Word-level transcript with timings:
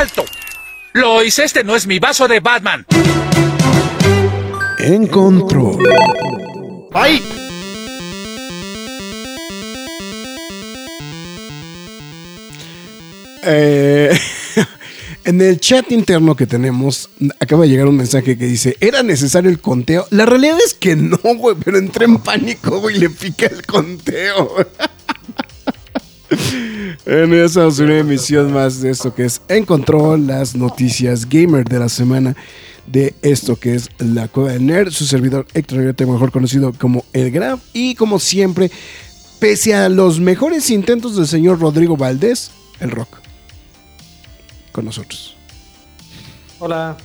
¡Alto! 0.00 0.24
Lois, 0.94 1.38
este 1.40 1.62
no 1.62 1.76
es 1.76 1.86
mi 1.86 1.98
vaso 1.98 2.26
de 2.26 2.40
Batman. 2.40 2.86
En 4.78 5.06
control. 5.08 5.86
¡Ay! 6.94 7.22
Eh, 13.42 14.18
en 15.24 15.42
el 15.42 15.60
chat 15.60 15.92
interno 15.92 16.34
que 16.34 16.46
tenemos, 16.46 17.10
acaba 17.38 17.64
de 17.64 17.68
llegar 17.68 17.86
un 17.86 17.98
mensaje 17.98 18.38
que 18.38 18.46
dice: 18.46 18.78
¿Era 18.80 19.02
necesario 19.02 19.50
el 19.50 19.60
conteo? 19.60 20.06
La 20.08 20.24
realidad 20.24 20.56
es 20.64 20.72
que 20.72 20.96
no, 20.96 21.18
güey, 21.18 21.56
pero 21.62 21.76
entré 21.76 22.06
en 22.06 22.16
pánico, 22.20 22.80
güey, 22.80 22.96
y 22.96 23.00
le 23.00 23.10
piqué 23.10 23.50
el 23.52 23.66
conteo. 23.66 24.66
En 27.06 27.32
esa 27.32 27.66
es 27.66 27.78
una 27.78 27.98
emisión 27.98 28.52
más 28.52 28.80
de 28.80 28.90
esto 28.90 29.14
que 29.14 29.24
es 29.24 29.40
Encontró 29.48 30.16
las 30.16 30.54
noticias 30.54 31.28
gamer 31.28 31.64
de 31.64 31.78
la 31.78 31.88
semana 31.88 32.36
de 32.86 33.14
esto 33.22 33.56
que 33.56 33.74
es 33.74 33.88
la 33.98 34.28
Cueva 34.28 34.52
del 34.52 34.66
Nerd, 34.66 34.90
su 34.90 35.06
servidor 35.06 35.46
Héctor 35.54 35.94
mejor 36.06 36.32
conocido 36.32 36.72
como 36.72 37.04
El 37.12 37.30
Graf, 37.30 37.60
y 37.72 37.94
como 37.94 38.18
siempre, 38.18 38.70
pese 39.38 39.74
a 39.74 39.88
los 39.88 40.18
mejores 40.18 40.70
intentos 40.70 41.16
del 41.16 41.26
señor 41.26 41.60
Rodrigo 41.60 41.96
Valdés, 41.96 42.50
el 42.80 42.90
rock. 42.90 43.18
Con 44.72 44.84
nosotros. 44.84 45.36
Hola. 46.58 46.96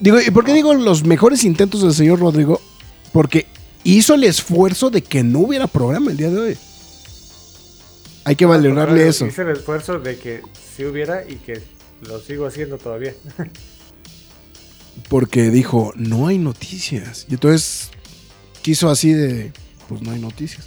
Digo, 0.00 0.18
¿y 0.20 0.30
por 0.30 0.44
qué 0.44 0.52
digo 0.52 0.74
los 0.74 1.04
mejores 1.04 1.44
intentos 1.44 1.82
del 1.82 1.94
señor 1.94 2.20
Rodrigo? 2.20 2.60
Porque 3.12 3.46
hizo 3.84 4.14
el 4.14 4.24
esfuerzo 4.24 4.90
de 4.90 5.02
que 5.02 5.22
no 5.22 5.40
hubiera 5.40 5.66
programa 5.66 6.10
el 6.10 6.16
día 6.16 6.30
de 6.30 6.38
hoy. 6.38 6.58
Hay 8.26 8.34
que 8.34 8.44
valorarle 8.44 9.06
eso. 9.06 9.24
Hice 9.24 9.42
el 9.42 9.50
esfuerzo 9.50 10.00
de 10.00 10.18
que 10.18 10.42
sí 10.74 10.84
hubiera 10.84 11.22
y 11.28 11.36
que 11.36 11.62
lo 12.08 12.18
sigo 12.18 12.44
haciendo 12.44 12.76
todavía. 12.76 13.14
Porque 15.08 15.50
dijo, 15.50 15.92
no 15.94 16.26
hay 16.26 16.36
noticias. 16.36 17.24
Y 17.28 17.34
entonces 17.34 17.90
quiso 18.62 18.90
así 18.90 19.12
de, 19.12 19.52
pues 19.88 20.02
no 20.02 20.10
hay 20.10 20.18
noticias. 20.18 20.66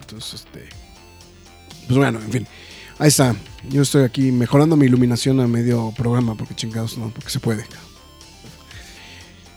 entonces, 0.00 0.40
este... 0.40 0.66
Pues 1.88 1.98
bueno, 1.98 2.20
en 2.20 2.32
fin. 2.32 2.46
Ahí 2.98 3.08
está. 3.08 3.36
Yo 3.68 3.82
estoy 3.82 4.04
aquí 4.04 4.32
mejorando 4.32 4.76
mi 4.76 4.86
iluminación 4.86 5.40
a 5.40 5.46
medio 5.46 5.92
programa, 5.94 6.34
porque 6.36 6.54
chingados 6.54 6.96
no, 6.96 7.10
porque 7.10 7.28
se 7.28 7.38
puede. 7.38 7.66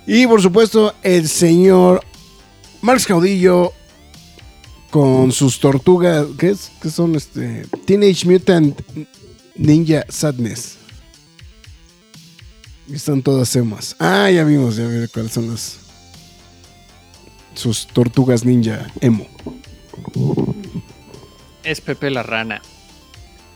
Y 0.05 0.27
por 0.27 0.41
supuesto, 0.41 0.93
el 1.01 1.29
señor 1.29 2.03
Marx 2.81 3.05
Caudillo 3.05 3.71
con 4.95 5.33
sus 5.33 5.59
tortugas, 5.59 6.25
¿qué 6.37 6.51
es? 6.51 6.71
¿Qué 6.81 6.89
son 6.89 7.15
este? 7.15 7.65
Teenage 7.83 8.25
Mutant 8.25 8.79
Ninja 9.57 10.05
Sadness. 10.07 10.77
Y 12.87 12.95
están 12.95 13.21
todas 13.21 13.53
emas. 13.57 13.97
Ah, 13.99 14.31
ya 14.31 14.45
vimos, 14.45 14.77
ya 14.77 14.87
vimos 14.87 15.09
cuáles 15.11 15.33
son 15.33 15.49
las 15.49 15.79
sus 17.55 17.87
tortugas 17.87 18.45
ninja 18.45 18.87
emo. 19.01 19.27
Es 21.65 21.81
Pepe 21.81 22.09
la 22.09 22.23
rana. 22.23 22.61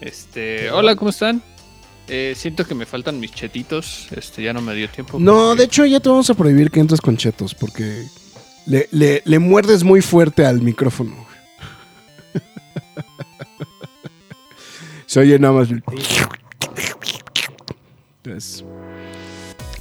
Este, 0.01 0.69
hola, 0.71 0.97
¿cómo 0.97 1.09
están? 1.09 1.41
Eh, 2.09 2.33
siento 2.35 2.65
que 2.65 2.75
me 2.75 2.85
faltan 2.85 3.17
mis 3.17 3.31
chetitos. 3.31 4.09
Este, 4.11 4.43
ya 4.43 4.51
no 4.51 4.59
me 4.59 4.75
dio 4.75 4.89
tiempo. 4.89 5.17
No, 5.17 5.55
de 5.55 5.63
hecho 5.63 5.85
ya 5.85 6.01
te 6.01 6.09
vamos 6.09 6.29
a 6.29 6.33
prohibir 6.33 6.69
que 6.69 6.81
entres 6.81 6.99
con 6.99 7.15
chetos 7.15 7.55
porque 7.55 8.03
le, 8.65 8.89
le, 8.91 9.21
le 9.23 9.39
muerdes 9.39 9.85
muy 9.85 10.01
fuerte 10.01 10.45
al 10.45 10.61
micrófono. 10.61 11.28
Se 15.09 15.19
oye 15.19 15.39
nada 15.39 15.53
más. 15.53 15.67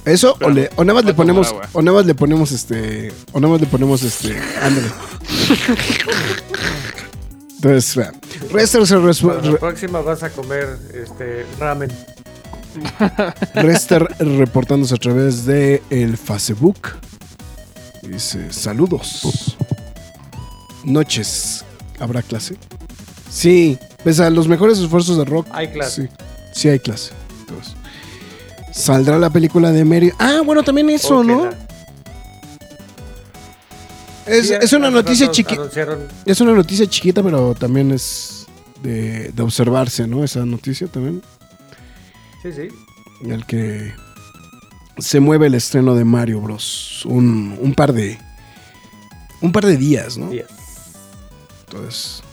Eso, 0.03 0.35
o, 0.41 0.49
le, 0.49 0.71
o, 0.75 0.83
nada 0.83 0.95
más 0.95 1.05
le 1.05 1.13
ponemos. 1.13 1.55
O 1.73 1.83
nada 1.83 1.97
más 1.97 2.05
le 2.07 2.15
ponemos 2.15 2.51
este. 2.51 3.13
O 3.31 3.39
nada 3.39 3.53
más 3.53 3.61
le 3.61 3.67
ponemos 3.67 4.01
este. 4.01 4.35
Ándale. 4.59 4.87
Entonces, 7.57 8.07
Rester 8.51 8.87
se 8.87 8.95
La 8.97 9.57
próxima 9.59 10.01
vas 10.01 10.23
a 10.23 10.31
comer 10.31 10.79
este 10.95 11.45
ramen. 11.59 11.91
Rester 13.53 14.07
reportándose 14.17 14.95
a 14.95 14.97
través 14.97 15.45
de 15.45 15.83
el 15.91 16.17
Facebook. 16.17 16.93
Dice: 18.01 18.51
Saludos. 18.51 19.55
Noches. 20.83 21.63
¿Habrá 21.99 22.23
clase? 22.23 22.57
Sí, 23.29 23.77
pese 24.03 24.23
a 24.23 24.29
los 24.29 24.47
mejores 24.47 24.79
esfuerzos 24.79 25.17
de 25.17 25.25
rock. 25.25 25.47
Hay 25.51 25.69
clase. 25.69 26.03
Sí, 26.03 26.09
sí 26.53 26.69
hay 26.69 26.79
clase. 26.79 27.11
Entonces, 27.41 27.73
saldrá 28.73 29.17
la 29.17 29.29
película 29.29 29.71
de 29.71 29.85
Mary. 29.85 30.11
Ah, 30.19 30.41
bueno, 30.45 30.63
también 30.63 30.89
eso, 30.89 31.23
¿no? 31.23 31.49
Es, 34.25 34.51
es, 34.51 34.73
una 34.73 34.91
noticia 34.91 35.31
chiquita. 35.31 35.69
Es 36.23 36.39
una 36.39 36.53
noticia 36.53 36.85
chiquita, 36.85 37.23
pero 37.23 37.55
también 37.55 37.91
es 37.91 38.45
de, 38.83 39.31
de, 39.31 39.43
observarse, 39.43 40.07
¿no? 40.07 40.23
Esa 40.23 40.45
noticia 40.45 40.87
también. 40.87 41.23
Sí, 42.43 42.51
sí. 42.53 42.67
Y 43.25 43.31
al 43.31 43.45
que 43.47 43.91
se 44.99 45.19
mueve 45.19 45.47
el 45.47 45.55
estreno 45.55 45.95
de 45.95 46.05
Mario 46.05 46.41
Bros. 46.41 47.05
Un, 47.05 47.57
un 47.59 47.73
par 47.73 47.93
de. 47.93 48.19
Un 49.41 49.51
par 49.51 49.65
de 49.65 49.77
días, 49.77 50.17
¿no? 50.17 50.29
Días. 50.29 50.49
Entonces. 51.67 52.23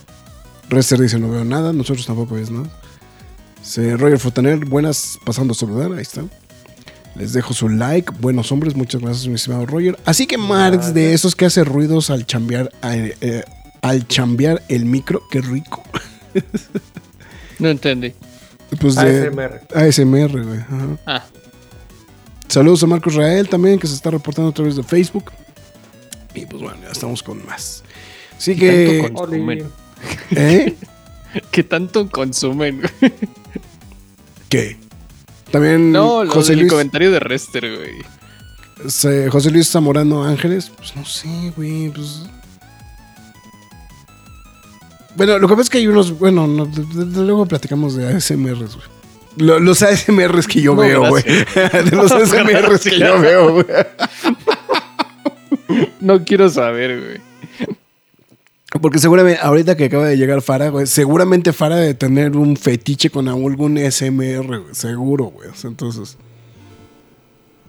Rester 0.69 1.01
dice 1.01 1.19
no 1.19 1.31
veo 1.31 1.45
nada, 1.45 1.73
nosotros 1.73 2.07
tampoco 2.07 2.35
ves 2.35 2.51
nada. 2.51 2.69
Se 3.63 3.97
Roger 3.97 4.19
Fotaner, 4.19 4.65
buenas, 4.65 5.19
pasando 5.25 5.53
a 5.53 5.57
saludar, 5.57 5.93
ahí 5.93 6.03
está. 6.03 6.23
Les 7.17 7.33
dejo 7.33 7.55
su 7.55 7.69
like, 7.69 8.13
buenos 8.21 8.53
hombres, 8.53 8.77
muchas 8.77 9.01
gracias 9.01 9.27
mi 9.27 9.35
estimado 9.35 9.67
Roger. 9.67 9.99
Así 10.05 10.27
que 10.27 10.37
Marx, 10.37 10.93
de 10.93 11.15
esos 11.15 11.35
que 11.35 11.47
hace 11.47 11.65
ruidos 11.65 12.11
al 12.11 12.27
chambear, 12.27 12.71
eh, 12.83 13.43
al 13.81 14.07
chambear 14.07 14.63
el 14.69 14.85
micro, 14.85 15.23
qué 15.31 15.41
rico. 15.41 15.83
no 17.59 17.69
entendí. 17.69 18.13
Pues 18.81 18.97
de 18.97 19.29
ASMR. 19.29 19.61
ASMR, 19.75 20.45
güey. 20.45 20.61
Ah. 21.07 21.25
Saludos 22.49 22.83
a 22.83 22.87
Marcos 22.87 23.15
Rael 23.15 23.49
también, 23.49 23.79
que 23.79 23.87
se 23.87 23.95
está 23.95 24.11
reportando 24.11 24.51
a 24.51 24.55
través 24.55 24.77
de 24.77 24.83
Facebook. 24.83 25.33
Y 26.35 26.45
pues 26.47 26.63
bueno, 26.63 26.79
ya 26.83 26.91
estamos 26.91 27.23
con 27.23 27.45
más. 27.47 27.83
Así 28.37 28.55
que... 28.57 29.11
¿Eh? 30.31 30.77
¿Qué 31.51 31.63
tanto 31.63 32.09
consumen? 32.11 32.83
¿Qué? 34.49 34.77
También 35.51 35.93
no, 35.93 36.27
José 36.29 36.57
Luis... 36.57 36.71
comentario 36.71 37.11
de 37.11 37.21
Rester, 37.21 37.77
güey. 37.77 39.31
José 39.31 39.51
Luis 39.51 39.71
Zamorano 39.71 40.25
Ángeles, 40.25 40.71
pues 40.77 40.95
no 40.97 41.05
sé, 41.05 41.53
güey, 41.57 41.91
pues... 41.91 42.23
Bueno, 45.15 45.39
lo 45.39 45.49
que 45.49 45.55
pasa 45.55 45.63
es 45.63 45.71
que 45.71 45.79
hay 45.79 45.87
unos, 45.87 46.19
bueno, 46.19 46.47
luego 46.47 47.47
platicamos 47.47 47.97
de 47.97 48.07
ASMRs, 48.07 48.77
güey. 48.77 49.61
los 49.61 49.83
ASMRs 49.83 50.47
que 50.47 50.61
yo 50.61 50.77
veo, 50.77 51.09
güey. 51.09 51.25
de 51.25 51.91
los 51.93 52.13
ASMRs 52.13 52.81
que 52.83 52.99
yo 52.99 53.19
veo, 53.19 53.53
güey. 53.55 53.67
no 56.01 56.23
quiero 56.23 56.51
saber, 56.51 57.01
güey. 57.01 57.21
Porque 58.81 58.99
seguramente, 58.99 59.41
ahorita 59.43 59.77
que 59.77 59.85
acaba 59.85 60.07
de 60.07 60.17
llegar 60.17 60.43
Fara, 60.43 60.69
güey, 60.69 60.87
seguramente 60.87 61.53
Fara 61.53 61.77
de 61.77 61.95
tener 61.95 62.37
un 62.37 62.57
fetiche 62.57 63.11
con 63.11 63.29
algún 63.29 63.79
SMR, 63.79 64.47
güey, 64.47 64.75
seguro, 64.75 65.27
güey. 65.27 65.51
Entonces, 65.65 66.17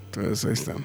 entonces 0.06 0.46
ahí 0.46 0.54
está. 0.54 0.76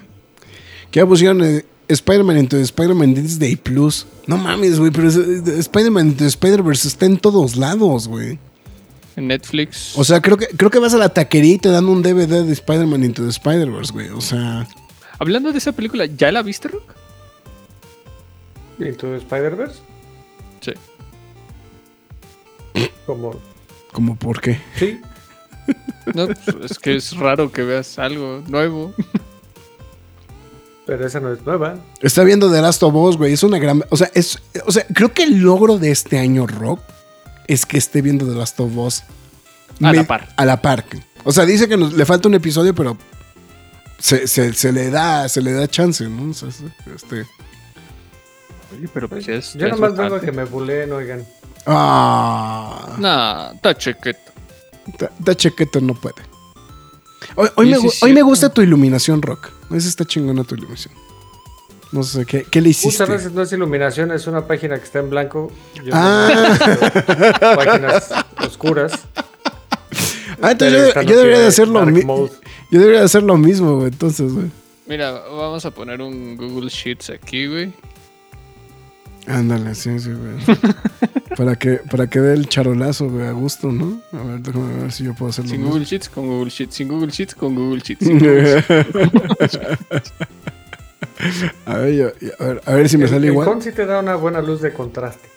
¿Qué 0.91 1.05
pusieron 1.05 1.43
eh, 1.43 1.65
Spider-Man 1.87 2.37
into 2.37 2.57
Spider-Man 2.57 3.15
Disney 3.15 3.55
Plus? 3.55 4.05
No 4.27 4.37
mames, 4.37 4.79
güey, 4.79 4.91
pero 4.91 5.09
Spider-Man 5.09 6.09
into 6.09 6.25
Spider-Verse 6.25 6.87
está 6.87 7.05
en 7.05 7.17
todos 7.17 7.55
lados, 7.55 8.07
güey. 8.07 8.37
En 9.15 9.27
Netflix. 9.27 9.97
O 9.97 10.03
sea, 10.03 10.21
creo 10.21 10.37
que, 10.37 10.47
creo 10.47 10.69
que 10.71 10.79
vas 10.79 10.93
a 10.93 10.97
la 10.97 11.09
taquería 11.09 11.55
y 11.55 11.57
te 11.57 11.69
dan 11.69 11.85
un 11.85 12.01
DVD 12.01 12.43
de 12.45 12.53
Spider-Man 12.53 13.03
into 13.03 13.23
the 13.23 13.29
Spider-Verse, 13.29 13.91
güey. 13.91 14.09
O 14.09 14.21
sea. 14.21 14.67
Hablando 15.19 15.51
de 15.51 15.57
esa 15.57 15.71
película, 15.71 16.05
¿ya 16.05 16.31
la 16.31 16.41
viste, 16.41 16.67
Rock? 16.67 16.83
¿Into 18.79 19.07
the 19.07 19.17
Spider-Verse? 19.17 19.92
Sí. 20.63 20.71
Como. 23.05 23.35
¿Cómo 23.91 24.15
por 24.15 24.41
qué? 24.41 24.59
Sí. 24.77 24.99
No, 26.13 26.27
pues, 26.27 26.71
es 26.71 26.79
que 26.79 26.95
es 26.95 27.15
raro 27.15 27.51
que 27.51 27.63
veas 27.63 27.97
algo 27.99 28.43
nuevo. 28.47 28.93
Pero 30.85 31.05
esa 31.07 31.19
no 31.21 31.31
es 31.31 31.41
nueva. 31.45 31.75
Está 32.01 32.23
viendo 32.23 32.51
The 32.51 32.61
Last 32.61 32.83
of 32.83 32.93
Us, 32.95 33.17
güey. 33.17 33.33
Es 33.33 33.43
una 33.43 33.57
gran. 33.59 33.83
O 33.89 33.95
sea, 33.97 34.09
es, 34.13 34.39
o 34.65 34.71
sea, 34.71 34.85
creo 34.93 35.13
que 35.13 35.23
el 35.23 35.39
logro 35.39 35.77
de 35.77 35.91
este 35.91 36.17
año, 36.19 36.45
Rock, 36.47 36.81
es 37.47 37.65
que 37.65 37.77
esté 37.77 38.01
viendo 38.01 38.25
The 38.27 38.35
Last 38.37 38.59
of 38.59 38.75
Us. 38.75 39.03
A 39.81 39.93
la 39.93 40.03
par. 40.03 40.29
A 40.35 40.45
la 40.45 40.61
par. 40.61 40.85
O 41.23 41.31
sea, 41.31 41.45
dice 41.45 41.69
que 41.69 41.77
nos- 41.77 41.93
le 41.93 42.05
falta 42.05 42.27
un 42.27 42.33
episodio, 42.35 42.75
pero 42.75 42.97
se, 43.97 44.27
se- 44.27 44.53
se 44.53 44.71
le 44.73 44.89
da, 44.89 45.29
se 45.29 45.41
le 45.41 45.53
da 45.53 45.67
chance, 45.69 46.07
¿no? 46.09 46.31
O 46.31 46.33
sea, 46.33 46.49
este. 46.93 47.25
Oye, 48.77 48.89
pero 48.93 49.07
pues 49.09 49.25
ya 49.25 49.35
es. 49.35 49.53
Yo 49.53 49.59
ya 49.61 49.69
nomás 49.69 49.95
vengo 49.95 50.15
a 50.15 50.19
que 50.21 50.31
me 50.31 50.43
buleen, 50.45 50.91
oigan. 50.91 51.25
Ah. 51.65 52.95
Nah, 52.97 53.51
está 53.53 53.75
chequeto. 53.77 54.31
Da 55.19 55.35
chequeto, 55.35 55.79
no 55.79 55.93
puede. 55.93 56.15
Hoy, 57.35 57.49
hoy 57.55 57.69
me, 57.69 57.77
hoy 58.01 58.13
me 58.13 58.21
gusta 58.21 58.49
tu 58.49 58.61
iluminación, 58.61 59.21
Rock. 59.21 59.49
Esa 59.71 59.87
está 59.87 60.05
chingona 60.05 60.43
tu 60.43 60.55
iluminación. 60.55 60.93
No 61.91 62.03
sé, 62.03 62.25
¿qué, 62.25 62.43
qué 62.49 62.59
le 62.59 62.69
hiciste? 62.69 63.03
Muchas 63.03 63.09
veces 63.09 63.31
no 63.33 63.43
es 63.43 63.51
iluminación, 63.51 64.11
es 64.11 64.25
una 64.27 64.45
página 64.47 64.77
que 64.77 64.83
está 64.83 64.99
en 64.99 65.09
blanco. 65.09 65.51
Yo 65.83 65.93
Ah. 65.93 66.57
páginas 67.55 68.11
oscuras. 68.45 68.93
Ah, 70.41 70.51
entonces 70.51 70.93
yo, 70.93 71.01
yo 71.03 71.17
debería 71.17 71.39
de 71.39 71.47
hacer 71.47 71.67
lo 71.67 71.85
mismo. 71.85 72.29
Yo 72.71 72.79
debería 72.79 72.99
de 73.01 73.05
hacer 73.05 73.23
lo 73.23 73.37
mismo, 73.37 73.75
güey. 73.77 73.87
Entonces, 73.89 74.33
güey. 74.33 74.47
Mira, 74.87 75.11
vamos 75.11 75.65
a 75.65 75.71
poner 75.71 76.01
un 76.01 76.35
Google 76.35 76.69
Sheets 76.69 77.11
aquí, 77.11 77.45
güey. 77.47 77.71
Ándale, 79.27 79.73
sí, 79.75 79.97
sí, 79.99 80.09
güey. 80.11 80.57
para 81.37 81.55
que, 81.55 81.79
para 81.89 82.07
que 82.07 82.19
dé 82.19 82.33
el 82.33 82.49
charolazo, 82.49 83.09
güey, 83.09 83.25
a 83.25 83.31
gusto, 83.31 83.71
¿no? 83.71 84.01
A 84.11 84.23
ver, 84.23 84.39
déjame 84.41 84.81
ver 84.81 84.91
si 84.91 85.05
yo 85.05 85.13
puedo 85.13 85.29
hacerlo. 85.29 85.49
Sin 85.49 85.59
mismo. 85.61 85.71
Google 85.71 85.85
Sheets, 85.85 86.09
con 86.09 86.27
Google 86.27 86.49
Sheets. 86.51 86.75
Sin 86.75 86.87
Google 86.89 87.11
Sheets, 87.11 87.35
con 87.35 87.55
Google 87.55 87.81
Sheets. 87.81 88.05
sin 88.05 88.19
Google 88.19 88.61
Sheets. 89.49 90.13
a 91.65 91.77
ver, 91.77 91.93
yo- 91.95 92.11
a 92.39 92.45
ver, 92.45 92.61
a 92.65 92.73
ver 92.73 92.89
si 92.89 92.97
me 92.97 93.03
El- 93.05 93.09
sale 93.09 93.27
el 93.27 93.33
igual. 93.33 93.47
Home 93.47 93.61
sí 93.61 93.71
te 93.71 93.85
da 93.85 93.99
una 93.99 94.15
buena 94.15 94.41
luz 94.41 94.61
de 94.61 94.73
contraste. 94.73 95.29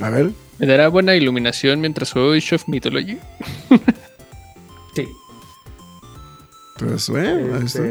A 0.00 0.10
ver. 0.10 0.30
¿Me 0.58 0.66
dará 0.66 0.88
buena 0.88 1.14
iluminación 1.14 1.80
mientras 1.80 2.12
juego 2.12 2.32
Age 2.32 2.54
of 2.54 2.68
Mythology? 2.68 3.18
Sí. 4.94 5.06
Pues, 6.78 7.08
bueno, 7.10 7.56
ahí 7.56 7.64
está. 7.66 7.82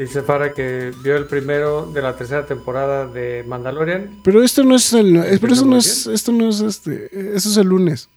Dice 0.00 0.22
Fara 0.22 0.54
que 0.54 0.92
vio 1.02 1.14
el 1.14 1.26
primero 1.26 1.84
de 1.92 2.00
la 2.00 2.16
tercera 2.16 2.46
temporada 2.46 3.06
de 3.06 3.44
Mandalorian. 3.46 4.22
Pero 4.24 4.42
esto 4.42 4.64
no 4.64 4.76
es 4.76 4.94
el. 4.94 5.22
Pero 5.38 5.52
eso 5.52 5.66
no 5.66 5.76
es. 5.76 6.06
Esto 6.06 6.32
no 6.32 6.48
es 6.48 6.60
este. 6.60 7.10
Eso 7.36 7.50
es 7.50 7.56
el 7.58 7.66
lunes. 7.66 8.08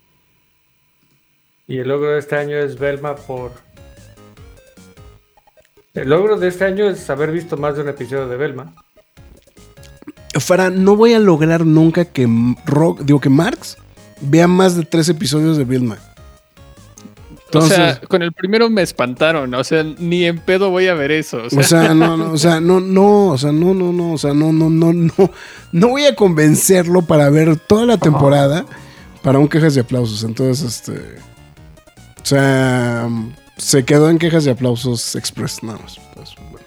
Y 1.68 1.80
el 1.80 1.90
logro 1.90 2.12
de 2.12 2.20
este 2.20 2.38
año 2.38 2.56
es 2.56 2.80
Velma 2.80 3.18
por. 3.18 3.52
El 5.94 6.08
logro 6.08 6.40
de 6.40 6.48
este 6.48 6.64
año 6.64 6.90
es 6.90 7.10
haber 7.10 7.34
visto 7.34 7.58
más 7.58 7.76
de 7.76 7.82
un 7.82 7.90
episodio 7.90 8.30
de 8.30 8.38
Velma. 8.38 8.74
Fara, 10.40 10.70
no 10.70 10.96
voy 10.96 11.12
a 11.16 11.20
lograr 11.20 11.66
nunca 11.66 12.06
que 12.06 12.30
Rock, 12.66 13.02
digo 13.02 13.20
que 13.20 13.28
Marx 13.28 13.76
vea 14.22 14.48
más 14.48 14.78
de 14.78 14.86
tres 14.86 15.10
episodios 15.10 15.58
de 15.58 15.66
O 17.60 17.62
sea, 17.62 18.00
con 18.02 18.22
el 18.22 18.32
primero 18.32 18.70
me 18.70 18.82
espantaron. 18.82 19.54
O 19.54 19.64
sea, 19.64 19.84
ni 19.84 20.26
en 20.26 20.40
pedo 20.40 20.70
voy 20.70 20.88
a 20.88 20.94
ver 20.94 21.12
eso. 21.12 21.44
O 21.46 21.50
sea, 21.50 21.60
O 21.60 21.64
sea, 21.64 21.94
no, 21.94 22.18
no, 22.18 22.32
o 22.32 22.38
sea, 22.38 22.60
no, 22.62 22.80
no, 22.80 23.28
o 23.28 23.38
sea, 23.38 23.52
no, 23.52 23.74
no, 23.74 23.92
no, 23.94 24.14
o 24.14 24.18
sea, 24.18 24.34
no, 24.34 24.52
no, 24.54 24.70
no, 24.70 24.94
no, 24.94 25.32
no 25.72 25.88
voy 25.88 26.06
a 26.06 26.16
convencerlo 26.16 27.02
para 27.04 27.30
ver 27.30 27.56
toda 27.58 27.86
la 27.86 27.98
temporada 27.98 28.66
para 29.22 29.40
un 29.40 29.48
quejas 29.48 29.76
y 29.76 29.80
aplausos. 29.80 30.24
Entonces, 30.24 30.66
este, 30.66 30.94
o 32.22 32.26
sea, 32.26 33.08
se 33.58 33.84
quedó 33.86 34.10
en 34.10 34.18
quejas 34.18 34.46
y 34.46 34.50
aplausos 34.50 35.16
express, 35.16 35.62
nada 35.64 35.80
más. 35.80 35.98
Pues, 36.16 36.30
bueno. 36.52 36.66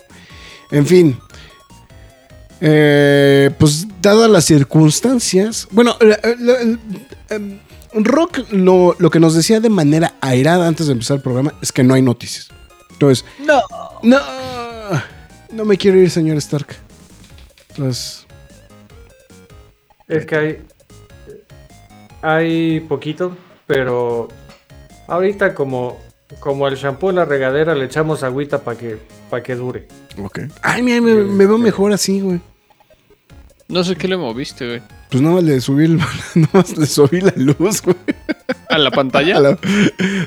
En 0.71 0.87
fin, 0.87 1.19
eh, 2.61 3.51
pues 3.59 3.87
dadas 4.01 4.31
las 4.31 4.45
circunstancias, 4.47 5.69
bueno, 5.71 5.97
la- 6.01 6.19
la- 6.39 6.61
el- 6.61 6.79
em, 7.29 7.59
Rock 8.05 8.41
lo, 8.51 8.95
lo 8.99 9.11
que 9.11 9.21
nos 9.21 9.35
decía 9.35 9.61
de 9.61 9.71
manera 9.71 10.15
airada 10.21 10.67
antes 10.67 10.87
de 10.87 10.93
empezar 10.93 11.17
el 11.17 11.23
programa 11.23 11.55
es 11.63 11.73
que 11.73 11.83
no 11.83 11.95
hay 11.95 12.03
noticias. 12.03 12.49
Entonces, 12.91 13.25
no. 13.45 13.61
no, 14.03 14.19
no 15.53 15.65
me 15.65 15.77
quiero 15.77 15.99
ir, 15.99 16.11
señor 16.11 16.37
Stark. 16.39 16.77
Entonces, 17.71 18.27
Es 20.09 20.25
que 20.27 20.37
hay. 20.37 20.63
Hay 22.23 22.81
poquito, 22.81 23.37
pero. 23.67 24.29
Ahorita, 25.09 25.55
como, 25.55 25.99
como 26.41 26.67
el 26.67 26.75
shampoo 26.77 27.11
en 27.11 27.17
la 27.17 27.25
regadera, 27.25 27.75
le 27.75 27.85
echamos 27.85 28.23
agüita 28.23 28.63
para 28.63 28.77
que, 28.77 28.99
pa' 29.31 29.43
que 29.43 29.55
dure. 29.55 29.87
ok. 30.23 30.41
Ay, 30.63 30.83
mira, 30.83 31.01
me, 31.01 31.15
me 31.15 31.47
veo 31.47 31.59
mejor 31.59 31.93
así, 31.93 32.21
güey. 32.21 32.41
No 33.69 33.85
sé 33.85 33.95
qué 33.97 34.09
le 34.09 34.17
moviste, 34.17 34.67
güey. 34.67 34.83
Pues 35.11 35.23
nada 35.23 35.37
más 35.37 35.45
le 35.45 35.61
subí, 35.61 35.85
el- 35.85 35.97
nada 36.35 36.49
más 36.53 36.77
le 36.77 36.87
subí 36.87 37.21
la 37.21 37.33
luz, 37.37 37.83
güey. 37.83 37.97
¿A 38.69 38.79
la 38.79 38.91
pantalla? 38.91 39.37
A 39.37 39.41
la- 39.41 39.59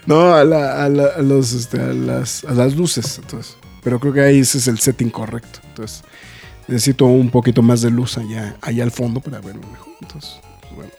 no, 0.06 0.34
a, 0.34 0.44
la- 0.44 0.84
a 0.86 0.90
la- 0.90 1.12
a 1.18 1.22
los, 1.22 1.54
este, 1.54 1.80
a, 1.82 1.88
las, 1.94 2.44
a 2.46 2.54
las 2.54 2.76
luces, 2.76 3.20
entonces. 3.22 3.58
Pero 3.84 4.00
creo 4.00 4.14
que 4.14 4.22
ahí 4.22 4.40
ese 4.40 4.58
es 4.58 4.68
el 4.68 4.80
setting 4.80 5.10
correcto. 5.10 5.60
Entonces, 5.70 6.04
necesito 6.68 7.06
un 7.06 7.30
poquito 7.30 7.62
más 7.62 7.82
de 7.82 7.92
luz 7.92 8.18
allá, 8.18 8.56
allá 8.62 8.84
al 8.84 8.92
fondo 8.92 9.20
para 9.20 9.40
verlo 9.40 9.62
mejor. 9.72 9.88
Entonces, 10.02 10.40
pues, 10.62 10.76
bueno. 10.76 10.92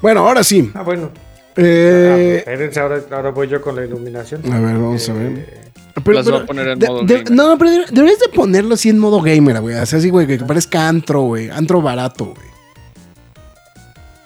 Bueno, 0.00 0.20
ahora 0.28 0.42
sí. 0.44 0.70
Ah, 0.74 0.82
bueno. 0.82 1.10
Eh, 1.56 2.42
Ah, 2.44 2.50
espérense, 2.50 2.80
ahora, 2.80 3.02
ahora 3.10 3.30
voy 3.30 3.46
yo 3.48 3.60
con 3.60 3.76
la 3.76 3.84
iluminación. 3.84 4.40
a 4.50 4.58
ver, 4.58 4.74
vamos 4.74 5.06
a 5.08 5.12
Eh, 5.12 5.16
ver. 5.18 5.62
Pero- 6.02 6.12
Las 6.16 6.24
voy 6.30 6.40
a 6.40 6.46
poner 6.46 6.68
en 6.68 6.78
de- 6.78 6.86
modo 6.86 7.02
de- 7.04 7.14
gamer. 7.18 7.30
No, 7.30 7.58
pero 7.58 7.70
de- 7.70 7.84
deberías 7.90 8.18
de 8.18 8.28
ponerlo 8.28 8.74
así 8.74 8.88
en 8.88 8.98
modo 8.98 9.20
gamer, 9.20 9.60
güey. 9.60 9.76
Así, 9.76 9.96
así, 9.96 10.08
güey, 10.08 10.26
que 10.26 10.38
parezca 10.38 10.88
antro, 10.88 11.20
güey. 11.22 11.50
Antro 11.50 11.82
barato, 11.82 12.26
güey. 12.34 12.51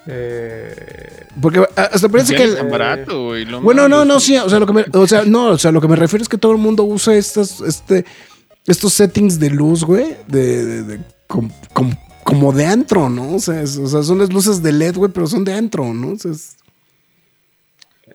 Eh, 0.08 1.26
Porque 1.41 1.61
ah, 1.76 1.91
hasta 1.93 2.08
parece 2.08 2.35
que... 2.37 2.44
el- 2.44 2.69
barato, 2.69 3.26
güey. 3.26 3.44
bueno, 3.61 3.88
no, 3.88 4.05
no, 4.05 4.20
sí, 4.20 4.37
o 4.37 4.49
sea, 4.49 4.58
lo 4.58 4.67
que 4.67 4.73
me, 4.73 4.85
o 4.93 5.06
sea, 5.06 5.25
no, 5.25 5.50
o 5.50 5.58
sea, 5.58 5.73
lo 5.73 5.81
que 5.81 5.88
me 5.88 5.97
refiero 5.97 6.23
es 6.23 6.29
que 6.29 6.38
todo 6.38 6.53
el 6.53 6.58
mundo 6.58 6.85
usa 6.85 7.14
estas, 7.17 7.61
este, 7.61 8.05
estos 8.67 8.93
settings 8.93 9.38
de 9.38 9.50
luz, 9.50 9.85
güey, 9.85 10.17
de, 10.29 10.65
de- 10.65 10.82
de- 10.82 11.01
com- 11.27 11.51
com- 11.72 11.94
como 12.25 12.53
de 12.53 12.67
antro, 12.67 13.08
¿no? 13.08 13.34
O 13.34 13.39
sea, 13.41 13.63
es- 13.63 13.77
o 13.77 13.86
sea, 13.86 14.03
son 14.03 14.19
las 14.19 14.32
luces 14.32 14.63
de 14.63 14.72
LED, 14.72 14.96
güey, 14.96 15.13
pero 15.13 15.27
son 15.27 15.44
de 15.44 15.55
antro, 15.55 15.93
¿no? 15.93 16.13
O 16.13 16.19
sea, 16.19 16.31
es- 16.32 16.56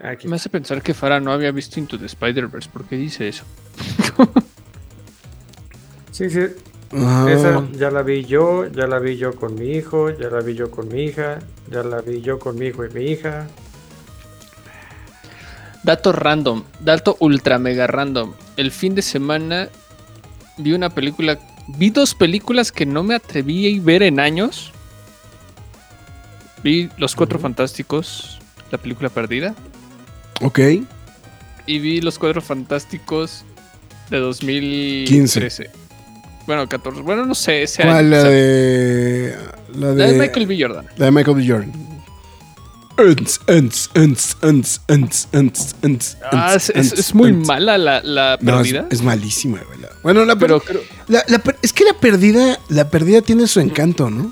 aquí. 0.01 0.27
Me 0.27 0.35
hace 0.37 0.49
pensar 0.49 0.81
que 0.81 0.93
Farah 0.93 1.19
no 1.19 1.31
había 1.31 1.51
visto 1.51 1.79
Into 1.79 1.99
the 1.99 2.05
Spider-Verse. 2.07 2.69
¿Por 2.71 2.85
qué 2.85 2.95
dice 2.95 3.27
eso? 3.27 3.43
Sí, 6.11 6.29
sí. 6.29 6.39
Ah, 6.93 7.27
Esa 7.29 7.65
ya 7.71 7.89
la 7.89 8.01
vi 8.03 8.25
yo, 8.25 8.65
ya 8.67 8.85
la 8.87 8.99
vi 8.99 9.15
yo 9.17 9.33
con 9.35 9.55
mi 9.55 9.71
hijo, 9.71 10.09
ya 10.09 10.29
la 10.29 10.41
vi 10.41 10.55
yo 10.55 10.69
con 10.71 10.87
mi 10.89 11.03
hija, 11.03 11.39
ya 11.69 11.83
la 11.83 12.01
vi 12.01 12.21
yo 12.21 12.37
con 12.37 12.57
mi 12.57 12.67
hijo 12.67 12.85
y 12.85 12.89
mi 12.89 13.05
hija. 13.05 13.47
Dato 15.83 16.11
random, 16.11 16.63
dato 16.79 17.17
ultra 17.19 17.57
mega 17.57 17.87
random. 17.87 18.33
El 18.57 18.71
fin 18.71 18.93
de 18.93 19.01
semana 19.01 19.69
vi 20.57 20.73
una 20.73 20.89
película, 20.89 21.39
vi 21.69 21.89
dos 21.89 22.13
películas 22.13 22.71
que 22.71 22.85
no 22.85 23.03
me 23.03 23.15
atreví 23.15 23.79
a 23.79 23.81
ver 23.81 24.03
en 24.03 24.19
años. 24.19 24.71
Vi 26.63 26.89
Los 26.97 27.15
Cuatro 27.15 27.39
Fantásticos, 27.39 28.39
la 28.69 28.77
película 28.77 29.09
perdida, 29.09 29.55
ok. 30.41 30.59
y 31.65 31.79
vi 31.79 32.01
Los 32.01 32.19
Cuatro 32.19 32.41
Fantásticos 32.41 33.43
de 34.11 34.19
2013. 34.19 35.71
Bueno, 36.47 36.67
14, 36.67 37.01
bueno, 37.01 37.25
no 37.25 37.35
sé, 37.35 37.63
ese 37.63 37.83
año. 37.83 37.91
¿Cuál? 37.91 38.09
La 38.11 38.17
o 38.17 38.21
sea, 38.21 38.29
de... 38.31 39.35
La 39.75 39.87
la 39.87 39.93
de... 40.05 40.13
de 40.13 40.19
Michael 40.19 40.47
B. 40.47 40.57
Jordan. 40.59 40.85
La 40.97 41.05
de 41.05 41.11
Michael 41.11 41.37
B. 41.37 41.47
Jordan. 41.47 41.71
Ents, 42.97 43.39
ents, 43.47 43.89
ents, 43.95 44.37
ents, 44.43 44.81
ents, 44.87 45.27
ents, 45.31 45.75
ents, 45.81 46.17
Ah, 46.31 46.53
ents, 46.53 46.69
es, 46.69 46.69
es- 46.69 46.75
ents, 46.91 46.99
es 46.99 47.15
muy 47.15 47.29
ents. 47.29 47.47
mala 47.47 47.77
la, 47.77 48.01
la 48.03 48.37
No, 48.41 48.59
es, 48.61 48.67
perdida. 48.67 48.87
es 48.91 49.01
malísima, 49.01 49.59
güey. 49.65 49.79
Bueno, 50.03 50.23
la, 50.25 50.35
pero 50.35 50.59
per- 50.59 50.77
creo- 50.77 50.81
la- 51.07 51.23
la 51.27 51.39
per- 51.39 51.57
es 51.61 51.73
que 51.73 51.83
la 51.85 51.93
perdida, 51.93 52.59
la 52.69 52.89
perdida 52.89 53.21
tiene 53.21 53.47
su 53.47 53.59
encanto, 53.59 54.09
¿no? 54.11 54.31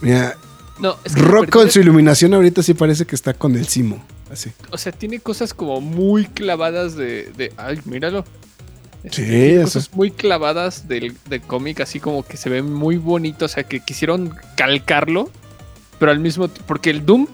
Mira, 0.00 0.36
no, 0.78 0.96
es 1.04 1.14
que 1.14 1.20
la 1.20 1.28
Rock 1.28 1.50
con 1.50 1.62
perdida- 1.62 1.72
su 1.72 1.80
iluminación 1.80 2.34
ahorita 2.34 2.62
sí 2.62 2.74
parece 2.74 3.04
que 3.04 3.14
está 3.14 3.34
con 3.34 3.54
el 3.54 3.68
Simo, 3.68 4.02
así. 4.32 4.50
O 4.72 4.78
sea, 4.78 4.90
tiene 4.90 5.20
cosas 5.20 5.54
como 5.54 5.80
muy 5.80 6.24
clavadas 6.26 6.96
de. 6.96 7.30
de 7.36 7.52
ay, 7.56 7.80
míralo. 7.84 8.24
Este, 9.04 9.24
Sí, 9.26 9.50
eso. 9.54 9.64
cosas 9.64 9.90
muy 9.94 10.10
clavadas 10.10 10.86
del, 10.88 11.14
de 11.28 11.40
cómic, 11.40 11.80
así 11.80 12.00
como 12.00 12.22
que 12.24 12.36
se 12.36 12.50
ven 12.50 12.72
muy 12.72 12.96
bonitos. 12.96 13.52
O 13.52 13.54
sea, 13.54 13.64
que 13.64 13.80
quisieron 13.80 14.34
calcarlo, 14.56 15.30
pero 15.98 16.12
al 16.12 16.18
mismo 16.20 16.48
tiempo. 16.48 16.64
Porque 16.66 16.90
el 16.90 17.06
Doom, 17.06 17.26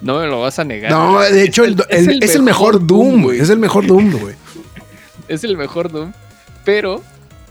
no 0.00 0.18
me 0.20 0.26
lo 0.26 0.40
vas 0.40 0.58
a 0.58 0.64
negar. 0.64 0.90
No, 0.90 1.20
de 1.20 1.42
hecho, 1.42 1.64
Es 1.64 1.70
el, 2.06 2.10
el- 2.12 2.22
es 2.22 2.34
el 2.34 2.42
mejor 2.42 2.86
Doom, 2.86 3.22
güey. 3.24 3.40
Es 3.40 3.50
el 3.50 3.58
mejor 3.58 3.86
Doom, 3.86 4.12
güey. 4.18 4.34
Es 5.28 5.44
el 5.44 5.56
mejor 5.58 5.92
Doom. 5.92 6.12
Pero, 6.64 7.02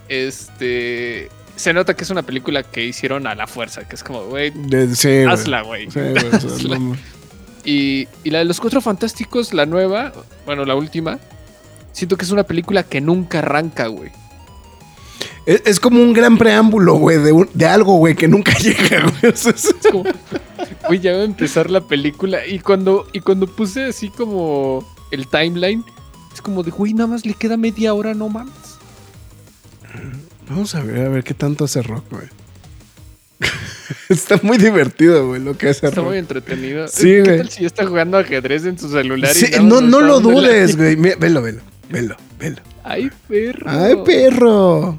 este. 0.08 1.28
se 1.56 1.72
nota 1.72 1.94
que 1.94 2.04
es 2.04 2.10
una 2.10 2.22
película 2.22 2.62
que 2.62 2.84
hicieron 2.84 3.26
a 3.26 3.34
la 3.34 3.46
fuerza, 3.46 3.86
que 3.86 3.94
es 3.96 4.02
como, 4.02 4.24
güey, 4.26 4.52
sí, 4.94 5.22
hazla, 5.28 5.62
güey. 5.62 5.90
Sí, 5.90 6.00
Hazla. 6.32 6.78
no- 6.78 6.96
Y, 7.64 8.08
y 8.24 8.30
la 8.30 8.38
de 8.38 8.44
los 8.46 8.60
Cuatro 8.60 8.80
Fantásticos, 8.80 9.52
la 9.54 9.66
nueva, 9.66 10.12
bueno, 10.46 10.64
la 10.64 10.74
última, 10.74 11.18
siento 11.92 12.16
que 12.16 12.24
es 12.24 12.30
una 12.30 12.44
película 12.44 12.82
que 12.82 13.00
nunca 13.00 13.38
arranca, 13.40 13.86
güey. 13.88 14.10
Es, 15.46 15.62
es 15.64 15.80
como 15.80 16.00
un 16.02 16.12
gran 16.12 16.36
preámbulo, 16.38 16.94
güey, 16.96 17.18
de, 17.18 17.32
un- 17.32 17.48
de 17.54 17.66
algo, 17.66 17.96
güey, 17.96 18.14
que 18.14 18.28
nunca 18.28 18.52
llega, 18.58 19.02
güey. 19.20 19.32
Es- 19.32 19.74
como, 19.90 20.04
güey, 20.86 21.00
ya 21.00 21.12
va 21.12 21.22
a 21.22 21.24
empezar 21.24 21.70
la 21.70 21.80
película. 21.80 22.46
Y 22.46 22.58
cuando, 22.58 23.06
y 23.12 23.20
cuando 23.20 23.46
puse 23.46 23.84
así 23.84 24.08
como 24.10 24.86
el 25.10 25.26
timeline, 25.28 25.82
es 26.34 26.42
como 26.42 26.62
de, 26.62 26.70
güey, 26.70 26.92
nada 26.94 27.06
más 27.08 27.24
le 27.24 27.34
queda 27.34 27.56
media 27.56 27.94
hora, 27.94 28.14
no 28.14 28.28
mames. 28.28 28.52
Vamos 30.48 30.74
a 30.74 30.82
ver, 30.82 31.06
a 31.06 31.08
ver 31.08 31.24
qué 31.24 31.34
tanto 31.34 31.64
hace 31.64 31.82
Rock, 31.82 32.04
güey. 32.10 32.26
está 34.08 34.38
muy 34.42 34.58
divertido, 34.58 35.28
güey, 35.28 35.40
lo 35.42 35.56
que 35.56 35.68
hace 35.68 35.86
Está 35.86 35.96
Rock. 36.00 36.08
muy 36.10 36.18
entretenido. 36.18 36.88
Sí, 36.88 37.04
¿Qué 37.04 37.22
güey. 37.22 37.36
tal 37.38 37.50
si 37.50 37.60
ya 37.62 37.66
está 37.66 37.86
jugando 37.86 38.18
ajedrez 38.18 38.64
en 38.64 38.78
su 38.78 38.88
celular? 38.90 39.30
y 39.30 39.34
Sí, 39.38 39.46
no, 39.62 39.80
no 39.80 40.00
lo 40.00 40.20
dudes, 40.20 40.76
güey. 40.76 40.96
Velo, 40.96 41.42
velo, 41.42 41.60
velo, 41.88 42.16
velo. 42.38 42.56
Ay, 42.84 43.10
perro. 43.28 43.64
¡Ay, 43.66 43.94
perro! 44.04 44.96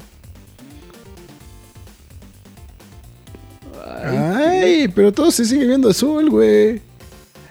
Ay. 4.02 4.16
Ay, 4.16 4.88
pero 4.88 5.12
todo 5.12 5.30
se 5.30 5.44
sigue 5.44 5.66
viendo 5.66 5.90
azul, 5.90 6.30
güey. 6.30 6.80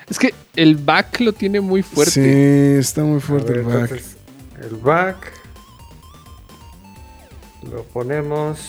Es 0.10 0.17
que 0.17 0.34
el 0.55 0.75
back 0.75 1.19
lo 1.19 1.34
tiene 1.34 1.62
muy 1.62 1.84
fuerte. 1.84 2.12
Sí, 2.12 2.79
está 2.79 3.03
muy 3.03 3.19
fuerte 3.19 3.53
ver, 3.53 3.60
el 3.60 3.65
back. 3.65 3.81
entonces, 3.91 4.17
el 4.62 4.75
back. 4.77 5.34
Lo 7.72 7.84
ponemos. 7.84 8.60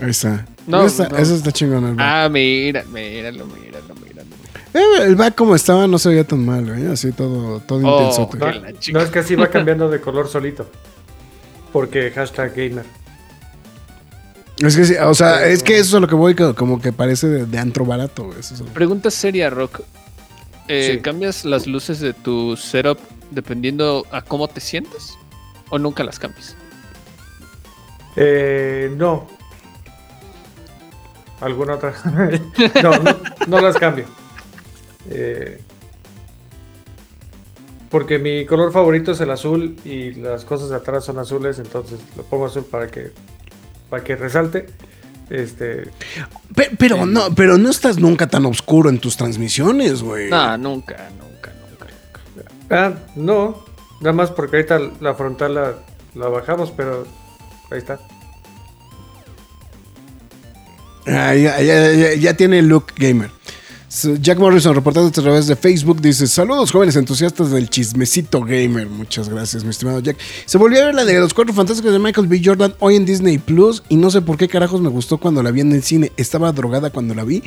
Ahí 0.00 0.10
está. 0.10 0.46
No, 0.66 0.84
Eso 0.84 1.02
está, 1.02 1.16
no. 1.16 1.22
eso 1.22 1.34
está 1.36 1.52
chingón 1.52 1.84
el 1.84 1.94
back. 1.94 2.00
Ah, 2.06 2.28
mira, 2.28 2.84
míralo, 2.84 3.46
míralo, 3.46 3.94
míralo. 3.94 4.07
Eh, 4.74 4.80
el 5.02 5.16
back 5.16 5.34
como 5.34 5.54
estaba 5.54 5.86
no 5.86 5.98
se 5.98 6.10
veía 6.10 6.24
tan 6.24 6.44
mal, 6.44 6.66
güey. 6.66 6.86
Así 6.86 7.12
todo, 7.12 7.60
todo 7.60 7.80
Oh, 7.86 8.00
intenso. 8.60 8.92
No, 8.92 9.00
es 9.00 9.10
que 9.10 9.18
así 9.20 9.34
va 9.34 9.48
cambiando 9.48 9.88
de 9.88 10.00
color 10.00 10.28
solito. 10.28 10.68
Porque 11.72 12.10
hashtag 12.10 12.54
gamer. 12.54 12.84
Es 14.58 14.76
que 14.76 14.84
sí, 14.84 14.94
o 15.00 15.14
sea, 15.14 15.46
es 15.46 15.62
que 15.62 15.74
eso 15.78 15.88
es 15.90 15.94
a 15.94 16.00
lo 16.00 16.08
que 16.08 16.14
voy, 16.16 16.34
como 16.34 16.80
que 16.80 16.92
parece 16.92 17.28
de, 17.28 17.46
de 17.46 17.58
antro 17.58 17.84
barato, 17.84 18.24
güey. 18.24 18.40
Eso 18.40 18.54
es 18.54 18.60
lo- 18.60 18.66
Pregunta 18.66 19.10
seria, 19.10 19.50
Rock. 19.50 19.80
Eh, 20.66 20.94
Sí. 20.96 21.00
¿Cambias 21.00 21.44
las 21.44 21.66
luces 21.66 22.00
de 22.00 22.12
tu 22.12 22.56
setup 22.56 22.98
dependiendo 23.30 24.04
a 24.10 24.20
cómo 24.22 24.48
te 24.48 24.60
sientes? 24.60 25.14
¿O 25.70 25.78
nunca 25.78 26.02
las 26.04 26.18
cambias? 26.18 26.56
Eh, 28.16 28.92
no. 28.96 29.26
¿Alguna 31.40 31.74
otra? 31.76 31.94
no, 32.82 32.90
no, 32.98 33.16
no 33.46 33.60
las 33.60 33.76
cambio. 33.76 34.06
Eh, 35.10 35.60
porque 37.90 38.18
mi 38.18 38.44
color 38.44 38.72
favorito 38.72 39.12
es 39.12 39.20
el 39.20 39.30
azul 39.30 39.76
y 39.84 40.12
las 40.12 40.44
cosas 40.44 40.68
de 40.68 40.76
atrás 40.76 41.04
son 41.04 41.18
azules, 41.18 41.58
entonces 41.58 41.98
lo 42.16 42.22
pongo 42.24 42.46
azul 42.46 42.64
para 42.64 42.88
que 42.88 43.12
para 43.88 44.04
que 44.04 44.16
resalte. 44.16 44.66
Este, 45.30 45.90
Pe- 46.54 46.70
Pero, 46.78 47.04
no, 47.06 47.34
pero 47.34 47.58
no 47.58 47.68
estás 47.70 47.98
nunca 47.98 48.26
tan 48.28 48.44
oscuro 48.46 48.88
en 48.90 48.98
tus 48.98 49.16
transmisiones, 49.16 50.02
güey. 50.02 50.30
No, 50.30 50.56
nunca, 50.58 51.08
nunca, 51.18 51.52
nunca. 51.70 52.50
ah, 52.70 52.94
no, 53.14 53.62
nada 54.00 54.12
más 54.14 54.30
porque 54.30 54.56
ahorita 54.56 54.78
la 55.00 55.14
frontal 55.14 55.54
la, 55.54 55.74
la 56.14 56.28
bajamos, 56.28 56.70
pero 56.70 57.06
ahí 57.70 57.78
está. 57.78 57.98
Ah, 61.06 61.34
ya, 61.34 61.60
ya- 61.62 61.92
ya- 61.92 62.14
ya 62.14 62.34
tiene 62.34 62.60
look 62.62 62.86
gamer. 62.96 63.30
Jack 63.90 64.38
Morrison 64.38 64.74
reportando 64.74 65.08
a 65.08 65.12
través 65.12 65.46
de 65.46 65.56
Facebook 65.56 66.00
dice: 66.02 66.26
Saludos 66.26 66.70
jóvenes 66.70 66.96
entusiastas 66.96 67.50
del 67.50 67.70
chismecito 67.70 68.42
gamer. 68.42 68.86
Muchas 68.86 69.30
gracias, 69.30 69.64
mi 69.64 69.70
estimado 69.70 70.00
Jack. 70.00 70.18
Se 70.44 70.58
volvió 70.58 70.82
a 70.82 70.86
ver 70.86 70.94
la 70.94 71.06
de 71.06 71.18
los 71.18 71.32
cuatro 71.32 71.54
fantásticos 71.54 71.92
de 71.92 71.98
Michael 71.98 72.26
B. 72.26 72.42
Jordan 72.44 72.74
hoy 72.80 72.96
en 72.96 73.06
Disney 73.06 73.38
Plus. 73.38 73.82
Y 73.88 73.96
no 73.96 74.10
sé 74.10 74.20
por 74.20 74.36
qué 74.36 74.46
carajos 74.46 74.82
me 74.82 74.90
gustó 74.90 75.16
cuando 75.16 75.42
la 75.42 75.50
vi 75.50 75.62
en 75.62 75.72
el 75.72 75.82
cine. 75.82 76.12
Estaba 76.18 76.52
drogada 76.52 76.90
cuando 76.90 77.14
la 77.14 77.24
vi. 77.24 77.42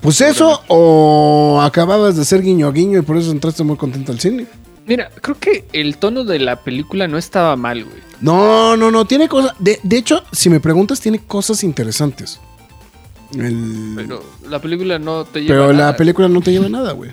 Pues 0.00 0.20
eso, 0.20 0.62
o 0.68 1.60
acababas 1.60 2.16
de 2.16 2.24
ser 2.24 2.42
guiño 2.42 2.68
a 2.68 2.72
guiño 2.72 3.00
y 3.00 3.02
por 3.02 3.16
eso 3.16 3.32
entraste 3.32 3.64
muy 3.64 3.76
contento 3.76 4.12
al 4.12 4.20
cine. 4.20 4.46
Mira, 4.86 5.10
creo 5.20 5.36
que 5.38 5.64
el 5.72 5.98
tono 5.98 6.22
de 6.22 6.38
la 6.38 6.62
película 6.62 7.08
no 7.08 7.18
estaba 7.18 7.56
mal, 7.56 7.84
güey. 7.84 7.96
No, 8.20 8.76
no, 8.76 8.92
no, 8.92 9.06
tiene 9.06 9.28
cosas. 9.28 9.54
De, 9.58 9.80
de 9.82 9.96
hecho, 9.98 10.22
si 10.30 10.50
me 10.50 10.60
preguntas, 10.60 11.00
tiene 11.00 11.18
cosas 11.18 11.64
interesantes. 11.64 12.40
El- 13.34 13.92
Pero 13.96 14.22
la 14.48 14.60
película 14.60 14.98
no 14.98 15.24
te 15.24 15.40
lleva 15.40 15.48
Pero 15.54 15.64
a 15.64 15.72
la 15.72 15.78
nada. 15.78 15.96
película 15.96 16.28
no 16.28 16.40
te 16.40 16.50
lleva 16.52 16.68
nada, 16.68 16.92
güey. 16.92 17.10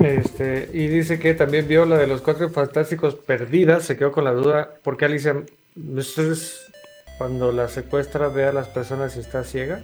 Este, 0.00 0.70
y 0.72 0.86
dice 0.88 1.18
que 1.18 1.34
también 1.34 1.66
vio 1.68 1.84
la 1.86 1.96
de 1.96 2.06
los 2.06 2.20
cuatro 2.20 2.50
fantásticos 2.50 3.14
perdida, 3.14 3.80
se 3.80 3.96
quedó 3.96 4.12
con 4.12 4.24
la 4.24 4.32
duda, 4.32 4.70
¿por 4.82 4.96
qué 4.96 5.06
Alicia 5.06 5.36
cuando 7.18 7.52
la 7.52 7.68
secuestra 7.68 8.28
ve 8.28 8.44
a 8.46 8.52
las 8.52 8.68
personas 8.68 9.16
y 9.16 9.20
está 9.20 9.42
ciega? 9.44 9.82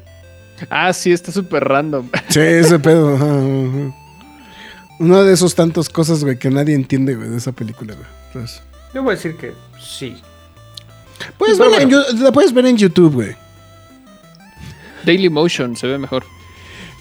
Ah, 0.71 0.93
sí, 0.93 1.13
está 1.13 1.33
súper 1.33 1.65
random. 1.65 2.09
Sí, 2.29 2.41
ese 2.41 2.79
pedo. 2.79 3.17
Una 4.99 5.23
de 5.23 5.33
esos 5.33 5.55
tantas 5.55 5.89
cosas, 5.89 6.23
güey, 6.23 6.39
que 6.39 6.51
nadie 6.51 6.75
entiende, 6.75 7.15
güey, 7.17 7.29
de 7.31 7.39
esa 7.39 7.53
película, 7.53 7.95
güey. 7.95 8.07
Entonces, 8.29 8.63
Yo 8.95 9.03
voy 9.03 9.13
a 9.13 9.17
decir 9.17 9.37
que 9.37 9.53
sí. 9.83 10.17
puedes 11.39 11.59
en 11.59 11.69
bueno. 11.89 12.03
La 12.21 12.33
puedes 12.33 12.53
ver 12.53 12.67
en 12.67 12.77
YouTube, 12.77 13.15
güey. 13.15 13.35
Daily 15.05 15.29
Motion 15.29 15.77
se 15.77 15.87
ve 15.87 15.99
mejor. 15.99 16.25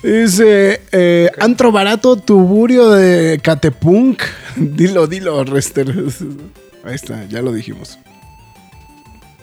Dice, 0.04 0.82
eh, 0.92 1.30
antro 1.40 1.72
barato, 1.72 2.16
tuburio 2.16 2.90
de 2.90 3.40
Catepunk. 3.42 4.24
dilo, 4.56 5.06
dilo, 5.06 5.44
Rester. 5.44 5.94
Ahí 6.84 6.96
está, 6.96 7.26
ya 7.26 7.42
lo 7.42 7.54
dijimos. 7.54 8.00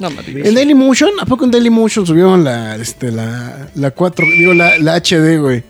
No. 0.01 0.09
¿En 0.27 0.55
Dailymotion? 0.55 1.11
¿A 1.21 1.27
poco 1.27 1.45
en 1.45 1.51
Dailymotion 1.51 2.07
subieron 2.07 2.45
la, 2.45 2.77
este, 2.77 3.11
la, 3.11 3.69
la 3.75 3.91
4, 3.91 4.27
digo, 4.27 4.55
la, 4.55 4.79
la 4.79 4.97
HD, 5.01 5.41
güey? 5.41 5.65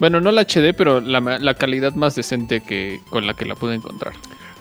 Bueno, 0.00 0.20
no 0.20 0.32
la 0.32 0.42
HD, 0.42 0.74
pero 0.76 1.00
la, 1.00 1.20
la 1.20 1.54
calidad 1.54 1.94
más 1.94 2.16
decente 2.16 2.60
que 2.60 3.00
con 3.10 3.26
la 3.26 3.34
que 3.34 3.44
la 3.44 3.54
pude 3.54 3.76
encontrar. 3.76 4.14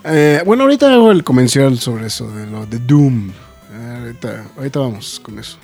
Eh, 0.04 0.42
bueno, 0.46 0.64
ahorita 0.64 0.94
hago 0.94 1.12
el 1.12 1.24
comercial 1.24 1.80
sobre 1.80 2.08
eso, 2.08 2.30
de 2.32 2.46
lo 2.46 2.68
de 2.68 2.78
Doom. 2.80 3.30
Eh, 3.30 3.98
ahorita, 4.00 4.46
ahorita 4.58 4.80
vamos 4.80 5.20
con 5.20 5.40
eso. 5.40 5.58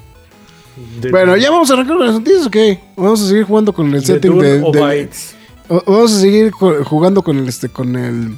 De- 1.02 1.12
Bueno, 1.12 1.36
¿ya 1.38 1.50
vamos 1.52 1.70
a 1.70 1.74
arrancar 1.74 1.98
con 1.98 2.06
las 2.06 2.16
noticias 2.16 2.46
o 2.46 2.52
qué? 2.52 2.80
Vamos 2.96 3.22
a 3.22 3.28
seguir 3.28 3.44
jugando 3.44 3.74
con 3.74 3.88
el 3.88 3.94
de 4.02 4.06
setting 4.06 4.32
Dune 4.32 4.48
de... 4.48 4.62
o 4.64 4.72
de- 4.72 4.80
Bytes. 4.80 5.36
o- 5.70 5.84
vamos 5.86 6.14
a 6.14 6.20
seguir 6.20 6.52
jugando 6.52 7.22
con 7.24 7.38
el, 7.40 7.48
este, 7.48 7.70
con 7.70 7.96
el... 7.96 8.38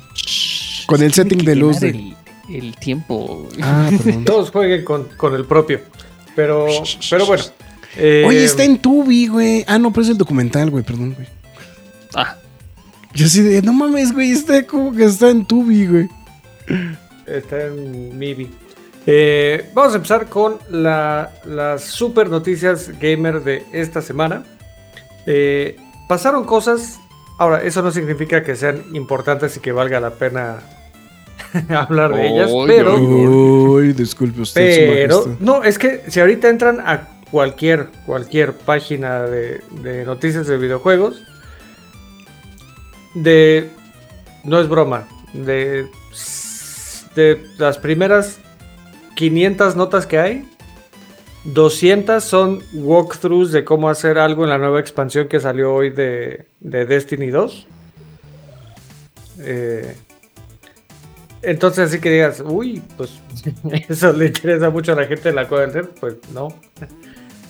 Con 0.88 1.04
el 1.04 1.14
setting 1.14 1.40
de 1.46 1.56
luz 1.56 1.80
de... 1.80 1.90
El, 1.90 2.16
el 2.50 2.76
tiempo. 2.78 3.48
Ah. 3.62 3.90
Todos 4.26 4.52
jueguen 4.52 4.84
con, 4.84 5.06
con 5.18 5.36
el 5.36 5.46
propio. 5.46 5.82
Pero, 6.36 6.66
pero 7.10 7.26
bueno. 7.26 7.44
eh, 7.98 8.24
Oye, 8.28 8.44
está 8.46 8.64
en 8.64 8.78
Tubi, 8.80 9.28
güey. 9.28 9.66
Ah, 9.68 9.78
no, 9.78 9.92
pero 9.92 10.04
es 10.04 10.10
el 10.10 10.18
documental, 10.18 10.70
güey, 10.70 10.84
perdón, 10.84 11.14
güey. 11.16 11.28
Ah, 12.16 12.38
Yo 13.14 13.26
así 13.26 13.42
de, 13.42 13.62
no 13.62 13.74
mames, 13.74 14.14
güey, 14.14 14.32
está 14.32 14.66
como 14.66 14.92
que 14.94 15.04
está 15.06 15.30
en 15.30 15.46
Tubi, 15.46 15.86
güey. 15.88 16.08
Está 17.28 17.66
en 17.68 18.18
Mibi. 18.18 18.50
Eh, 19.12 19.72
vamos 19.74 19.94
a 19.94 19.96
empezar 19.96 20.28
con 20.28 20.60
la- 20.70 21.32
las 21.46 21.84
super 21.84 22.30
noticias 22.30 22.92
gamer 23.00 23.44
de 23.44 23.66
esta 23.72 24.04
semana. 24.04 24.44
Eh, 25.26 25.78
pasaron 26.08 26.44
cosas. 26.44 27.00
Ahora, 27.40 27.64
eso 27.64 27.82
no 27.82 27.90
significa 27.90 28.44
que 28.44 28.56
sean 28.56 28.84
importantes 28.94 29.58
y 29.58 29.62
que 29.62 29.72
valga 29.72 30.00
la 30.00 30.12
pena 30.12 30.58
hablar 31.70 32.14
de 32.14 32.28
ellas, 32.28 32.52
Oy, 32.54 32.68
pero, 32.68 32.96
Uy, 32.98 33.94
disculpe 33.94 34.42
usted, 34.42 35.08
pero 35.08 35.38
no, 35.40 35.64
es 35.64 35.80
que 35.80 36.04
si 36.10 36.20
ahorita 36.20 36.48
entran 36.48 36.80
a 36.80 37.08
cualquier, 37.32 37.88
cualquier 38.06 38.54
página 38.54 39.22
de, 39.24 39.62
de 39.82 40.06
noticias 40.06 40.46
de 40.46 40.58
videojuegos, 40.58 41.24
de, 43.16 43.72
no 44.44 44.60
es 44.60 44.68
broma, 44.70 45.08
de, 45.34 45.88
de 47.16 47.42
las 47.58 47.80
primeras 47.80 48.38
500 49.20 49.76
notas 49.76 50.08
que 50.08 50.18
hay, 50.18 50.50
200 51.44 52.24
son 52.24 52.64
walkthroughs 52.72 53.52
de 53.52 53.66
cómo 53.66 53.90
hacer 53.90 54.18
algo 54.18 54.46
en 54.46 54.50
la 54.50 54.58
nueva 54.58 54.80
expansión 54.80 55.28
que 55.28 55.42
salió 55.42 55.74
hoy 55.74 55.90
de, 55.90 56.46
de 56.62 56.86
Destiny 56.86 57.28
2. 57.28 57.68
Eh, 59.40 59.94
entonces, 61.42 61.90
así 61.90 62.00
que 62.00 62.12
digas, 62.12 62.42
uy, 62.46 62.82
pues 62.96 63.20
eso 63.90 64.14
le 64.14 64.28
interesa 64.28 64.70
mucho 64.70 64.94
a 64.94 64.96
la 64.96 65.06
gente 65.06 65.28
de 65.28 65.36
la 65.36 65.50
Cueva 65.50 65.66
del 65.66 65.74
Ser, 65.74 65.90
pues 66.00 66.16
no. 66.34 66.48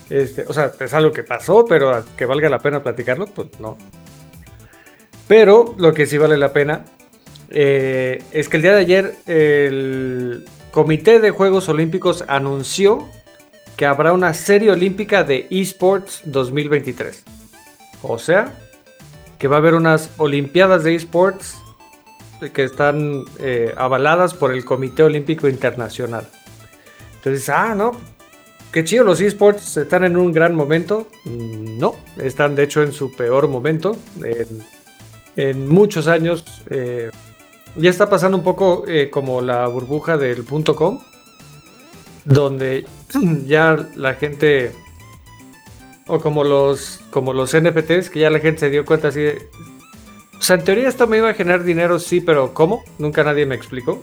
Este, 0.09 0.45
o 0.47 0.53
sea, 0.53 0.71
es 0.79 0.93
algo 0.95 1.11
que 1.11 1.21
pasó, 1.21 1.65
pero 1.65 2.03
que 2.17 2.25
valga 2.25 2.49
la 2.49 2.57
pena 2.57 2.81
platicarlo, 2.81 3.27
pues 3.27 3.47
no. 3.59 3.77
Pero 5.27 5.75
lo 5.77 5.93
que 5.93 6.07
sí 6.07 6.17
vale 6.17 6.35
la 6.35 6.51
pena 6.51 6.83
eh, 7.51 8.23
es 8.31 8.49
que 8.49 8.57
el 8.57 8.63
día 8.63 8.73
de 8.73 8.79
ayer 8.79 9.15
el 9.27 10.47
Comité 10.71 11.19
de 11.19 11.31
Juegos 11.31 11.67
Olímpicos 11.67 12.23
anunció 12.27 13.07
que 13.75 13.85
habrá 13.85 14.13
una 14.13 14.33
serie 14.33 14.71
olímpica 14.71 15.23
de 15.23 15.47
esports 15.49 16.21
2023. 16.25 17.23
O 18.03 18.19
sea, 18.19 18.53
que 19.39 19.47
va 19.47 19.55
a 19.55 19.59
haber 19.59 19.73
unas 19.73 20.11
Olimpiadas 20.17 20.83
de 20.83 20.95
esports 20.95 21.57
que 22.53 22.63
están 22.63 23.25
eh, 23.39 23.73
avaladas 23.77 24.33
por 24.33 24.53
el 24.53 24.63
Comité 24.63 25.03
Olímpico 25.03 25.47
Internacional. 25.47 26.27
Entonces, 27.15 27.49
ah, 27.49 27.73
no, 27.73 27.91
qué 28.71 28.83
chido, 28.83 29.03
los 29.03 29.19
esports 29.21 29.75
están 29.77 30.03
en 30.03 30.17
un 30.17 30.31
gran 30.31 30.55
momento. 30.55 31.07
No, 31.25 31.95
están 32.17 32.55
de 32.55 32.63
hecho 32.63 32.83
en 32.83 32.91
su 32.91 33.11
peor 33.15 33.47
momento. 33.47 33.97
En, 35.35 35.67
muchos 35.69 36.07
años 36.07 36.43
eh, 36.69 37.11
ya 37.75 37.89
está 37.89 38.09
pasando 38.09 38.38
un 38.38 38.43
poco 38.43 38.83
eh, 38.88 39.09
como 39.09 39.41
la 39.41 39.67
burbuja 39.67 40.17
del 40.17 40.43
punto 40.43 40.75
com, 40.75 40.99
donde 42.25 42.85
ya 43.45 43.75
la 43.95 44.15
gente, 44.15 44.71
o 46.07 46.19
como 46.19 46.43
los, 46.43 46.99
como 47.11 47.33
los 47.33 47.55
NFTs, 47.55 48.09
que 48.09 48.19
ya 48.19 48.29
la 48.29 48.39
gente 48.39 48.61
se 48.61 48.69
dio 48.69 48.85
cuenta 48.85 49.09
así 49.09 49.21
de... 49.21 49.47
O 50.38 50.41
sea, 50.41 50.55
en 50.55 50.63
teoría 50.63 50.88
esto 50.88 51.05
me 51.05 51.17
iba 51.17 51.29
a 51.29 51.33
generar 51.33 51.63
dinero, 51.63 51.99
sí, 51.99 52.21
pero 52.21 52.53
¿cómo? 52.53 52.83
Nunca 52.97 53.23
nadie 53.23 53.45
me 53.45 53.55
explicó. 53.55 54.01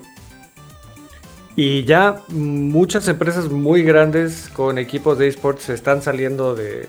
Y 1.57 1.85
ya 1.85 2.23
muchas 2.29 3.09
empresas 3.09 3.51
muy 3.51 3.83
grandes 3.83 4.51
con 4.53 4.77
equipos 4.77 5.17
de 5.17 5.29
esports 5.29 5.71
están 5.71 6.03
saliendo 6.03 6.55
de, 6.55 6.89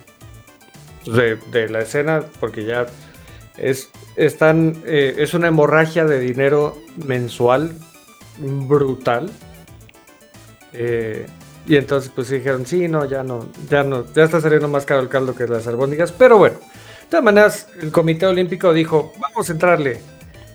de 1.05 1.69
la 1.69 1.79
escena 1.79 2.25
porque 2.41 2.65
ya 2.65 2.87
es, 3.57 3.89
están, 4.15 4.81
eh, 4.85 5.15
es 5.17 5.33
una 5.33 5.47
hemorragia 5.47 6.05
de 6.05 6.19
dinero 6.19 6.77
mensual 7.05 7.73
brutal. 8.39 9.29
Eh, 10.73 11.25
y 11.65 11.75
entonces 11.75 12.11
pues 12.13 12.29
dijeron, 12.29 12.65
sí, 12.65 12.87
no, 12.87 13.05
ya 13.05 13.23
no, 13.23 13.47
ya 13.69 13.83
no, 13.83 14.05
ya 14.13 14.23
está 14.23 14.39
saliendo 14.39 14.67
más 14.67 14.85
caro 14.85 15.01
el 15.01 15.09
caldo 15.09 15.35
que 15.35 15.47
las 15.47 15.67
albóndigas. 15.67 16.11
Pero 16.11 16.37
bueno, 16.37 16.55
de 16.57 17.07
todas 17.09 17.23
maneras, 17.23 17.67
el 17.81 17.91
Comité 17.91 18.25
Olímpico 18.25 18.73
dijo, 18.73 19.11
vamos 19.19 19.49
a 19.49 19.53
entrarle. 19.53 19.99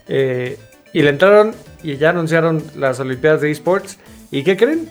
Eh, 0.08 0.58
y 0.92 1.02
le 1.02 1.10
entraron 1.10 1.54
y 1.82 1.96
ya 1.96 2.10
anunciaron 2.10 2.62
las 2.76 3.00
Olimpiadas 3.00 3.40
de 3.40 3.50
Esports. 3.50 3.98
¿Y 4.30 4.42
qué 4.44 4.56
creen? 4.56 4.90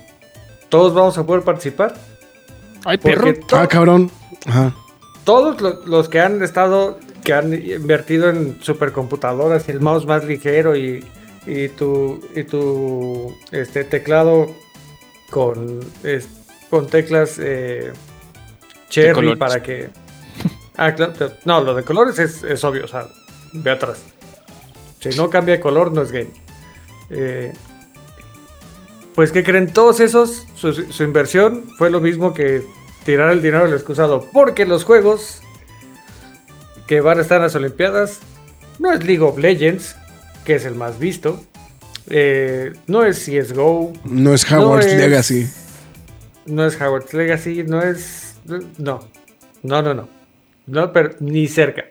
Todos 0.70 0.94
vamos 0.94 1.18
a 1.18 1.26
poder 1.26 1.44
participar. 1.44 1.96
Ay, 2.86 2.98
perro. 2.98 3.34
Ah, 3.52 3.68
cabrón. 3.68 4.12
Ajá. 4.46 4.76
todos 5.24 5.62
lo- 5.62 5.86
los 5.86 6.10
que 6.10 6.20
han 6.20 6.42
estado, 6.42 6.98
que 7.24 7.34
han 7.34 7.54
invertido 7.54 8.30
en 8.30 8.58
supercomputadoras 8.62 9.68
y 9.68 9.72
el 9.72 9.80
mouse 9.82 10.06
más 10.06 10.26
ligero 10.26 10.76
y, 10.76 11.06
y 11.46 11.68
tu, 11.70 12.20
y 12.36 12.44
tu 12.44 13.36
este, 13.52 13.84
teclado 13.84 14.54
con, 15.30 15.80
es- 16.04 16.28
con 16.70 16.88
teclas 16.88 17.38
eh, 17.40 17.92
cherry 18.90 19.36
para 19.36 19.62
que... 19.64 19.90
Ah, 20.78 20.96
claro, 20.96 21.14
no, 21.46 21.62
lo 21.62 21.76
de 21.76 21.84
colores 21.84 22.18
es, 22.20 22.44
es 22.44 22.64
obvio, 22.64 22.86
o 22.86 22.88
sea, 22.88 23.08
ve 23.54 23.72
atrás. 23.72 24.02
Si 25.00 25.10
no 25.10 25.30
cambia 25.30 25.56
de 25.56 25.62
color, 25.62 25.92
no 25.92 26.02
es 26.02 26.12
game. 26.12 26.32
Eh, 27.10 27.52
pues, 29.16 29.32
¿qué 29.32 29.44
creen? 29.44 29.72
Todos 29.74 30.00
esos, 30.00 30.48
su, 30.56 30.74
su 30.74 31.04
inversión 31.04 31.66
fue 31.78 31.90
lo 31.90 32.00
mismo 32.00 32.34
que 32.34 32.64
tirar 33.04 33.32
el 33.32 33.42
dinero 33.42 33.66
al 33.66 33.74
excusado. 33.74 34.26
Porque 34.32 34.66
los 34.66 34.84
juegos 34.86 35.42
que 36.92 37.00
van 37.00 37.20
a 37.20 37.22
estar 37.22 37.38
en 37.38 37.44
las 37.44 37.56
Olimpiadas 37.56 38.20
no 38.78 38.92
es 38.92 39.02
League 39.06 39.22
of 39.22 39.38
Legends, 39.38 39.96
que 40.44 40.56
es 40.56 40.66
el 40.66 40.76
más 40.76 41.00
visto. 41.00 41.42
eh, 42.10 42.74
no 42.88 43.06
es 43.06 43.18
CSGO. 43.24 43.94
No 44.04 44.34
es 44.34 44.52
Howard's 44.52 44.88
es- 44.88 44.98
Legacy. 45.00 45.48
No 46.48 46.66
es 46.66 46.76
Howard's 46.82 47.14
Legacy. 47.14 47.64
No 47.64 47.82
es. 47.82 48.36
No. 48.78 49.08
No, 49.64 49.82
no, 49.82 49.94
no. 49.94 50.10
No, 50.68 50.92
pero 50.92 51.12
ni 51.22 51.48
cerca. 51.48 51.86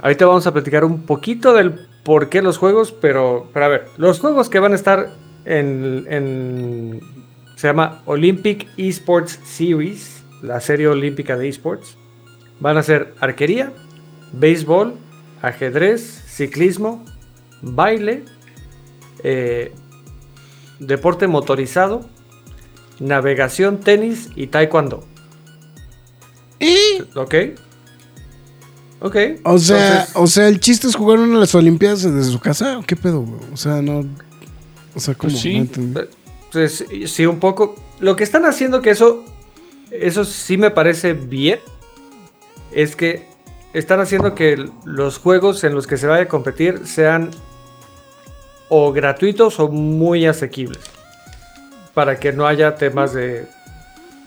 Ahorita 0.00 0.24
vamos 0.24 0.46
a 0.46 0.52
platicar 0.54 0.86
un 0.86 1.02
poquito 1.02 1.52
del 1.52 1.86
por 2.02 2.30
qué 2.30 2.40
los 2.40 2.56
juegos, 2.56 2.92
pero, 2.92 3.50
pero 3.52 3.66
a 3.66 3.68
ver, 3.68 3.84
los 3.98 4.20
juegos 4.20 4.48
que 4.48 4.58
van 4.58 4.72
a 4.72 4.76
estar 4.76 5.10
en, 5.44 6.06
en- 6.08 7.00
se 7.56 7.66
llama 7.66 8.00
Olympic 8.06 8.66
Esports 8.78 9.38
Series, 9.44 10.17
la 10.42 10.60
serie 10.60 10.88
olímpica 10.88 11.36
de 11.36 11.48
esports, 11.48 11.96
van 12.60 12.76
a 12.76 12.82
ser 12.82 13.14
arquería, 13.20 13.72
béisbol, 14.32 14.94
ajedrez, 15.42 16.24
ciclismo, 16.28 17.04
baile, 17.62 18.24
eh, 19.24 19.72
deporte 20.78 21.26
motorizado, 21.26 22.08
navegación, 23.00 23.80
tenis 23.80 24.30
y 24.36 24.48
taekwondo. 24.48 25.04
¿Ok? 27.14 27.34
Ok. 29.00 29.16
O 29.44 29.58
sea, 29.58 29.90
entonces- 29.92 30.16
o 30.16 30.26
sea, 30.26 30.48
el 30.48 30.60
chiste 30.60 30.88
es 30.88 30.96
jugar 30.96 31.18
una 31.20 31.34
de 31.34 31.40
las 31.40 31.54
Olimpiadas 31.54 32.02
desde 32.02 32.30
su 32.30 32.40
casa. 32.40 32.78
¿o 32.78 32.82
¿Qué 32.82 32.96
pedo, 32.96 33.20
güey? 33.20 33.40
O 33.52 33.56
sea, 33.56 33.80
no. 33.80 34.04
O 34.94 35.00
sea, 35.00 35.14
¿cómo? 35.14 35.30
Pues 35.30 35.40
sí. 35.40 35.54
No 35.54 35.60
entendí. 35.60 36.00
Pues, 36.52 36.84
sí, 37.06 37.26
un 37.26 37.38
poco. 37.38 37.76
Lo 38.00 38.16
que 38.16 38.24
están 38.24 38.44
haciendo 38.44 38.82
que 38.82 38.90
eso, 38.90 39.24
eso 39.90 40.24
sí 40.24 40.56
me 40.56 40.70
parece 40.70 41.12
bien, 41.12 41.60
es 42.72 42.96
que 42.96 43.26
están 43.72 44.00
haciendo 44.00 44.34
que 44.34 44.70
los 44.84 45.18
juegos 45.18 45.62
en 45.64 45.74
los 45.74 45.86
que 45.86 45.96
se 45.96 46.06
vaya 46.06 46.24
a 46.24 46.28
competir 46.28 46.86
sean 46.86 47.30
o 48.68 48.92
gratuitos 48.92 49.60
o 49.60 49.68
muy 49.68 50.26
asequibles. 50.26 50.80
Para 51.94 52.18
que 52.18 52.32
no 52.32 52.46
haya 52.46 52.76
temas 52.76 53.12
de, 53.12 53.46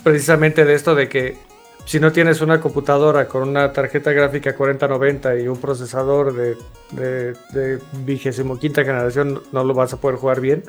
precisamente 0.03 0.65
de 0.65 0.73
esto 0.73 0.95
de 0.95 1.07
que 1.07 1.37
si 1.85 1.99
no 1.99 2.11
tienes 2.11 2.41
una 2.41 2.61
computadora 2.61 3.27
con 3.27 3.47
una 3.47 3.73
tarjeta 3.73 4.11
gráfica 4.11 4.55
4090 4.55 5.39
y 5.39 5.47
un 5.47 5.57
procesador 5.57 6.33
de, 6.33 6.57
de, 6.91 7.33
de 7.51 7.79
25 7.93 8.59
generación, 8.59 9.41
no 9.51 9.63
lo 9.63 9.73
vas 9.73 9.93
a 9.93 9.97
poder 9.97 10.17
jugar 10.17 10.41
bien. 10.41 10.63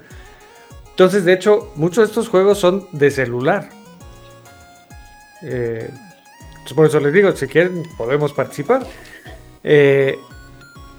Entonces, 0.90 1.24
de 1.24 1.32
hecho, 1.32 1.72
muchos 1.76 1.98
de 1.98 2.04
estos 2.04 2.28
juegos 2.28 2.58
son 2.58 2.86
de 2.92 3.10
celular. 3.10 3.81
Eh, 5.42 5.90
por 6.74 6.86
eso 6.86 7.00
les 7.00 7.12
digo, 7.12 7.32
si 7.32 7.46
quieren, 7.46 7.82
podemos 7.96 8.32
participar. 8.32 8.86
Eh, 9.64 10.18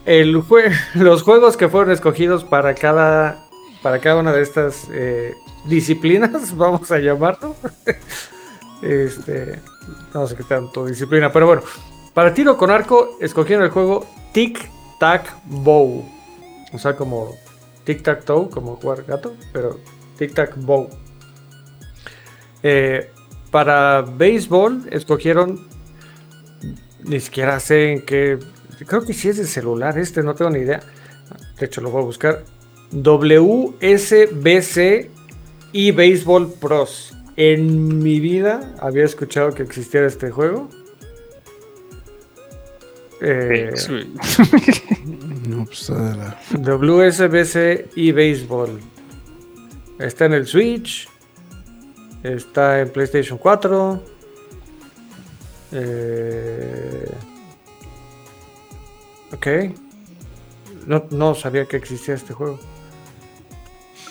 el 0.05 0.31
los 0.95 1.23
juegos 1.23 1.57
que 1.57 1.69
fueron 1.69 1.91
escogidos 1.91 2.43
para 2.43 2.75
cada, 2.75 3.47
para 3.81 3.99
cada 3.99 4.19
una 4.19 4.33
de 4.33 4.41
estas 4.41 4.87
eh, 4.91 5.33
disciplinas, 5.65 6.55
vamos 6.57 6.91
a 6.91 6.99
llamarlo. 6.99 7.55
este, 8.81 9.59
no 10.13 10.27
sé 10.27 10.35
qué 10.35 10.43
tanto 10.43 10.85
disciplina, 10.85 11.31
pero 11.31 11.47
bueno. 11.47 11.63
Para 12.13 12.31
tiro 12.31 12.57
con 12.57 12.69
arco, 12.69 13.17
escogieron 13.19 13.65
el 13.65 13.71
juego 13.71 14.05
Tic 14.33 14.69
Tac 14.99 15.35
Bow. 15.45 16.05
O 16.71 16.77
sea, 16.77 16.95
como 16.95 17.35
Tic 17.85 18.03
Tac 18.03 18.23
Toe, 18.23 18.49
como 18.51 18.75
jugar 18.75 19.03
gato, 19.03 19.35
pero 19.51 19.79
Tic 20.17 20.35
Tac 20.35 20.55
Bow. 20.57 20.89
Para 23.53 24.01
béisbol 24.01 24.89
escogieron, 24.89 25.67
ni 27.03 27.19
siquiera 27.19 27.59
sé 27.59 27.91
en 27.91 28.01
qué, 28.03 28.39
creo 28.87 29.05
que 29.05 29.13
sí 29.13 29.29
es 29.29 29.37
de 29.37 29.45
celular 29.45 29.95
este, 29.99 30.23
no 30.23 30.33
tengo 30.33 30.49
ni 30.49 30.61
idea. 30.61 30.79
De 31.59 31.67
hecho 31.67 31.79
lo 31.79 31.91
voy 31.91 32.01
a 32.01 32.05
buscar. 32.05 32.43
WSBC 32.91 33.51
y 35.71 35.91
Baseball 35.91 36.51
Pros. 36.59 37.15
En 37.35 37.99
mi 37.99 38.19
vida 38.19 38.73
había 38.79 39.05
escuchado 39.05 39.53
que 39.53 39.61
existiera 39.61 40.07
este 40.07 40.31
juego. 40.31 40.67
Eh. 43.21 43.71
No, 45.47 45.65
pues. 45.65 45.91
WSBC 46.51 47.89
y 47.97 48.11
Baseball. 48.13 48.79
Está 49.99 50.25
en 50.25 50.33
el 50.33 50.47
Switch. 50.47 51.07
Está 52.23 52.79
en 52.79 52.89
PlayStation 52.89 53.37
4. 53.37 54.01
Eh, 55.73 57.11
ok. 59.33 59.47
No, 60.87 61.05
no 61.11 61.35
sabía 61.35 61.65
que 61.65 61.77
existía 61.77 62.13
este 62.15 62.33
juego. 62.33 62.59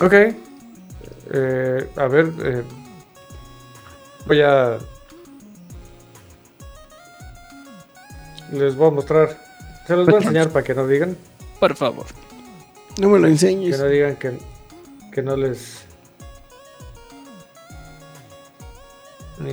Ok. 0.00 0.12
Eh, 1.34 1.90
a 1.96 2.06
ver. 2.08 2.32
eh, 2.42 2.62
voy 4.26 4.40
a. 4.42 4.78
Les 8.52 8.74
voy 8.76 8.88
a 8.88 8.90
mostrar. 8.90 9.38
Se 9.86 9.96
los 9.96 10.06
voy 10.06 10.16
a 10.16 10.18
enseñar 10.18 10.50
para 10.50 10.64
que 10.64 10.74
no 10.74 10.86
digan. 10.86 11.16
Por 11.58 11.74
favor. 11.76 12.06
No 13.00 13.08
me 13.08 13.18
lo 13.18 13.24
Que 13.26 13.32
enseñes. 13.32 13.78
no 13.78 13.86
digan 13.86 14.16
que, 14.16 14.38
que 15.12 15.22
no 15.22 15.36
les. 15.36 15.81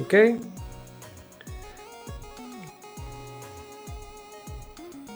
Ok. 0.02 0.14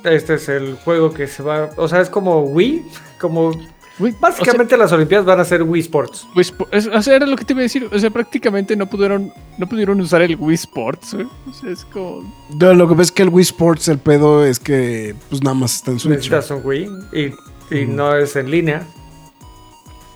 este 0.05 0.33
es 0.33 0.49
el 0.49 0.75
juego 0.83 1.13
que 1.13 1.27
se 1.27 1.41
va. 1.43 1.69
O 1.77 1.87
sea, 1.87 2.01
es 2.01 2.09
como 2.09 2.41
Wii. 2.41 2.83
Como. 3.21 3.51
Güey, 3.99 4.13
Básicamente 4.19 4.75
las 4.75 4.91
Olimpiadas 4.91 5.25
van 5.25 5.39
a 5.39 5.45
ser 5.45 5.61
Wii 5.61 5.81
Sports. 5.81 6.25
Wii 6.35 6.43
Spo- 6.45 6.67
es- 6.71 6.87
o 6.87 7.01
sea, 7.03 7.15
era 7.15 7.27
lo 7.27 7.35
que 7.37 7.45
te 7.45 7.53
iba 7.53 7.59
a 7.59 7.63
decir. 7.63 7.87
O 7.91 7.99
sea, 7.99 8.09
prácticamente 8.09 8.75
no 8.75 8.87
pudieron, 8.89 9.31
no 9.59 9.67
pudieron 9.69 10.01
usar 10.01 10.23
el 10.23 10.35
Wii 10.35 10.55
Sports. 10.55 11.13
güey. 11.13 11.27
O 11.49 11.53
sea, 11.53 11.69
es 11.69 11.85
como. 11.85 12.23
No, 12.59 12.73
lo 12.73 12.87
que 12.89 12.95
pasa 12.95 13.03
es 13.03 13.11
que 13.11 13.23
el 13.23 13.29
Wii 13.29 13.43
Sports, 13.43 13.87
el 13.87 13.99
pedo 13.99 14.43
es 14.45 14.59
que 14.59 15.15
pues 15.29 15.43
nada 15.43 15.53
más 15.55 15.75
está 15.75 15.91
en 15.91 15.99
Switch. 15.99 16.11
Necesitas 16.15 16.49
un 16.51 16.61
Wii. 16.65 16.89
Y, 17.13 17.75
y 17.75 17.85
no 17.85 18.15
es 18.15 18.35
en 18.35 18.49
línea. 18.51 18.85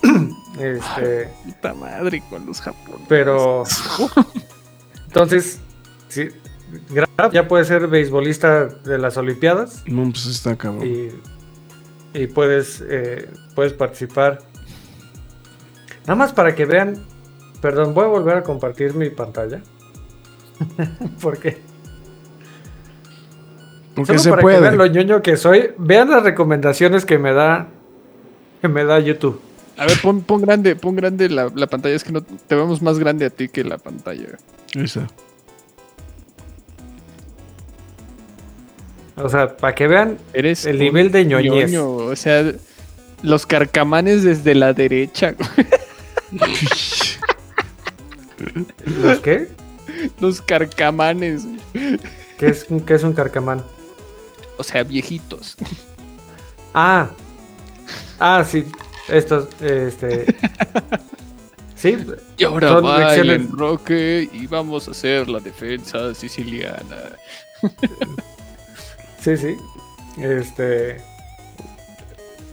este. 0.60 1.30
Puta 1.46 1.74
madre 1.74 2.24
con 2.30 2.46
los 2.46 2.62
japoneses. 2.62 3.06
Pero. 3.10 3.64
Entonces. 5.08 5.60
Sí, 6.10 6.30
Graf 6.90 7.34
ya 7.34 7.48
puede 7.48 7.66
ser 7.66 7.88
beisbolista 7.88 8.66
de 8.66 8.98
las 8.98 9.18
Olimpiadas. 9.18 9.84
No, 9.88 10.04
pues 10.04 10.26
está 10.26 10.58
cabrón. 10.58 10.86
y, 10.86 11.10
y 12.20 12.28
puedes, 12.28 12.84
eh, 12.88 13.30
puedes 13.56 13.74
participar. 13.74 14.40
Nada 16.02 16.16
más 16.16 16.34
para 16.34 16.56
que 16.56 16.66
vean. 16.66 17.06
Perdón, 17.62 17.94
voy 17.94 18.06
a 18.06 18.08
volver 18.08 18.38
a 18.38 18.44
compartir 18.44 18.94
mi 18.94 19.10
pantalla. 19.10 19.62
Porque 21.22 21.62
Porque 23.96 24.18
solo 24.18 24.20
se 24.20 24.30
para 24.30 24.40
que 24.40 24.44
puede. 24.44 24.60
vean 24.62 24.78
lo 24.78 24.86
ñoño 24.88 25.22
que 25.22 25.38
soy, 25.38 25.72
vean 25.78 26.10
las 26.10 26.24
recomendaciones 26.24 27.06
que 27.06 27.18
me 27.18 27.34
da 27.34 27.68
que 28.62 28.68
me 28.68 28.84
da 28.86 29.00
YouTube. 29.00 29.40
A 29.78 29.86
ver, 29.86 30.02
pon, 30.02 30.22
pon 30.22 30.42
grande, 30.42 30.76
pon 30.76 30.96
grande 30.96 31.30
la, 31.30 31.52
la 31.54 31.68
pantalla. 31.68 31.96
Es 31.96 32.04
que 32.04 32.12
no 32.12 32.24
te 32.24 32.56
vemos 32.56 32.82
más 32.82 32.98
grande 32.98 33.26
a 33.26 33.30
ti 33.30 33.48
que 33.48 33.64
la 33.64 33.78
pantalla. 33.78 34.38
Ahí 34.76 34.84
está. 34.84 35.08
O 39.16 39.30
sea, 39.30 39.58
para 39.58 39.74
que 39.74 39.88
vean 39.88 40.18
Eres 40.34 40.66
El 40.66 40.78
nivel 40.80 41.12
de 41.12 41.26
ñoñez. 41.26 41.72
ñoño, 41.72 41.90
O 41.96 42.16
sea, 42.16 42.54
los 43.24 43.46
carcamanes 43.46 44.24
desde 44.24 44.54
la 44.56 44.74
derecha. 44.74 45.36
los 48.86 49.20
qué, 49.20 49.48
los 50.20 50.42
carcamanes. 50.42 51.46
qué 52.38 52.48
es, 52.48 52.68
qué 52.86 52.94
es 52.94 53.04
un 53.04 53.14
carcamán. 53.14 53.64
O 54.58 54.64
sea, 54.64 54.84
viejitos. 54.84 55.56
Ah, 56.74 57.10
ah, 58.20 58.44
sí, 58.48 58.66
estos, 59.10 59.48
este, 59.62 60.26
sí, 61.76 61.98
Y 62.38 62.44
ahora 62.44 62.70
Son 62.70 62.86
va 62.86 63.16
el 63.16 63.30
enroque 63.30 64.30
y 64.32 64.48
vamos 64.48 64.88
a 64.88 64.92
hacer 64.92 65.30
la 65.30 65.40
defensa 65.40 66.14
siciliana. 66.14 67.16
Sí, 69.20 69.36
sí. 69.36 69.58
Este. 70.22 71.02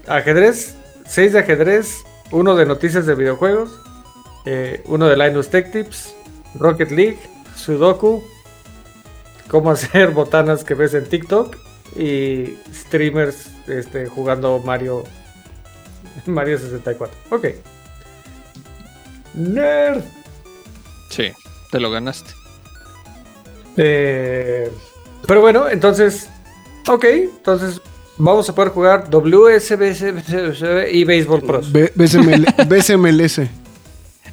Ajedrez. 0.09 0.75
6 1.07 1.33
de 1.35 1.39
ajedrez. 1.39 2.03
Uno 2.33 2.57
de 2.57 2.67
noticias 2.67 3.07
de 3.07 3.15
videojuegos. 3.15 3.71
eh, 4.45 4.83
uno 4.87 5.07
de 5.07 5.17
Linus 5.17 5.51
Tech 5.51 5.71
Tips. 5.71 6.15
Rocket 6.57 6.91
League. 6.91 7.19
Sudoku. 7.55 8.25
Cómo 9.49 9.71
hacer 9.71 10.11
botanas 10.15 10.65
que 10.65 10.75
ves 10.75 10.95
en 10.95 11.09
TikTok. 11.09 11.57
Y 11.97 12.57
streamers 12.75 13.51
este, 13.69 14.09
jugando 14.09 14.59
Mario. 14.59 15.05
Mario 16.27 16.59
64. 16.59 17.17
Ok. 17.31 17.47
Nerd. 19.35 20.03
Sí, 21.11 21.33
te 21.71 21.81
lo 21.81 21.91
ganaste. 21.91 22.31
Eh, 23.77 24.71
pero 25.27 25.41
bueno, 25.41 25.69
entonces. 25.69 26.29
Ok, 26.89 27.05
entonces 27.05 27.81
vamos 28.19 28.49
a 28.49 28.55
poder 28.55 28.71
jugar 28.73 29.09
WSBC 29.11 30.93
y 30.93 31.05
Baseball 31.05 31.41
Pros. 31.43 31.73
B-. 31.73 31.93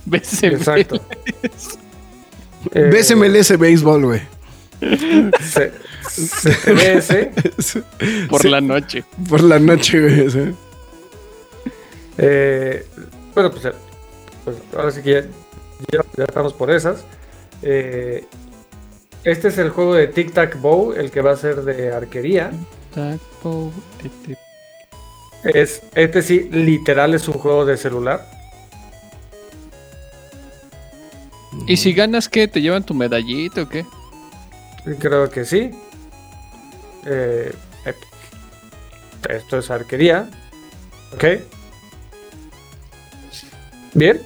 ¿Ves? 0.05 0.43
Exacto. 0.43 0.99
Eh, 2.73 2.89
BSMLS 2.93 3.57
Béisbol, 3.57 4.05
güey. 4.05 4.21
C- 5.41 5.71
CTBS. 6.03 7.29
Por 8.29 8.41
Sí, 8.41 8.49
la 8.49 8.61
noche. 8.61 9.03
Por 9.29 9.41
la 9.41 9.59
noche, 9.59 9.99
güey. 10.01 10.53
Eh, 12.17 12.85
bueno, 13.33 13.51
pues, 13.51 13.65
eh, 13.65 13.73
pues 14.43 14.57
ahora 14.75 14.91
sí 14.91 15.01
que 15.01 15.11
ya, 15.13 15.21
ya- 15.91 16.05
ya 16.17 16.23
estamos 16.25 16.53
por 16.53 16.71
esas. 16.71 17.03
Eh, 17.61 18.25
este 19.23 19.49
es 19.49 19.57
el 19.57 19.69
juego 19.69 19.93
de 19.93 20.07
Tic 20.07 20.33
Tac 20.33 20.59
Bow, 20.59 20.93
el 20.93 21.11
que 21.11 21.21
va 21.21 21.31
a 21.31 21.37
ser 21.37 21.61
de 21.63 21.93
arquería. 21.93 22.51
Taco, 22.93 23.71
tete. 24.01 24.37
Es, 25.43 25.81
este 25.95 26.21
sí, 26.21 26.49
literal 26.51 27.13
es 27.13 27.27
un 27.27 27.35
juego 27.35 27.65
de 27.65 27.77
celular. 27.77 28.25
¿Y 31.67 31.77
si 31.77 31.93
ganas 31.93 32.29
qué? 32.29 32.47
¿Te 32.47 32.61
llevan 32.61 32.83
tu 32.83 32.93
medallita 32.93 33.63
o 33.63 33.69
qué? 33.69 33.85
Creo 34.99 35.29
que 35.29 35.45
sí. 35.45 35.71
Eh, 37.05 37.53
eh, 37.85 37.93
esto 39.29 39.57
es 39.59 39.69
arquería. 39.69 40.29
Ok. 41.13 41.23
Bien. 43.93 44.21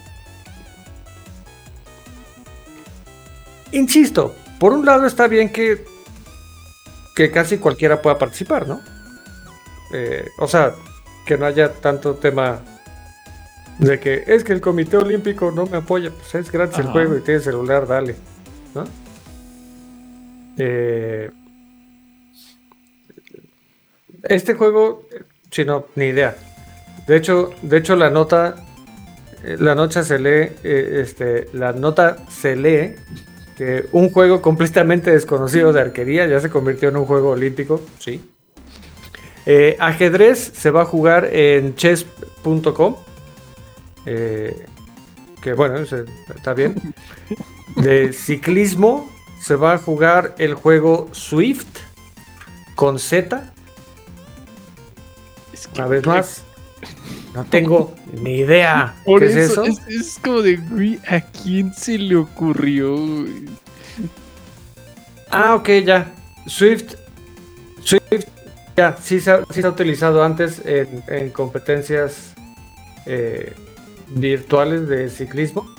Insisto, 3.71 4.36
por 4.60 4.73
un 4.73 4.86
lado 4.86 5.06
está 5.06 5.28
bien 5.28 5.51
que, 5.51 5.84
que 7.15 7.32
casi 7.32 7.58
cualquiera 7.58 8.01
pueda 8.01 8.17
participar, 8.17 8.67
¿no? 8.67 8.82
Eh, 9.93 10.25
o 10.39 10.47
sea, 10.47 10.73
que 11.25 11.38
no 11.38 11.45
haya 11.45 11.73
tanto 11.73 12.15
tema 12.15 12.62
de 13.80 13.99
que 13.99 14.23
es 14.28 14.43
que 14.43 14.54
el 14.54 14.62
Comité 14.62 14.97
Olímpico 14.97 15.51
no 15.51 15.65
me 15.65 15.78
apoya. 15.78 16.12
Pues 16.12 16.36
es 16.36 16.51
gratis 16.51 16.78
el 16.80 16.86
Ajá. 16.86 16.93
juego 16.93 17.17
y 17.17 17.21
tienes 17.21 17.43
celular, 17.43 17.88
dale. 17.88 18.15
¿No? 18.73 18.86
Eh, 20.58 21.32
este 24.23 24.54
juego, 24.54 25.08
eh, 25.12 25.23
si 25.51 25.65
no, 25.65 25.86
ni 25.95 26.06
idea. 26.06 26.36
De 27.08 27.17
hecho, 27.17 27.51
de 27.62 27.78
hecho 27.78 27.95
la 27.95 28.10
nota, 28.10 28.56
la 29.60 29.75
nota 29.75 30.03
se 30.03 30.17
lee, 30.17 30.51
eh, 30.63 31.01
este, 31.03 31.47
la 31.53 31.71
nota 31.71 32.17
se 32.29 32.55
lee 32.55 32.95
que 33.55 33.88
un 33.91 34.10
juego 34.10 34.41
completamente 34.41 35.12
desconocido 35.12 35.71
de 35.71 35.81
arquería 35.81 36.25
ya 36.25 36.39
se 36.39 36.49
convirtió 36.49 36.89
en 36.89 36.97
un 36.97 37.05
juego 37.05 37.29
olímpico, 37.29 37.81
sí. 37.99 38.21
Eh, 39.45 39.77
ajedrez 39.79 40.51
se 40.55 40.71
va 40.71 40.81
a 40.81 40.86
jugar 40.86 41.25
en 41.31 41.75
chess.com. 41.75 42.95
eh, 44.05 44.65
que 45.41 45.53
bueno, 45.53 45.75
está 45.77 46.53
bien. 46.55 46.75
De 47.75 48.12
ciclismo 48.13 49.08
se 49.39 49.55
va 49.55 49.73
a 49.73 49.77
jugar 49.77 50.34
el 50.39 50.55
juego 50.55 51.10
Swift 51.12 51.67
con 52.75 52.97
Z. 52.97 53.53
Una 55.75 55.88
vez 55.88 56.05
más. 56.08 56.43
No 57.35 57.43
tengo 57.43 57.93
ni 58.13 58.37
idea. 58.37 58.95
Por 59.03 59.19
¿Qué 59.19 59.25
es 59.27 59.35
eso, 59.35 59.65
eso? 59.65 59.81
Es, 59.87 59.95
es 59.95 60.19
como 60.23 60.41
de, 60.41 60.55
güey, 60.55 60.99
¿a 61.07 61.19
quién 61.19 61.73
se 61.73 61.97
le 61.97 62.15
ocurrió? 62.15 62.95
güey? 62.95 63.45
Ah, 65.29 65.55
ok, 65.55 65.69
ya. 65.83 66.13
Swift. 66.47 66.95
Swift. 67.83 68.27
Ya, 68.77 68.95
sí 69.01 69.19
se 69.19 69.31
ha, 69.31 69.43
sí 69.51 69.61
se 69.61 69.67
ha 69.67 69.69
utilizado 69.69 70.23
antes 70.23 70.61
en, 70.65 71.03
en 71.07 71.29
competencias 71.29 72.33
eh, 73.05 73.53
virtuales 74.09 74.87
de 74.87 75.09
ciclismo. 75.09 75.69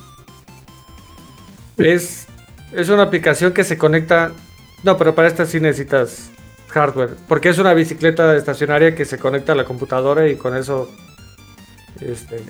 Es, 1.79 2.27
es 2.73 2.89
una 2.91 3.05
aplicación 3.05 3.53
que 3.53 3.65
se 3.65 3.79
conecta. 3.79 4.33
No, 4.83 4.99
pero 4.99 5.15
para 5.15 5.29
esta 5.29 5.47
sí 5.47 5.59
necesitas 5.59 6.31
hardware. 6.69 7.17
Porque 7.29 7.49
es 7.49 7.59
una 7.59 7.73
bicicleta 7.73 8.37
estacionaria 8.37 8.95
que 8.95 9.07
se 9.07 9.19
conecta 9.19 9.53
a 9.53 9.55
la 9.55 9.65
computadora 9.65 10.29
y 10.29 10.37
con 10.37 10.55
eso 10.55 10.91
este, 12.01 12.43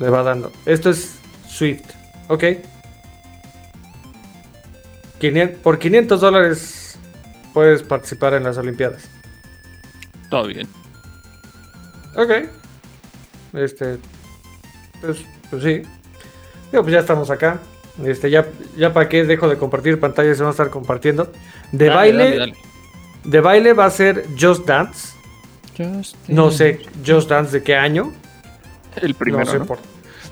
le 0.00 0.10
va 0.10 0.22
dando. 0.22 0.52
Esto 0.66 0.90
es 0.90 1.16
Swift. 1.48 1.84
Ok. 2.28 2.44
500 5.20 5.58
por 5.60 5.78
500 5.78 6.20
dólares 6.20 6.98
puedes 7.52 7.82
participar 7.82 8.34
en 8.34 8.44
las 8.44 8.58
Olimpiadas. 8.58 9.08
Todo 10.30 10.46
bien. 10.46 10.68
Ok. 12.16 12.30
Este. 13.54 13.98
Pues, 15.00 15.18
pues 15.50 15.62
sí. 15.62 15.82
Digo, 16.70 16.82
pues 16.82 16.92
ya 16.92 17.00
estamos 17.00 17.30
acá. 17.30 17.60
Este, 18.04 18.30
ya, 18.30 18.46
ya 18.76 18.92
para 18.92 19.08
qué 19.08 19.24
dejo 19.24 19.48
de 19.48 19.58
compartir 19.58 20.00
pantallas, 20.00 20.38
se 20.38 20.42
van 20.42 20.48
a 20.48 20.52
estar 20.52 20.70
compartiendo. 20.70 21.30
De 21.72 21.86
Dale, 21.86 21.94
baile. 21.96 22.24
dale, 22.24 22.38
dale. 22.38 22.54
De 23.24 23.40
baile 23.40 23.72
va 23.74 23.84
a 23.84 23.90
ser 23.90 24.26
Just 24.40 24.66
Dance. 24.66 25.12
No 26.28 26.50
sé 26.50 26.80
Just 27.06 27.28
Dance 27.28 27.52
de 27.52 27.62
qué 27.62 27.76
año. 27.76 28.12
El 29.00 29.14
primero, 29.14 29.44
no 29.44 29.50
sé 29.50 29.58
¿no? 29.58 29.66
por. 29.66 29.78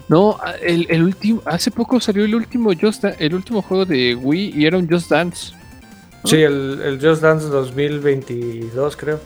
No, 0.08 0.38
el, 0.60 0.86
el 0.90 1.02
último, 1.04 1.40
hace 1.46 1.70
poco 1.70 2.00
salió 2.00 2.24
el 2.24 2.34
último 2.34 2.70
Just 2.78 3.02
Dan- 3.04 3.14
el 3.18 3.34
último 3.34 3.62
juego 3.62 3.84
de 3.86 4.14
Wii 4.16 4.54
y 4.56 4.66
era 4.66 4.76
un 4.76 4.88
Just 4.88 5.08
Dance. 5.10 5.52
Sí, 6.24 6.36
el, 6.42 6.80
el 6.84 7.00
Just 7.00 7.22
Dance 7.22 7.46
2022, 7.46 8.96
creo. 8.96 9.20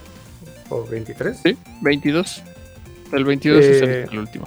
o 0.69 0.85
23. 0.87 1.39
Sí, 1.43 1.57
22. 1.81 2.43
El 3.13 3.25
22 3.25 3.65
es 3.65 3.83
el, 3.83 3.89
Eh, 3.89 4.07
el 4.13 4.19
último. 4.19 4.47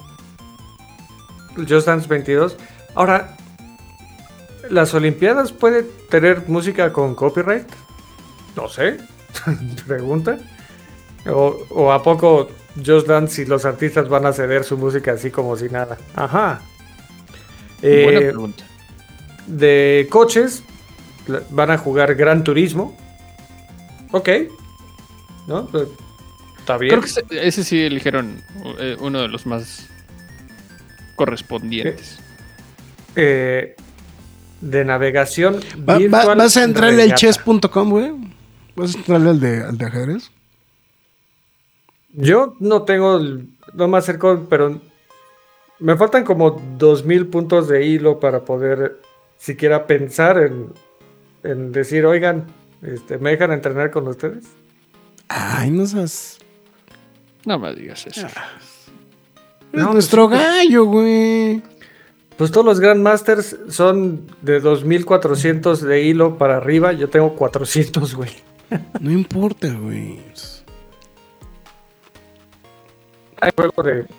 Just 1.67 1.88
Dance 1.88 2.08
22. 2.08 2.56
Ahora, 2.95 3.36
¿las 4.69 4.93
Olimpiadas 4.93 5.52
puede 5.52 5.84
tener 6.10 6.43
música 6.47 6.93
con 6.93 7.15
copyright? 7.15 7.67
No 8.56 8.67
sé. 8.69 8.97
Pregunta. 9.88 10.38
O, 11.28 11.58
o 11.71 11.91
a 11.91 12.02
poco 12.04 12.50
Just 12.85 13.07
Dance 13.07 13.41
y 13.41 13.45
los 13.45 13.65
artistas 13.65 14.07
van 14.09 14.25
a 14.25 14.33
ceder 14.33 14.63
su 14.63 14.77
música 14.77 15.13
así 15.13 15.31
como 15.31 15.55
si 15.57 15.69
nada? 15.69 15.97
Ajá. 16.15 16.61
Eh, 17.81 18.03
Buena 18.03 18.19
pregunta. 18.19 18.63
de 19.47 20.07
coches 20.09 20.63
van 21.49 21.71
a 21.71 21.77
jugar 21.77 22.15
Gran 22.15 22.43
Turismo. 22.43 22.97
Ok. 24.11 24.29
¿No? 25.47 25.65
Pues, 25.67 25.87
Está 26.59 26.77
bien. 26.77 26.99
Creo 26.99 27.01
que 27.29 27.47
ese, 27.47 27.63
sí 27.63 27.81
eligieron 27.83 28.41
eh, 28.79 28.97
uno 28.99 29.21
de 29.21 29.27
los 29.29 29.45
más 29.45 29.87
correspondientes. 31.15 32.19
Eh, 33.15 33.75
de 34.61 34.85
navegación. 34.85 35.59
Va- 35.87 35.99
va- 36.11 36.35
¿Vas 36.35 36.57
a 36.57 36.63
entrarle 36.63 37.03
al 37.03 37.15
chess.com, 37.15 37.89
güey? 37.89 38.11
¿Vas 38.75 38.95
a 38.95 38.97
entrarle 38.97 39.29
al 39.29 39.39
de, 39.39 39.63
al 39.63 39.77
de 39.77 39.85
ajedrez? 39.85 40.31
Yo 42.19 42.56
no 42.60 42.82
tengo 42.84 43.17
el- 43.17 43.47
no 43.73 43.88
me 43.88 43.97
acerco, 43.99 44.45
pero 44.49 44.82
me 45.80 45.95
faltan 45.95 46.23
como 46.25 46.60
2000 46.77 47.27
puntos 47.27 47.67
de 47.67 47.86
hilo 47.86 48.19
para 48.19 48.43
poder 48.43 48.99
siquiera 49.38 49.86
pensar 49.86 50.39
en, 50.39 50.73
en 51.43 51.71
decir, 51.71 52.06
oigan, 52.08 52.47
este, 52.82 53.19
¿me 53.19 53.30
dejan 53.32 53.51
entrenar 53.51 53.91
con 53.91 54.08
ustedes? 54.08 54.45
Ay, 55.30 55.69
no 55.69 55.86
seas... 55.86 56.39
No 57.45 57.60
me 57.60 57.73
digas 57.75 58.06
eso. 58.08 58.21
Eres 58.21 58.34
No, 59.71 59.93
nuestro 59.93 60.27
gallo, 60.27 60.86
güey. 60.86 61.62
Pues 62.36 62.51
todos 62.51 62.65
los 62.65 62.80
Grandmasters 62.80 63.58
son 63.69 64.25
de 64.41 64.60
2400 64.60 65.82
de 65.82 66.01
hilo 66.03 66.38
para 66.38 66.58
arriba. 66.58 66.93
Yo 66.93 67.10
tengo 67.10 67.36
400, 67.36 68.15
güey. 68.15 68.32
No 68.99 69.12
importa, 69.12 69.71
güey. 69.73 70.19
Hay 73.41 73.52
juego 73.56 73.84
de. 73.84 74.06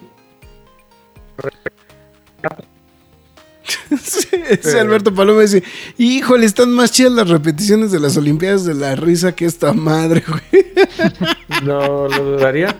Sí, 4.01 4.29
ese 4.49 4.81
Alberto 4.81 5.15
Paloma 5.15 5.43
dice, 5.43 5.63
híjole, 5.99 6.47
están 6.47 6.71
más 6.73 6.91
chidas 6.91 7.13
las 7.13 7.29
repeticiones 7.29 7.93
de 7.93 8.01
las 8.01 8.17
Olimpiadas 8.17 8.65
de 8.65 8.73
la 8.75 8.97
risa 8.97 9.33
que 9.35 9.45
esta 9.45 9.73
madre, 9.75 10.23
güey. 10.27 10.67
No 11.65 12.09
lo 12.09 12.25
dudaría. 12.25 12.75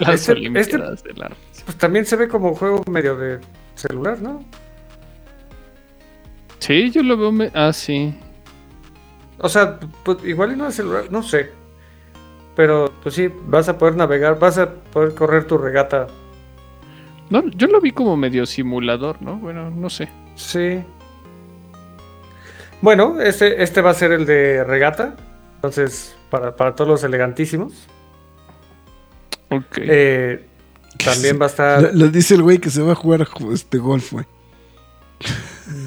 Las 0.00 0.20
Este- 0.20 0.32
Olimpiadas 0.32 1.02
de 1.02 1.12
la- 1.14 1.32
Pues 1.64 1.76
también 1.76 2.06
se 2.06 2.14
ve 2.16 2.28
como 2.28 2.50
un 2.50 2.54
juego 2.54 2.84
medio 2.88 3.16
de 3.16 3.40
celular, 3.74 4.20
¿no? 4.20 4.44
Sí, 6.60 6.90
yo 6.90 7.02
lo 7.02 7.16
veo. 7.16 7.32
me- 7.32 7.50
Ah, 7.54 7.72
sí. 7.72 8.14
O 9.38 9.48
sea, 9.48 9.80
pues, 10.04 10.18
igual 10.24 10.52
y 10.52 10.56
no 10.56 10.66
de 10.66 10.72
celular, 10.72 11.04
no 11.10 11.22
sé. 11.22 11.50
Pero 12.60 12.92
pues 13.02 13.14
sí, 13.14 13.32
vas 13.46 13.70
a 13.70 13.78
poder 13.78 13.96
navegar, 13.96 14.38
vas 14.38 14.58
a 14.58 14.68
poder 14.74 15.14
correr 15.14 15.46
tu 15.46 15.56
regata. 15.56 16.08
No, 17.30 17.42
yo 17.56 17.68
lo 17.68 17.80
vi 17.80 17.90
como 17.92 18.18
medio 18.18 18.44
simulador, 18.44 19.22
¿no? 19.22 19.36
Bueno, 19.36 19.70
no 19.70 19.88
sé. 19.88 20.10
Sí. 20.34 20.84
Bueno, 22.82 23.18
este, 23.18 23.62
este 23.62 23.80
va 23.80 23.92
a 23.92 23.94
ser 23.94 24.12
el 24.12 24.26
de 24.26 24.62
regata. 24.62 25.14
Entonces, 25.54 26.14
para, 26.28 26.54
para 26.54 26.74
todos 26.74 26.90
los 26.90 27.02
elegantísimos. 27.02 27.72
Ok. 29.48 29.78
Eh, 29.78 30.44
también 31.02 31.40
va 31.40 31.46
a 31.46 31.48
estar 31.48 31.94
lo 31.94 32.08
dice 32.08 32.34
el 32.34 32.42
güey 32.42 32.58
que 32.58 32.68
se 32.68 32.82
va 32.82 32.92
a 32.92 32.94
jugar 32.94 33.20
ju- 33.24 33.54
este 33.54 33.78
golf, 33.78 34.12
güey. 34.12 34.26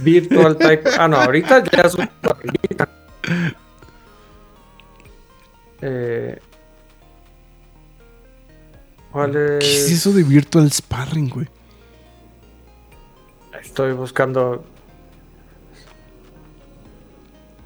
Virtual 0.01 0.57
Type. 0.57 0.89
Ah, 0.97 1.07
no, 1.07 1.17
ahorita 1.17 1.63
ya 1.65 1.81
es 1.83 1.93
un 1.93 2.09
Eh, 5.81 6.39
¿Cuál 9.13 9.31
¿Qué 9.31 9.57
es 9.59 9.85
es? 9.85 9.91
eso 9.91 10.11
de 10.11 10.23
Virtual 10.23 10.69
Sparring, 10.71 11.29
güey? 11.29 11.47
Estoy 13.61 13.93
buscando. 13.93 14.65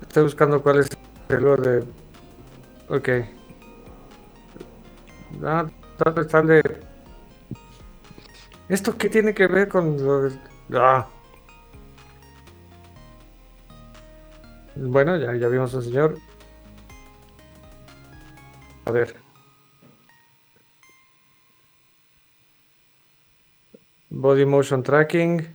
Estoy 0.01 0.23
buscando 0.23 0.61
cuál 0.61 0.79
es 0.81 0.89
el 1.29 1.39
juego 1.39 1.57
de. 1.57 1.83
Ok. 2.89 3.09
Ah, 5.43 5.65
¿dónde 5.97 6.21
está 6.21 6.39
el 6.39 6.47
de- 6.47 6.81
¿Esto 8.69 8.97
qué 8.97 9.09
tiene 9.09 9.33
que 9.33 9.47
ver 9.47 9.69
con 9.69 9.97
lo 10.05 10.21
de.? 10.23 10.37
Ah. 10.73 11.07
Bueno, 14.75 15.17
ya, 15.17 15.33
ya 15.35 15.47
vimos 15.47 15.73
al 15.73 15.83
señor. 15.83 16.17
A 18.85 18.91
ver. 18.91 19.15
Body 24.09 24.45
motion 24.45 24.83
tracking. 24.83 25.47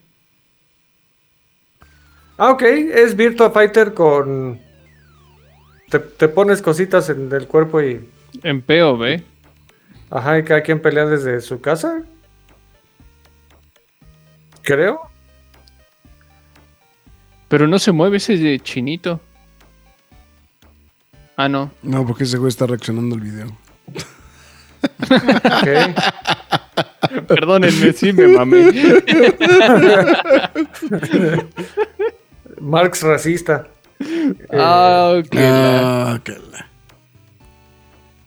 Ah, 2.39 2.51
ok, 2.51 2.63
es 2.63 3.17
Virtua 3.17 3.51
Fighter 3.51 3.95
con. 3.95 4.61
Te, 5.89 5.99
te 5.99 6.29
pones 6.29 6.63
cositas 6.63 7.09
en 7.11 7.31
el 7.33 7.47
cuerpo 7.47 7.81
y. 7.83 8.09
En 8.43 8.63
POV. 8.63 9.23
Ajá, 10.11 10.39
y 10.39 10.45
cada 10.45 10.63
quien 10.63 10.81
pelea 10.81 11.07
desde 11.07 11.41
su 11.41 11.61
casa. 11.61 12.03
Creo. 14.63 15.01
Pero 17.49 17.67
no 17.67 17.79
se 17.79 17.93
mueve 17.93 18.17
ese 18.19 18.37
de 18.37 18.61
chinito. 18.61 19.21
Ah, 21.37 21.49
no. 21.49 21.71
No, 21.83 22.07
porque 22.07 22.25
ese 22.25 22.39
güey 22.39 22.49
está 22.49 22.67
reaccionando 22.67 23.15
al 23.15 23.21
video. 23.21 23.47
Ok. 24.85 25.69
Perdónenme, 27.29 27.93
sí 27.93 28.13
me 28.13 28.29
mamé. 28.29 28.71
Marx 32.61 33.03
racista. 33.03 33.67
Eh, 34.01 34.35
ah, 34.53 35.15
ok. 35.19 35.35
Ah, 35.39 36.21
que 36.23 36.33
la- 36.33 36.69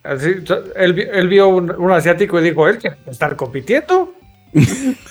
así, 0.04 0.36
él, 0.76 1.00
él 1.00 1.28
vio 1.28 1.50
un, 1.50 1.72
un 1.72 1.92
asiático 1.92 2.40
y 2.40 2.44
dijo: 2.44 2.68
él 2.68 2.80
estar 3.08 3.36
compitiendo. 3.36 4.14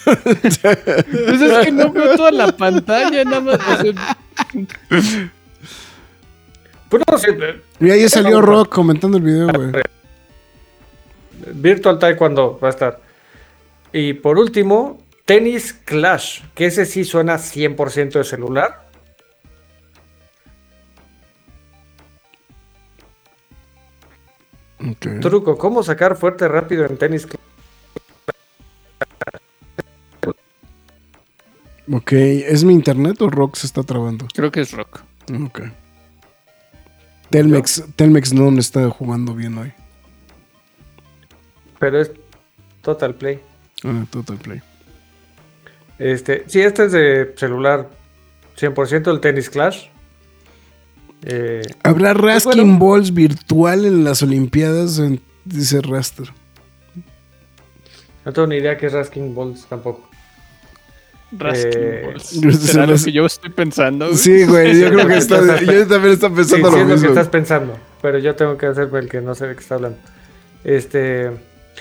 Pues 0.04 1.40
es 1.40 1.64
que 1.64 1.72
no 1.72 1.90
veo 1.92 2.16
toda 2.16 2.30
la 2.30 2.52
pantalla, 2.56 3.24
nada 3.24 3.40
más. 3.40 3.58
o 3.58 3.82
sea, 3.82 3.92
Pues 6.88 7.02
no 7.10 7.18
sé, 7.18 7.30
eh, 7.30 7.60
Mira, 7.78 7.94
ahí 7.94 8.08
salió 8.08 8.40
Rock 8.40 8.68
comentando 8.74 9.18
el 9.18 9.22
video, 9.24 9.48
güey. 9.48 9.72
Virtual 11.54 11.98
Taekwondo 11.98 12.58
va 12.62 12.68
a 12.68 12.70
estar. 12.70 13.00
Y 13.96 14.14
por 14.14 14.38
último, 14.40 14.98
Tennis 15.24 15.72
Clash, 15.72 16.42
que 16.56 16.66
ese 16.66 16.84
sí 16.84 17.04
suena 17.04 17.36
100% 17.36 18.14
de 18.14 18.24
celular. 18.24 18.90
Ok. 24.80 25.20
Truco, 25.20 25.56
¿cómo 25.56 25.84
sacar 25.84 26.16
fuerte 26.16 26.48
rápido 26.48 26.84
en 26.86 26.96
Tennis 26.96 27.24
Clash? 27.24 27.40
Ok, 31.92 32.12
¿es 32.14 32.64
mi 32.64 32.74
internet 32.74 33.22
o 33.22 33.30
Rock 33.30 33.54
se 33.54 33.68
está 33.68 33.84
trabando? 33.84 34.26
creo 34.34 34.50
que 34.50 34.62
es 34.62 34.72
rock. 34.72 35.02
Ok. 35.40 35.60
Telmex, 37.30 37.84
Telmex 37.94 38.32
no 38.32 38.50
me 38.50 38.58
está 38.58 38.90
jugando 38.90 39.36
bien 39.36 39.56
hoy. 39.56 39.72
Pero 41.78 42.00
es 42.00 42.10
Total 42.82 43.14
Play. 43.14 43.53
Ah, 43.84 44.04
Total 44.10 44.36
Play. 44.38 44.62
Este, 45.98 46.44
sí, 46.46 46.60
este 46.60 46.86
es 46.86 46.92
de 46.92 47.34
celular 47.36 47.88
100% 48.58 49.10
el 49.12 49.20
Tennis 49.20 49.48
Clash. 49.50 49.86
Eh, 51.26 51.62
¿Habrá 51.82 52.12
Raskin 52.14 52.52
Pues 52.52 52.56
bueno. 52.66 52.78
Balls 52.78 53.14
virtual 53.14 53.84
en 53.84 54.04
las 54.04 54.22
Olimpiadas? 54.22 54.98
En- 54.98 55.20
dice 55.44 55.80
Raster. 55.82 56.26
no 58.24 58.32
tengo 58.32 58.48
ni 58.48 58.56
idea 58.56 58.76
qué 58.76 58.86
es 58.86 58.92
Rasking 58.92 59.34
Balls 59.34 59.66
tampoco. 59.66 60.08
Raskin 61.32 61.70
Eh, 61.74 62.02
Balls. 62.06 62.22
se 62.24 62.52
¿Será 62.72 62.86
lo 62.86 62.96
que 62.96 63.12
yo 63.12 63.26
estoy 63.26 63.50
pensando? 63.50 64.06
güey? 64.06 64.16
Sí, 64.18 64.44
güey, 64.44 64.80
yo 64.80 64.88
creo 64.92 65.06
que 65.06 65.16
está. 65.18 65.36
Yo 65.60 65.86
también 65.86 66.16
Sí, 66.16 66.26
pensando 66.28 66.46
sí 66.46 66.60
lo 66.60 66.68
es 66.68 66.74
lo 66.74 66.86
que 66.86 66.92
mismo. 66.94 67.08
estás 67.08 67.28
pensando, 67.28 67.78
pero 68.02 68.18
yo 68.18 68.34
tengo 68.34 68.56
que 68.56 68.66
hacerme 68.66 68.98
el 69.00 69.08
que 69.08 69.20
no 69.20 69.34
sé 69.34 69.46
de 69.46 69.54
qué 69.54 69.60
está 69.60 69.74
hablando. 69.76 69.98
Este, 70.64 71.30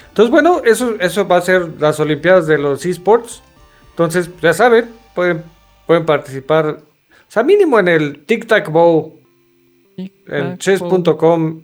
entonces 0.10 0.32
bueno, 0.32 0.62
eso, 0.64 0.96
eso 1.00 1.28
va 1.28 1.38
a 1.38 1.42
ser 1.42 1.80
las 1.80 2.00
Olimpiadas 2.00 2.48
de 2.48 2.58
los 2.58 2.86
esports. 2.86 3.42
Entonces, 3.92 4.30
ya 4.42 4.54
saben, 4.54 4.90
pueden, 5.14 5.44
pueden 5.86 6.06
participar, 6.06 6.66
o 6.68 7.32
sea, 7.32 7.44
mínimo 7.44 7.80
en 7.80 7.88
el 7.88 8.26
Tic 8.26 8.48
Tac 8.48 8.72
Bow, 8.72 9.20
en 9.98 10.58
chess.com 10.58 11.62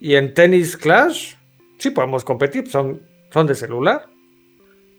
y 0.00 0.14
en 0.14 0.34
tenis 0.34 0.76
Clash 0.76 1.34
sí 1.78 1.90
podemos 1.90 2.24
competir, 2.24 2.68
son, 2.68 3.00
son 3.32 3.46
de 3.46 3.54
celular, 3.54 4.06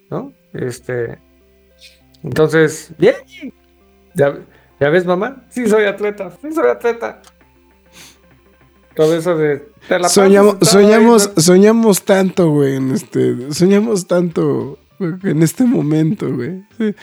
¿no? 0.09 0.33
Este, 0.53 1.19
entonces, 2.23 2.91
bien. 2.97 3.15
¿Ya, 4.15 4.39
ya 4.79 4.89
ves, 4.89 5.05
mamá? 5.05 5.45
Sí 5.49 5.67
soy 5.67 5.85
atleta, 5.85 6.31
sí 6.41 6.51
soy 6.51 6.69
atleta. 6.69 7.21
Todo 8.99 9.15
eso 9.15 9.37
de... 9.37 9.59
te 9.87 9.93
la 9.93 9.99
pasas 9.99 10.11
Soñamos, 10.11 10.57
soñamos, 10.59 11.31
¿no? 11.33 11.41
soñamos 11.41 12.03
tanto, 12.03 12.49
güey, 12.49 12.75
en 12.75 12.91
este, 12.91 13.53
soñamos 13.53 14.07
tanto 14.07 14.77
en 14.99 15.41
este 15.41 15.63
momento, 15.63 16.29
güey. 16.29 16.65
Sí. 16.77 16.93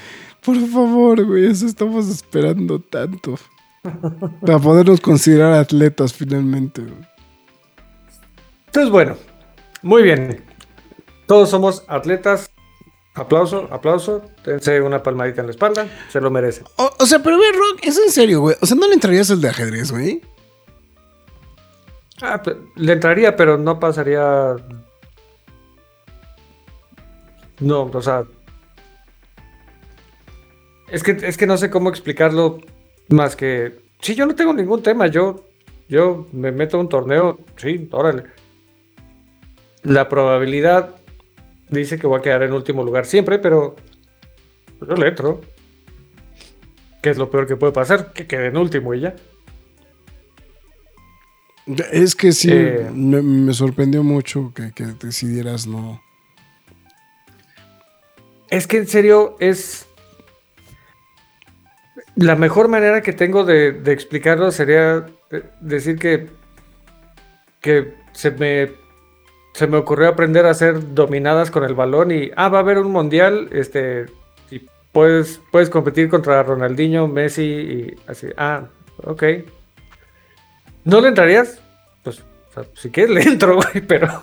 Por 0.44 0.56
favor, 0.68 1.24
güey, 1.24 1.46
eso 1.46 1.64
estamos 1.64 2.06
esperando 2.08 2.80
tanto. 2.80 3.38
Para 4.42 4.58
podernos 4.58 5.00
considerar 5.00 5.54
atletas 5.54 6.12
finalmente. 6.12 6.82
güey. 6.82 7.08
Entonces, 8.66 8.92
bueno, 8.92 9.16
muy 9.80 10.02
bien. 10.02 10.44
Todos 11.24 11.48
somos 11.48 11.82
atletas. 11.88 12.50
Aplauso, 13.14 13.68
aplauso. 13.70 14.20
Dense 14.44 14.82
una 14.82 15.02
palmadita 15.02 15.40
en 15.40 15.46
la 15.46 15.52
espalda. 15.52 15.88
Se 16.10 16.20
lo 16.20 16.30
merecen. 16.30 16.64
O, 16.76 16.90
o 16.98 17.06
sea, 17.06 17.22
pero, 17.22 17.38
güey, 17.38 17.52
Rock, 17.52 17.78
es 17.84 17.96
en 17.96 18.10
serio, 18.10 18.42
güey. 18.42 18.54
O 18.60 18.66
sea, 18.66 18.76
¿no 18.76 18.86
le 18.86 18.92
entrarías 18.92 19.30
el 19.30 19.40
de 19.40 19.48
ajedrez, 19.48 19.92
güey? 19.92 20.20
Ah, 22.22 22.42
le 22.76 22.92
entraría, 22.92 23.36
pero 23.36 23.58
no 23.58 23.78
pasaría. 23.78 24.56
No, 27.60 27.82
o 27.82 28.02
sea. 28.02 28.24
Es 30.88 31.02
que, 31.02 31.10
es 31.10 31.36
que 31.36 31.46
no 31.46 31.56
sé 31.56 31.68
cómo 31.70 31.90
explicarlo 31.90 32.60
más 33.08 33.36
que. 33.36 33.78
Sí, 34.00 34.14
yo 34.14 34.26
no 34.26 34.34
tengo 34.34 34.52
ningún 34.54 34.82
tema. 34.82 35.08
Yo, 35.08 35.44
yo 35.88 36.26
me 36.32 36.52
meto 36.52 36.78
a 36.78 36.80
un 36.80 36.88
torneo. 36.88 37.38
Sí, 37.56 37.88
órale. 37.90 38.24
La 39.82 40.08
probabilidad 40.08 40.94
dice 41.68 41.98
que 41.98 42.06
voy 42.06 42.18
a 42.18 42.22
quedar 42.22 42.42
en 42.42 42.52
último 42.52 42.82
lugar 42.82 43.06
siempre, 43.06 43.38
pero 43.38 43.76
yo 44.80 44.94
le 44.94 45.08
entro. 45.08 45.40
¿Qué 47.02 47.10
es 47.10 47.18
lo 47.18 47.30
peor 47.30 47.46
que 47.46 47.56
puede 47.56 47.72
pasar? 47.72 48.12
Que 48.12 48.26
quede 48.26 48.46
en 48.46 48.56
último 48.56 48.94
y 48.94 49.00
ya. 49.00 49.14
Es 51.90 52.14
que 52.14 52.30
sí, 52.32 52.48
Eh. 52.52 52.88
me, 52.94 53.20
me 53.22 53.52
sorprendió 53.52 54.02
mucho 54.04 54.52
que, 54.54 54.72
que 54.72 54.84
decidieras 55.00 55.66
no. 55.66 56.00
Es 58.50 58.66
que 58.66 58.76
en 58.78 58.86
serio 58.86 59.36
es. 59.40 59.86
La 62.14 62.36
mejor 62.36 62.68
manera 62.68 63.02
que 63.02 63.12
tengo 63.12 63.44
de, 63.44 63.72
de 63.72 63.92
explicarlo 63.92 64.50
sería 64.52 65.06
de- 65.30 65.44
decir 65.60 65.98
que. 65.98 66.28
que 67.60 67.94
se 68.12 68.30
me. 68.30 68.70
Se 69.54 69.66
me 69.66 69.78
ocurrió 69.78 70.08
aprender 70.08 70.44
a 70.46 70.50
hacer 70.50 70.94
dominadas 70.94 71.50
con 71.50 71.64
el 71.64 71.74
balón 71.74 72.12
y. 72.12 72.30
Ah, 72.36 72.48
va 72.48 72.58
a 72.58 72.60
haber 72.60 72.78
un 72.78 72.92
mundial. 72.92 73.48
Este. 73.50 74.06
Y 74.50 74.62
puedes, 74.92 75.40
puedes 75.50 75.68
competir 75.68 76.08
contra 76.08 76.42
Ronaldinho, 76.44 77.08
Messi 77.08 77.42
y 77.42 77.94
así. 78.06 78.28
Ah, 78.36 78.68
ok. 79.02 79.22
¿No 80.86 81.00
le 81.00 81.08
entrarías? 81.08 81.58
Pues, 82.04 82.20
o 82.20 82.54
sea, 82.54 82.64
si 82.74 82.90
quieres 82.90 83.14
le 83.14 83.22
entro, 83.22 83.56
güey, 83.56 83.84
pero. 83.86 84.22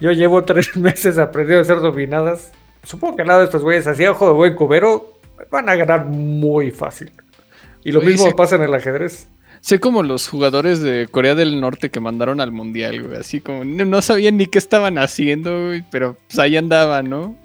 Yo 0.00 0.12
llevo 0.12 0.44
tres 0.44 0.76
meses 0.76 1.18
aprendiendo 1.18 1.58
a 1.58 1.62
hacer 1.62 1.80
dominadas. 1.80 2.52
Supongo 2.84 3.16
que 3.16 3.22
al 3.22 3.28
lado 3.28 3.40
de 3.40 3.46
estos 3.46 3.62
güeyes 3.62 3.86
así, 3.86 4.06
ojo 4.06 4.28
de 4.28 4.32
buen 4.32 4.54
cubero, 4.54 5.18
van 5.50 5.68
a 5.68 5.74
ganar 5.74 6.06
muy 6.06 6.70
fácil. 6.70 7.12
Y 7.84 7.92
lo 7.92 8.00
mismo 8.00 8.30
pasa 8.34 8.56
en 8.56 8.62
el 8.62 8.74
ajedrez. 8.74 9.28
Sé 9.60 9.80
como 9.80 10.02
los 10.02 10.28
jugadores 10.28 10.80
de 10.80 11.08
Corea 11.08 11.34
del 11.34 11.60
Norte 11.60 11.90
que 11.90 12.00
mandaron 12.00 12.40
al 12.40 12.52
mundial, 12.52 13.02
güey. 13.02 13.18
Así 13.18 13.40
como 13.40 13.64
no, 13.64 13.84
no 13.84 14.02
sabían 14.02 14.36
ni 14.36 14.46
qué 14.46 14.58
estaban 14.58 14.98
haciendo, 14.98 15.66
güey, 15.66 15.84
pero 15.90 16.16
pues 16.28 16.38
ahí 16.38 16.56
andaban, 16.56 17.10
¿no? 17.10 17.36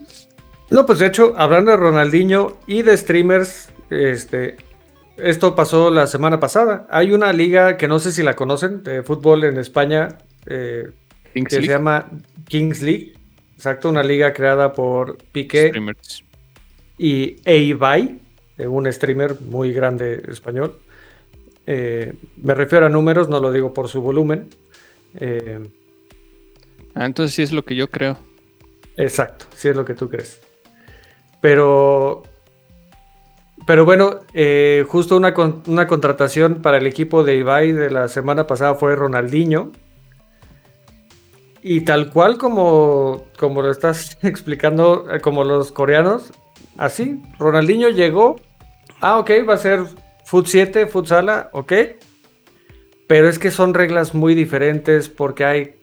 No, 0.69 0.85
pues 0.85 0.99
de 0.99 1.07
hecho, 1.07 1.33
hablando 1.37 1.71
de 1.71 1.77
Ronaldinho 1.77 2.57
y 2.67 2.81
de 2.81 2.97
streamers, 2.97 3.69
este, 3.89 4.57
esto 5.17 5.55
pasó 5.55 5.89
la 5.91 6.07
semana 6.07 6.39
pasada. 6.39 6.87
Hay 6.89 7.11
una 7.11 7.33
liga 7.33 7.77
que 7.77 7.87
no 7.87 7.99
sé 7.99 8.11
si 8.11 8.23
la 8.23 8.35
conocen, 8.35 8.83
de 8.83 9.03
fútbol 9.03 9.43
en 9.43 9.57
España, 9.57 10.17
eh, 10.45 10.89
que 11.33 11.49
se 11.49 11.61
llama 11.67 12.09
Kings 12.47 12.81
League. 12.81 13.13
Exacto, 13.55 13.89
una 13.89 14.03
liga 14.03 14.33
creada 14.33 14.73
por 14.73 15.17
Piqué 15.31 15.67
streamers. 15.69 16.23
y 16.97 17.37
Eibai, 17.45 18.19
eh, 18.57 18.67
un 18.67 18.91
streamer 18.91 19.39
muy 19.41 19.73
grande 19.73 20.21
español. 20.29 20.79
Eh, 21.65 22.13
me 22.37 22.53
refiero 22.53 22.85
a 22.85 22.89
números, 22.89 23.29
no 23.29 23.39
lo 23.39 23.51
digo 23.51 23.73
por 23.73 23.87
su 23.89 24.01
volumen. 24.01 24.49
Eh, 25.19 25.59
Ah, 26.99 27.05
entonces 27.05 27.35
sí 27.35 27.43
es 27.43 27.51
lo 27.51 27.63
que 27.63 27.75
yo 27.75 27.89
creo. 27.91 28.17
exacto, 28.95 29.45
si 29.55 29.67
es 29.67 29.75
lo 29.75 29.85
que 29.85 29.93
tú 29.93 30.09
crees. 30.09 30.41
Pero, 31.41 32.23
pero 33.67 33.83
bueno, 33.83 34.21
eh, 34.33 34.85
justo 34.87 35.17
una, 35.17 35.33
una 35.67 35.87
contratación 35.87 36.61
para 36.61 36.77
el 36.77 36.87
equipo 36.87 37.25
de 37.25 37.35
Ibai 37.35 37.73
de 37.73 37.91
la 37.91 38.07
semana 38.07 38.47
pasada 38.47 38.75
fue 38.75 38.95
Ronaldinho. 38.95 39.73
Y 41.61 41.81
tal 41.81 42.09
cual 42.13 42.37
como, 42.37 43.25
como 43.37 43.61
lo 43.61 43.69
estás 43.69 44.17
explicando, 44.23 45.13
eh, 45.13 45.19
como 45.19 45.43
los 45.43 45.73
coreanos, 45.73 46.31
así, 46.77 47.21
Ronaldinho 47.39 47.89
llegó, 47.89 48.37
ah, 49.01 49.19
ok, 49.19 49.31
va 49.47 49.55
a 49.55 49.57
ser 49.57 49.81
Foot 50.23 50.47
7, 50.47 50.87
Futsala, 50.87 51.49
ok. 51.51 51.73
Pero 53.05 53.27
es 53.27 53.37
que 53.37 53.51
son 53.51 53.73
reglas 53.73 54.15
muy 54.15 54.33
diferentes 54.33 55.09
porque 55.09 55.43
hay, 55.43 55.75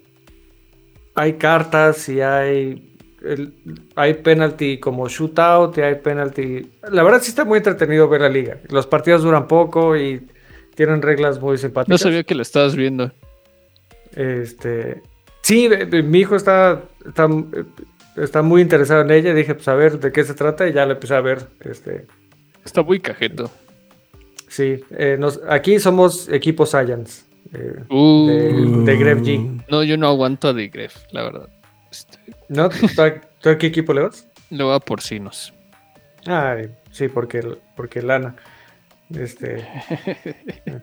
hay 1.15 1.35
cartas 1.35 2.09
y 2.09 2.23
hay, 2.23 2.94
el- 3.25 3.55
hay 3.97 4.15
penalty 4.15 4.79
como 4.79 5.09
shootout 5.09 5.77
y 5.79 5.81
hay 5.83 5.97
penalty. 5.97 6.71
La 6.91 7.03
verdad 7.03 7.21
sí 7.23 7.31
está 7.31 7.45
muy 7.45 7.59
entretenido 7.59 8.09
ver 8.09 8.21
la 8.23 8.29
liga. 8.29 8.59
Los 8.71 8.87
partidos 8.87 9.23
duran 9.23 9.49
poco 9.49 9.97
y 9.97 10.27
tienen 10.75 11.03
reglas 11.03 11.41
muy 11.41 11.53
No 11.53 11.59
simpáticas. 11.59 12.01
sabía 12.01 12.23
que 12.25 12.35
lo 12.35 12.43
estabas 12.43 12.75
viendo. 12.77 13.13
Este, 14.15 15.03
sí, 15.43 15.69
de- 15.69 15.87
de- 15.87 16.03
mi 16.03 16.21
hijo 16.21 16.37
está, 16.37 16.83
está, 17.07 17.29
está 18.17 18.43
muy 18.43 18.63
interesado 18.63 19.03
en 19.03 19.11
ella. 19.11 19.35
Dije, 19.35 19.55
pues 19.55 19.69
a 19.69 19.75
ver 19.75 19.99
de 19.99 20.13
qué 20.13 20.25
se 20.25 20.35
trata 20.35 20.69
y 20.69 20.73
ya 20.73 20.87
lo 20.87 20.93
empecé 20.93 21.15
a 21.15 21.21
ver. 21.21 21.49
Este, 21.61 22.07
Está 22.65 22.83
muy 22.83 23.01
cajeto. 23.01 23.51
sí, 24.49 24.81
eh, 24.97 25.17
nos- 25.19 25.41
aquí 25.49 25.79
somos 25.81 26.29
equipo 26.29 26.67
Science. 26.67 27.25
eh, 27.53 27.85
Uh, 27.91 28.27
de, 28.27 28.93
de 28.93 28.97
Gref 28.99 29.21
G. 29.21 29.65
No, 29.71 29.85
yo 29.85 29.97
no 29.97 30.09
aguanto 30.09 30.49
a 30.49 30.55
The 30.55 30.69
Gref, 30.69 30.97
la 31.13 31.23
verdad. 31.23 31.49
¿No? 32.49 32.69
¿Tú, 32.69 33.49
a 33.51 33.59
qué 33.59 33.67
equipo 33.67 33.93
le 33.95 34.03
vas? 34.03 34.27
le 34.51 34.63
voy 34.65 34.75
a 34.75 34.81
porcinos. 34.81 35.53
Ay, 36.27 36.71
sí, 36.93 37.09
porque, 37.09 37.41
porque 37.77 38.03
lana. 38.03 38.37
Este, 39.15 39.67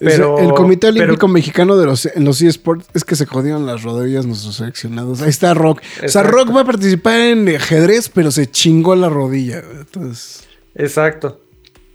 Es 0.00 0.14
Pero- 0.16 0.38
el 0.40 0.52
Comité 0.54 0.88
Olímpico 0.88 1.20
pero- 1.20 1.28
Mexicano 1.28 1.76
de 1.76 1.86
los, 1.86 2.04
en 2.06 2.24
los 2.24 2.42
eSports 2.42 2.86
es 2.94 3.04
que 3.04 3.14
se 3.14 3.26
jodieron 3.26 3.64
las 3.64 3.84
rodillas 3.84 4.26
nuestros 4.26 4.56
seleccionados. 4.56 5.22
Ahí 5.22 5.28
está 5.30 5.54
Rock. 5.54 5.82
O 6.04 6.08
sea. 6.08 6.24
Rock 6.24 6.54
va 6.54 6.62
a 6.62 6.64
participar 6.64 7.20
en 7.20 7.48
ajedrez, 7.48 8.08
pero 8.08 8.32
se 8.32 8.50
chingó 8.50 8.96
la 8.96 9.08
rodilla. 9.08 9.62
Entonces, 9.78 10.48
exacto. 10.74 11.40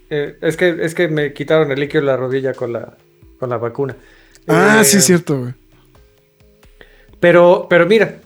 Eh, 0.08 0.38
es, 0.40 0.56
que, 0.56 0.78
es 0.80 0.94
que 0.94 1.08
me 1.08 1.34
quitaron 1.34 1.70
el 1.70 1.78
líquido 1.78 2.00
de 2.00 2.06
la 2.06 2.16
rodilla 2.16 2.54
con 2.54 2.72
la, 2.72 2.96
con 3.38 3.50
la 3.50 3.58
vacuna. 3.58 3.96
ah, 4.48 4.78
Eh, 4.80 4.84
sí, 4.84 4.96
es 4.96 5.04
cierto, 5.04 5.38
güey. 5.38 5.54
Pero, 7.20 7.66
pero 7.68 7.86
mira, 7.86 8.16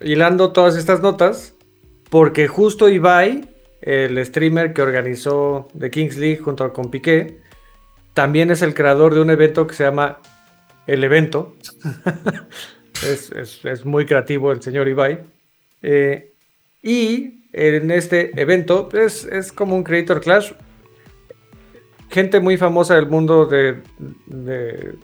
hilando 0.00 0.52
todas 0.52 0.76
estas 0.76 1.00
notas, 1.00 1.54
porque 2.10 2.46
justo 2.48 2.88
Ibai, 2.88 3.48
el 3.82 4.24
streamer 4.24 4.72
que 4.72 4.82
organizó 4.82 5.68
The 5.78 5.90
Kings 5.90 6.16
League 6.16 6.38
junto 6.38 6.72
con 6.72 6.90
Piqué, 6.90 7.38
también 8.14 8.50
es 8.50 8.62
el 8.62 8.74
creador 8.74 9.14
de 9.14 9.20
un 9.20 9.30
evento 9.30 9.66
que 9.66 9.74
se 9.74 9.84
llama 9.84 10.18
El 10.86 11.02
Evento. 11.02 11.56
es, 13.06 13.30
es- 13.32 13.64
es 13.64 13.84
muy 13.84 14.06
creativo 14.06 14.52
el 14.52 14.62
señor 14.62 14.86
Ibai. 14.88 15.20
Eh, 15.82 16.32
y 16.82 17.44
en 17.52 17.90
este 17.90 18.40
evento 18.40 18.88
es, 18.92 19.24
es 19.24 19.52
como 19.52 19.74
un 19.74 19.82
Creator 19.82 20.20
Clash. 20.20 20.52
Gente 22.10 22.38
muy 22.38 22.56
famosa 22.56 22.94
del 22.94 23.06
mundo 23.08 23.46
de, 23.46 23.78
de- 24.26 24.94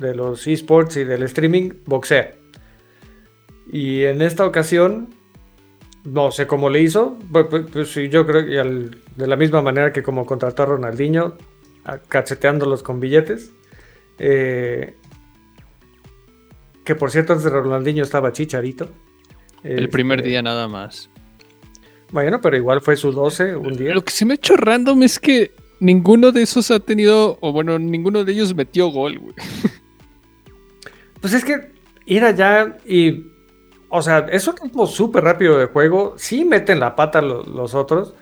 de 0.00 0.14
los 0.14 0.46
esports 0.46 0.96
y 0.96 1.04
del 1.04 1.22
streaming 1.22 1.70
boxea. 1.86 2.34
Y 3.72 4.04
en 4.04 4.22
esta 4.22 4.46
ocasión, 4.46 5.08
no 6.04 6.30
sé 6.30 6.46
cómo 6.46 6.70
le 6.70 6.82
hizo. 6.82 7.18
Pues, 7.32 7.46
pues, 7.72 7.94
yo 8.10 8.26
creo 8.26 8.46
que 8.46 8.58
al- 8.60 8.98
de 9.16 9.26
la 9.26 9.36
misma 9.36 9.62
manera 9.62 9.92
que 9.92 10.02
como 10.02 10.24
contrató 10.26 10.62
a 10.62 10.66
Ronaldinho, 10.66 11.36
a- 11.84 11.98
cacheteándolos 11.98 12.82
con 12.82 13.00
billetes. 13.00 13.52
Eh, 14.18 14.94
que 16.84 16.94
por 16.94 17.10
cierto, 17.10 17.32
antes 17.32 17.44
de 17.44 17.50
Ronaldinho 17.50 18.02
estaba 18.04 18.32
Chicharito. 18.32 18.88
El 19.64 19.88
primer 19.88 20.20
Este, 20.20 20.30
día 20.30 20.42
nada 20.42 20.68
más. 20.68 21.10
Bueno, 22.12 22.40
pero 22.40 22.56
igual 22.56 22.80
fue 22.80 22.96
su 22.96 23.10
12 23.10 23.56
un 23.56 23.76
día. 23.76 23.92
Lo 23.92 24.04
que 24.04 24.12
se 24.12 24.24
me 24.24 24.34
ha 24.34 24.36
hecho 24.36 24.56
random 24.56 25.02
es 25.02 25.18
que 25.18 25.50
ninguno 25.80 26.30
de 26.30 26.42
esos 26.42 26.70
ha 26.70 26.78
tenido, 26.78 27.36
o 27.40 27.52
bueno, 27.52 27.76
ninguno 27.80 28.22
de 28.24 28.32
ellos 28.32 28.54
metió 28.54 28.86
gol, 28.88 29.18
güey. 29.18 29.34
Pues 31.20 31.32
es 31.34 31.44
que 31.44 31.72
ir 32.04 32.22
allá 32.22 32.76
y, 32.86 33.24
o 33.88 34.02
sea, 34.02 34.26
es 34.30 34.46
un 34.48 34.56
ritmo 34.56 34.86
súper 34.86 35.24
rápido 35.24 35.58
de 35.58 35.66
juego, 35.66 36.14
sí 36.16 36.44
meten 36.44 36.80
la 36.80 36.96
pata 36.96 37.22
lo- 37.22 37.42
los 37.44 37.74
otros. 37.74 38.14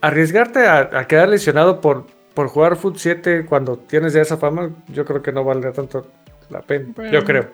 Arriesgarte 0.00 0.66
a, 0.66 0.90
a 0.92 1.06
quedar 1.08 1.28
lesionado 1.28 1.80
por, 1.80 2.06
por 2.34 2.48
jugar 2.48 2.76
Foot 2.76 2.96
7 2.98 3.44
cuando 3.46 3.76
tienes 3.78 4.12
ya 4.12 4.22
esa 4.22 4.36
fama, 4.36 4.70
yo 4.88 5.04
creo 5.04 5.22
que 5.22 5.32
no 5.32 5.42
valdría 5.44 5.72
tanto 5.72 6.06
la 6.50 6.60
pena, 6.62 6.92
Bueno. 6.94 7.12
yo 7.12 7.24
creo. 7.24 7.46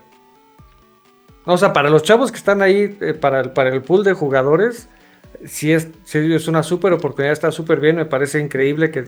O 1.46 1.58
sea, 1.58 1.72
para 1.72 1.90
los 1.90 2.02
chavos 2.02 2.30
que 2.32 2.38
están 2.38 2.62
ahí, 2.62 2.96
eh, 3.00 3.14
para, 3.14 3.40
el, 3.40 3.50
para 3.50 3.70
el 3.70 3.82
pool 3.82 4.02
de 4.04 4.14
jugadores, 4.14 4.88
sí 5.44 5.72
es, 5.72 5.88
sí 6.04 6.32
es 6.32 6.48
una 6.48 6.62
súper 6.62 6.92
oportunidad, 6.92 7.32
está 7.32 7.50
súper 7.52 7.80
bien, 7.80 7.96
me 7.96 8.06
parece 8.06 8.40
increíble 8.40 8.90
que 8.90 9.04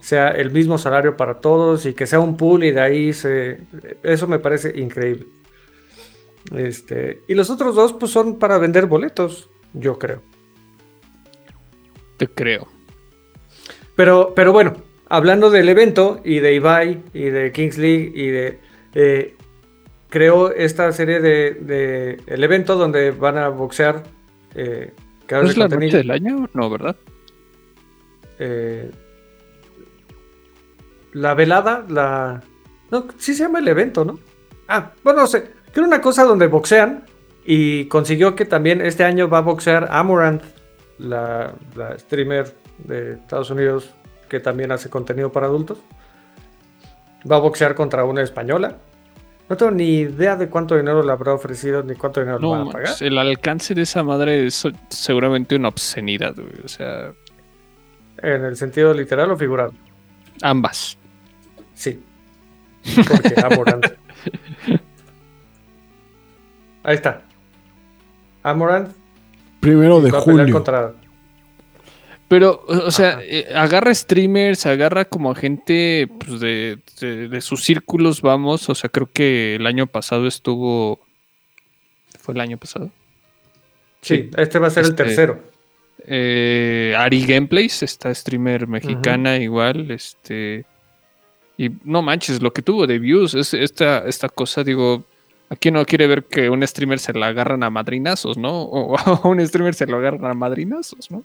sea 0.00 0.28
el 0.28 0.50
mismo 0.50 0.78
salario 0.78 1.16
para 1.16 1.40
todos 1.40 1.86
y 1.86 1.94
que 1.94 2.06
sea 2.06 2.20
un 2.20 2.36
pool 2.36 2.64
y 2.64 2.70
de 2.72 2.80
ahí 2.80 3.12
se... 3.12 3.60
Eso 4.02 4.26
me 4.26 4.38
parece 4.38 4.78
increíble. 4.78 5.26
Este, 6.54 7.22
y 7.28 7.34
los 7.34 7.50
otros 7.50 7.74
dos 7.74 7.92
pues 7.92 8.10
son 8.12 8.38
para 8.38 8.58
vender 8.58 8.86
boletos, 8.86 9.48
yo 9.74 9.98
creo. 9.98 10.22
Te 12.16 12.26
creo. 12.28 12.66
Pero, 13.96 14.32
pero 14.34 14.52
bueno, 14.52 14.74
hablando 15.08 15.50
del 15.50 15.68
evento 15.68 16.20
y 16.24 16.38
de 16.40 16.54
Ibai 16.54 17.02
y 17.12 17.24
de 17.24 17.52
Kings 17.52 17.78
League 17.78 18.12
y 18.14 18.26
de... 18.28 18.60
eh, 18.94 19.36
creo 20.08 20.50
esta 20.52 20.90
serie 20.92 21.20
de, 21.20 21.54
de- 21.54 22.22
el 22.26 22.42
evento 22.44 22.76
donde 22.76 23.10
van 23.10 23.36
a 23.38 23.48
boxear 23.50 24.04
eh, 24.54 24.92
¿No 24.96 25.26
creadores 25.26 25.50
es 25.50 25.56
de 25.56 25.60
la 25.60 25.68
noche 25.68 25.96
del 25.98 26.10
año? 26.10 26.48
No, 26.54 26.70
¿verdad? 26.70 26.96
eh, 28.38 28.90
la 31.12 31.34
velada, 31.34 31.84
la... 31.88 32.42
No, 32.90 33.06
sí 33.18 33.34
se 33.34 33.42
llama 33.42 33.58
el 33.58 33.68
evento, 33.68 34.04
¿no? 34.04 34.18
Ah, 34.68 34.92
bueno, 35.02 35.20
no 35.22 35.26
sé. 35.26 35.50
Era 35.78 35.86
una 35.86 36.00
cosa 36.00 36.24
donde 36.24 36.48
boxean 36.48 37.04
y 37.46 37.84
consiguió 37.84 38.34
que 38.34 38.44
también 38.44 38.80
este 38.80 39.04
año 39.04 39.28
va 39.28 39.38
a 39.38 39.42
boxear 39.42 39.86
Amorant, 39.92 40.42
la, 40.98 41.52
la 41.76 41.96
streamer 42.00 42.52
de 42.78 43.12
Estados 43.12 43.50
Unidos 43.50 43.90
que 44.28 44.40
también 44.40 44.72
hace 44.72 44.90
contenido 44.90 45.30
para 45.30 45.46
adultos. 45.46 45.78
Va 47.30 47.36
a 47.36 47.38
boxear 47.38 47.76
contra 47.76 48.04
una 48.04 48.22
española. 48.22 48.76
No 49.48 49.56
tengo 49.56 49.70
ni 49.70 50.00
idea 50.00 50.34
de 50.34 50.48
cuánto 50.48 50.76
dinero 50.76 51.00
le 51.04 51.12
habrá 51.12 51.32
ofrecido 51.32 51.84
ni 51.84 51.94
cuánto 51.94 52.18
dinero 52.20 52.38
le 52.40 52.42
No, 52.44 52.50
van 52.50 52.68
a 52.68 52.70
pagar. 52.72 52.94
el 53.00 53.16
alcance 53.16 53.72
de 53.72 53.82
esa 53.82 54.02
madre 54.02 54.46
es 54.46 54.66
seguramente 54.88 55.54
una 55.54 55.68
obscenidad, 55.68 56.34
güey. 56.34 56.60
O 56.64 56.68
sea, 56.68 57.12
En 58.20 58.44
el 58.44 58.56
sentido 58.56 58.92
literal 58.92 59.30
o 59.30 59.36
figurado. 59.36 59.72
ambas. 60.42 60.98
Sí. 61.74 62.02
Porque 62.96 63.40
Amorant. 63.40 63.86
Ahí 66.88 66.94
está. 66.94 67.22
Amorant 68.42 68.94
Primero 69.60 70.00
de 70.00 70.10
va 70.10 70.20
a 70.20 70.24
pelear 70.24 70.40
julio. 70.46 70.54
contra. 70.54 70.94
Pero, 72.28 72.64
o 72.66 72.90
sea, 72.90 73.18
eh, 73.22 73.46
agarra 73.54 73.94
streamers, 73.94 74.64
agarra 74.64 75.04
como 75.04 75.30
a 75.30 75.34
gente 75.34 76.08
pues, 76.18 76.40
de, 76.40 76.78
de- 77.00 77.28
de 77.28 77.40
sus 77.42 77.64
círculos, 77.64 78.22
vamos. 78.22 78.68
O 78.70 78.74
sea, 78.74 78.88
creo 78.88 79.10
que 79.12 79.56
el 79.56 79.66
año 79.66 79.86
pasado 79.86 80.26
estuvo. 80.26 81.00
¿Fue 82.20 82.34
el 82.34 82.40
año 82.40 82.56
pasado? 82.56 82.90
Sí, 84.00 84.30
este 84.36 84.58
va 84.58 84.68
a 84.68 84.70
ser 84.70 84.84
el 84.84 84.90
Este- 84.90 85.04
tercero. 85.04 85.42
Eh, 86.06 86.94
Ari 86.96 87.26
Gameplays, 87.26 87.82
esta 87.82 88.14
streamer 88.14 88.66
mexicana 88.66 89.36
igual, 89.36 89.90
este... 89.90 90.64
Y 91.58 91.70
no 91.84 92.00
manches, 92.02 92.40
lo 92.40 92.52
que 92.52 92.62
tuvo 92.62 92.86
de 92.86 92.98
views, 93.00 93.34
es 93.34 93.52
esta, 93.52 94.06
esta 94.06 94.28
cosa, 94.28 94.62
digo, 94.62 95.04
aquí 95.50 95.70
no 95.70 95.84
quiere 95.84 96.06
ver 96.06 96.24
que 96.24 96.50
un 96.50 96.66
streamer 96.66 96.98
se 96.98 97.12
la 97.12 97.28
agarran 97.28 97.62
a 97.62 97.70
madrinazos, 97.70 98.36
¿no? 98.38 98.62
O 98.62 98.98
a 98.98 99.20
un 99.28 99.46
streamer 99.46 99.74
se 99.74 99.86
lo 99.86 99.96
agarran 99.98 100.24
a 100.26 100.34
madrinazos, 100.34 101.10
¿no? 101.10 101.24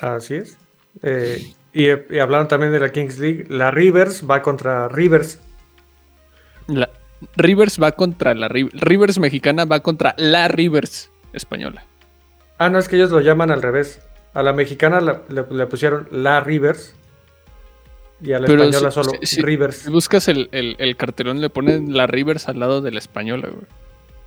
Así 0.00 0.34
es. 0.34 0.56
Eh, 1.02 1.52
y, 1.72 1.86
y 2.14 2.18
hablaron 2.18 2.48
también 2.48 2.72
de 2.72 2.80
la 2.80 2.90
Kings 2.90 3.18
League. 3.18 3.46
La 3.48 3.70
Rivers 3.70 4.28
va 4.28 4.42
contra 4.42 4.88
Rivers. 4.88 5.40
La, 6.66 6.90
Rivers 7.36 7.80
va 7.82 7.92
contra 7.92 8.34
la 8.34 8.48
Ri- 8.48 8.70
Rivers 8.72 9.18
mexicana, 9.18 9.64
va 9.64 9.80
contra 9.80 10.14
la 10.18 10.48
Rivers 10.48 11.10
española. 11.32 11.84
Ah, 12.58 12.68
no, 12.68 12.78
es 12.78 12.88
que 12.88 12.96
ellos 12.96 13.10
lo 13.10 13.20
llaman 13.20 13.50
al 13.50 13.62
revés. 13.62 14.00
A 14.34 14.42
la 14.42 14.52
mexicana 14.52 15.00
la- 15.00 15.22
le, 15.28 15.44
le 15.50 15.66
pusieron 15.66 16.08
la 16.10 16.40
Rivers. 16.40 16.94
Y 18.20 18.32
a 18.32 18.40
la 18.40 18.46
Pero 18.46 18.64
española 18.64 18.90
si- 18.90 18.94
solo 18.94 19.12
si- 19.22 19.40
Rivers. 19.42 19.76
Si 19.76 19.90
buscas 19.90 20.26
el, 20.28 20.48
el- 20.52 20.76
el 20.78 20.96
cartelón, 20.96 21.40
le 21.40 21.50
ponen 21.50 21.96
la 21.96 22.06
Rivers 22.06 22.48
al 22.48 22.58
lado 22.58 22.80
de 22.80 22.90
la 22.90 22.98
española, 22.98 23.48
güey. 23.48 23.64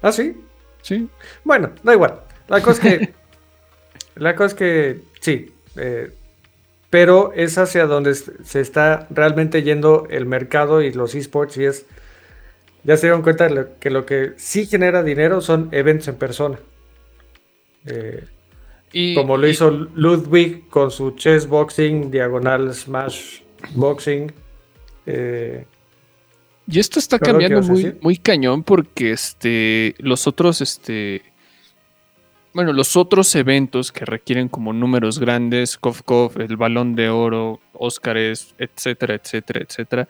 Ah, 0.01 0.11
sí. 0.11 0.35
Sí. 0.81 1.07
Bueno, 1.43 1.71
da 1.83 1.93
igual. 1.93 2.21
La 2.47 2.61
cosa 2.61 2.87
es 2.87 2.99
que. 2.99 3.13
la 4.15 4.35
cosa 4.35 4.47
es 4.47 4.53
que. 4.53 4.99
Sí. 5.19 5.51
eh, 5.75 6.11
pero 6.89 7.31
es 7.35 7.57
hacia 7.57 7.85
donde 7.85 8.13
se 8.15 8.59
está 8.59 9.07
realmente 9.11 9.63
yendo 9.63 10.07
el 10.09 10.25
mercado 10.25 10.81
y 10.81 10.91
los 10.93 11.13
esports. 11.15 11.57
Y 11.57 11.65
es. 11.65 11.85
Ya 12.83 12.97
se 12.97 13.07
dieron 13.07 13.21
cuenta 13.21 13.47
lo- 13.49 13.77
que 13.79 13.89
lo 13.89 14.05
que 14.05 14.33
sí 14.37 14.65
genera 14.65 15.03
dinero 15.03 15.39
son 15.41 15.69
eventos 15.71 16.07
en 16.07 16.15
persona. 16.15 16.59
Eh, 17.85 18.25
Y, 18.93 19.15
como 19.15 19.37
lo 19.37 19.47
y- 19.47 19.51
hizo 19.51 19.69
Ludwig 19.71 20.67
con 20.69 20.91
su 20.91 21.11
chess 21.11 21.47
boxing, 21.47 22.09
diagonal 22.11 22.73
smash 22.73 23.41
boxing. 23.75 24.31
eh, 25.05 25.65
Y 26.67 26.79
esto 26.79 26.99
está 26.99 27.17
Perdón, 27.17 27.39
¿qué 27.39 27.47
cambiando 27.49 27.97
muy, 28.01 28.17
cañón 28.17 28.63
porque 28.63 29.11
este, 29.11 29.95
los 29.99 30.27
otros, 30.27 30.61
este, 30.61 31.21
bueno, 32.53 32.73
los 32.73 32.95
otros 32.95 33.33
eventos 33.35 33.91
que 33.91 34.05
requieren 34.05 34.47
como 34.47 34.73
números 34.73 35.19
grandes, 35.19 35.77
Kof 35.77 36.01
Kof, 36.03 36.37
el 36.37 36.57
Balón 36.57 36.95
de 36.95 37.09
Oro, 37.09 37.59
Óscares, 37.73 38.53
etcétera, 38.57 39.15
etcétera, 39.15 39.61
etcétera, 39.67 40.07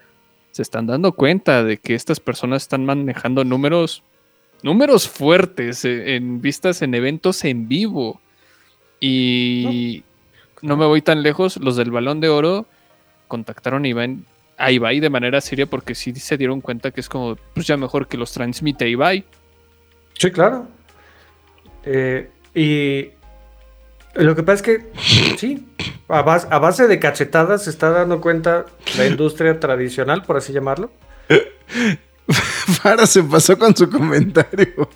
se 0.52 0.62
están 0.62 0.88
dando 0.88 1.14
cuenta 1.14 1.64
de 1.64 1.78
que 1.78 1.96
estas 1.96 2.20
personas 2.20 2.64
están 2.64 2.86
manejando 2.86 3.44
números, 3.44 4.04
números 4.64 5.08
fuertes 5.08 5.86
eh, 5.86 6.16
en 6.16 6.42
vistas 6.42 6.82
en 6.82 6.94
eventos 6.94 7.44
en 7.46 7.68
vivo. 7.68 8.20
Y 9.00 10.04
no 10.62 10.78
me 10.78 10.86
voy 10.86 11.02
tan 11.02 11.24
lejos, 11.24 11.58
los 11.58 11.76
del 11.76 11.90
Balón 11.92 12.20
de 12.20 12.30
Oro 12.30 12.68
contactaron 13.32 13.86
a 13.86 13.88
Ibai, 13.88 14.18
a 14.58 14.72
Ibai 14.72 15.00
de 15.00 15.10
manera 15.10 15.40
seria 15.40 15.66
porque 15.66 15.96
sí 15.96 16.14
se 16.16 16.36
dieron 16.36 16.60
cuenta 16.60 16.92
que 16.92 17.00
es 17.00 17.08
como, 17.08 17.38
pues 17.54 17.66
ya 17.66 17.78
mejor 17.78 18.10
que 18.10 18.18
los 18.18 18.34
transmite 18.34 18.90
Ibai. 18.90 19.24
Sí, 20.20 20.32
claro. 20.32 20.68
Eh, 21.86 22.30
y 22.54 23.12
lo 24.16 24.36
que 24.36 24.44
pasa 24.44 24.56
es 24.56 24.62
que, 24.62 24.92
sí, 25.38 25.66
a 26.10 26.22
base, 26.24 26.46
a 26.52 26.60
base 26.60 26.90
de 26.90 27.00
cachetadas 27.00 27.64
se 27.64 27.70
está 27.70 27.92
dando 27.92 28.20
cuenta 28.20 28.66
la 28.98 29.08
industria 29.08 29.62
tradicional, 29.62 30.24
por 30.24 30.36
así 30.36 30.52
llamarlo. 30.52 30.92
Fara 32.28 33.08
se 33.08 33.24
pasó 33.24 33.58
con 33.58 33.74
su 33.76 33.90
comentario. 33.90 34.90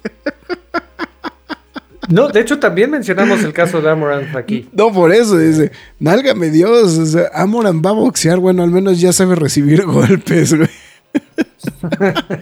No, 2.10 2.28
de 2.30 2.40
hecho 2.40 2.60
también 2.60 2.92
mencionamos 2.92 3.44
el 3.44 3.54
caso 3.54 3.82
de 3.82 3.90
Amaranth 3.90 4.36
aquí. 4.36 4.70
No, 4.74 4.92
por 4.92 5.12
eso 5.12 5.38
dice, 5.38 5.72
nálgame 6.00 6.50
Dios, 6.50 6.98
o 6.98 7.06
sea, 7.06 7.30
Amoran 7.34 7.82
va 7.86 7.92
a 7.92 7.94
boxear, 7.94 8.40
bueno, 8.40 8.64
al 8.64 8.72
menos 8.72 9.00
ya 9.00 9.14
sabe 9.14 9.36
recibir 9.36 9.86
golpes, 9.86 10.54
güey. 10.54 10.70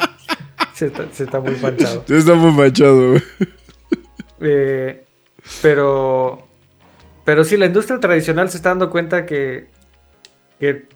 Se 0.73 0.87
está, 0.87 1.05
se 1.11 1.25
está 1.25 1.39
muy 1.39 1.55
manchado. 1.57 2.03
Ya 2.07 2.17
está 2.17 2.33
muy 2.33 2.51
machado, 2.51 3.11
güey. 3.11 3.21
Eh, 4.41 5.05
pero, 5.61 6.47
pero 7.23 7.43
sí, 7.43 7.57
la 7.57 7.67
industria 7.67 7.99
tradicional 7.99 8.49
se 8.49 8.57
está 8.57 8.69
dando 8.69 8.89
cuenta 8.89 9.23
que, 9.23 9.67
que 10.59 10.87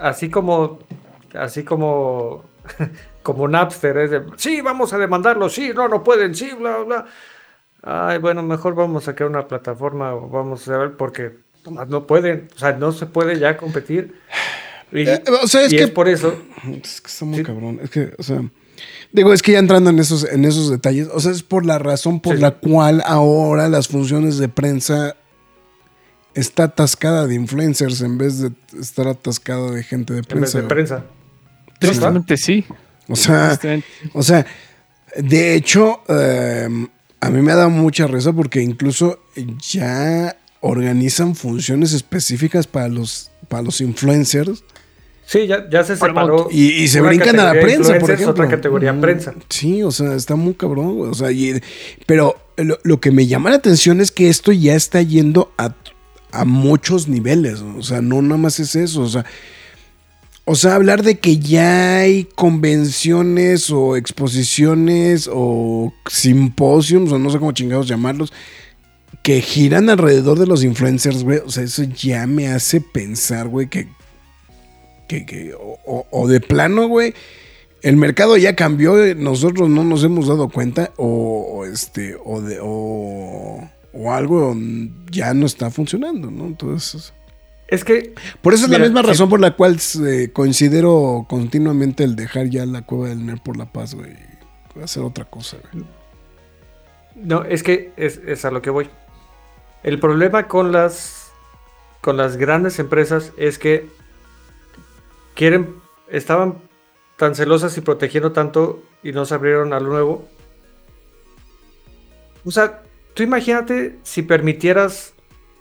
así 0.00 0.28
como, 0.28 0.80
así 1.34 1.62
como, 1.62 2.44
como 3.22 3.48
Napster 3.48 3.96
es 3.98 4.10
de, 4.10 4.22
sí, 4.36 4.60
vamos 4.60 4.92
a 4.92 4.98
demandarlo, 4.98 5.48
sí, 5.48 5.70
no, 5.74 5.88
no 5.88 6.02
pueden, 6.02 6.34
sí, 6.34 6.50
bla, 6.58 6.78
bla. 6.78 7.06
Ay, 7.82 8.18
bueno, 8.18 8.42
mejor 8.42 8.74
vamos 8.74 9.08
a 9.08 9.14
crear 9.14 9.30
una 9.30 9.48
plataforma, 9.48 10.14
o 10.14 10.28
vamos 10.28 10.66
a 10.68 10.76
ver, 10.78 10.96
porque 10.96 11.32
no 11.88 12.06
pueden, 12.06 12.48
o 12.54 12.58
sea, 12.58 12.72
no 12.72 12.92
se 12.92 13.06
puede 13.06 13.38
ya 13.38 13.56
competir. 13.56 14.14
Y, 14.92 15.08
Eh, 15.08 15.22
o 15.40 15.46
sea, 15.46 15.62
es 15.66 15.72
y 15.72 15.76
que- 15.76 15.84
es 15.84 15.90
por 15.90 16.08
eso, 16.08 16.34
Es 16.82 17.00
que 17.00 17.06
está 17.06 17.24
muy 17.24 17.38
Sí. 17.38 17.44
cabrón. 17.44 17.78
Es 17.80 17.90
que, 17.90 18.12
o 18.18 18.22
sea, 18.24 18.42
digo, 19.12 19.32
es 19.32 19.40
que 19.40 19.52
ya 19.52 19.60
entrando 19.60 19.88
en 19.90 20.00
esos, 20.00 20.24
en 20.24 20.44
esos 20.44 20.68
detalles, 20.68 21.06
o 21.14 21.20
sea, 21.20 21.30
es 21.30 21.44
por 21.44 21.64
la 21.64 21.78
razón 21.78 22.18
por 22.18 22.34
Sí. 22.34 22.42
la 22.42 22.50
cual 22.50 23.00
ahora 23.06 23.68
las 23.68 23.86
funciones 23.86 24.38
de 24.38 24.48
prensa 24.48 25.14
está 26.34 26.64
atascada 26.64 27.28
de 27.28 27.36
influencers 27.36 28.00
en 28.00 28.18
vez 28.18 28.40
de 28.40 28.50
estar 28.80 29.06
atascada 29.06 29.70
de 29.70 29.84
gente 29.84 30.12
de 30.12 30.18
en 30.18 30.22
vez 30.24 30.28
prensa. 30.28 30.58
de 30.58 30.62
güey. 30.64 30.68
prensa. 30.74 31.04
Tristemente 31.78 32.36
sí. 32.36 32.64
O 33.08 33.14
sea, 33.14 33.58
o 34.12 34.22
sea, 34.24 34.44
de 35.16 35.54
hecho, 35.54 36.00
eh, 36.08 36.68
a 37.20 37.30
mí 37.30 37.42
me 37.42 37.52
ha 37.52 37.56
dado 37.56 37.70
mucha 37.70 38.06
risa 38.06 38.32
porque 38.32 38.62
incluso 38.62 39.20
ya 39.60 40.36
organizan 40.60 41.34
funciones 41.34 41.92
específicas 41.92 42.66
para 42.66 42.88
los, 42.88 43.30
para 43.48 43.62
los 43.62 43.80
influencers 43.80 44.62
Sí, 45.26 45.46
ya, 45.46 45.70
ya 45.70 45.84
se 45.84 45.94
separó. 45.96 46.48
Y, 46.50 46.72
y 46.82 46.88
se 46.88 47.00
brincan 47.00 47.38
a 47.38 47.54
la 47.54 47.60
prensa, 47.60 47.96
por 48.00 48.10
ejemplo. 48.10 48.30
Otra 48.32 48.48
categoría 48.48 48.92
Mm, 48.92 49.00
prensa. 49.00 49.32
Sí, 49.48 49.80
o 49.84 49.92
sea, 49.92 50.14
está 50.16 50.34
muy 50.34 50.54
cabrón, 50.54 50.96
güey. 50.96 51.08
O 51.08 51.14
sea, 51.14 51.30
y- 51.30 51.62
pero 52.04 52.36
lo, 52.56 52.80
lo 52.82 53.00
que 53.00 53.12
me 53.12 53.28
llama 53.28 53.50
la 53.50 53.56
atención 53.56 54.00
es 54.00 54.10
que 54.10 54.28
esto 54.28 54.50
ya 54.50 54.74
está 54.74 55.00
yendo 55.02 55.52
a, 55.56 55.76
a 56.32 56.44
muchos 56.44 57.06
niveles. 57.06 57.60
O 57.60 57.80
sea, 57.84 58.00
no 58.02 58.20
nada 58.22 58.38
más 58.38 58.58
es 58.58 58.74
eso. 58.74 59.02
O 59.02 59.08
sea, 59.08 59.24
o 60.50 60.56
sea, 60.56 60.74
hablar 60.74 61.04
de 61.04 61.18
que 61.20 61.38
ya 61.38 61.98
hay 61.98 62.24
convenciones 62.34 63.70
o 63.70 63.94
exposiciones 63.96 65.30
o 65.32 65.92
simposiums 66.08 67.12
o 67.12 67.18
no 67.20 67.30
sé 67.30 67.38
cómo 67.38 67.52
chingados 67.52 67.86
llamarlos 67.86 68.32
que 69.22 69.40
giran 69.42 69.88
alrededor 69.90 70.38
de 70.40 70.46
los 70.48 70.64
influencers, 70.64 71.22
güey. 71.22 71.38
O 71.46 71.50
sea, 71.50 71.62
eso 71.62 71.84
ya 71.84 72.26
me 72.26 72.48
hace 72.48 72.80
pensar, 72.80 73.46
güey, 73.46 73.68
que, 73.68 73.86
que, 75.08 75.24
que 75.24 75.54
o, 75.54 76.06
o- 76.10 76.26
de 76.26 76.40
plano, 76.40 76.88
güey, 76.88 77.14
el 77.82 77.96
mercado 77.96 78.36
ya 78.36 78.56
cambió, 78.56 79.14
nosotros 79.14 79.68
no 79.68 79.84
nos 79.84 80.02
hemos 80.02 80.26
dado 80.26 80.48
cuenta 80.48 80.90
o, 80.96 81.06
o 81.52 81.64
este 81.64 82.16
o 82.24 82.40
de 82.40 82.58
o, 82.60 83.68
o 83.92 84.12
algo 84.12 84.56
ya 85.12 85.32
no 85.32 85.46
está 85.46 85.70
funcionando, 85.70 86.28
¿no? 86.30 86.46
Entonces, 86.46 87.12
Es 87.70 87.84
que 87.84 88.14
por 88.42 88.52
eso 88.52 88.64
es 88.64 88.70
la 88.70 88.80
misma 88.80 89.00
sí. 89.02 89.06
razón 89.06 89.28
por 89.28 89.40
la 89.40 89.52
cual 89.52 89.78
eh, 90.06 90.30
considero 90.32 91.24
continuamente 91.28 92.02
el 92.02 92.16
dejar 92.16 92.48
ya 92.48 92.66
la 92.66 92.82
cueva 92.82 93.08
del 93.08 93.24
nerd 93.24 93.40
por 93.40 93.56
la 93.56 93.72
paz, 93.72 93.94
güey, 93.94 94.16
hacer 94.82 95.04
otra 95.04 95.24
cosa, 95.24 95.56
güey. 95.72 95.84
No, 97.14 97.44
es 97.44 97.62
que 97.62 97.92
es, 97.96 98.20
es 98.26 98.44
a 98.44 98.50
lo 98.50 98.60
que 98.60 98.70
voy. 98.70 98.88
El 99.82 100.00
problema 100.00 100.48
con 100.48 100.72
las 100.72 101.30
con 102.00 102.16
las 102.16 102.36
grandes 102.36 102.78
empresas 102.78 103.32
es 103.36 103.58
que 103.58 103.86
quieren 105.34 105.76
estaban 106.08 106.56
tan 107.16 107.34
celosas 107.34 107.76
y 107.76 107.82
protegiendo 107.82 108.32
tanto 108.32 108.82
y 109.02 109.12
no 109.12 109.24
se 109.26 109.34
abrieron 109.34 109.72
a 109.72 109.80
lo 109.80 109.90
nuevo. 109.90 110.28
O 112.44 112.50
sea, 112.50 112.82
tú 113.14 113.22
imagínate 113.22 113.98
si 114.02 114.22
permitieras 114.22 115.14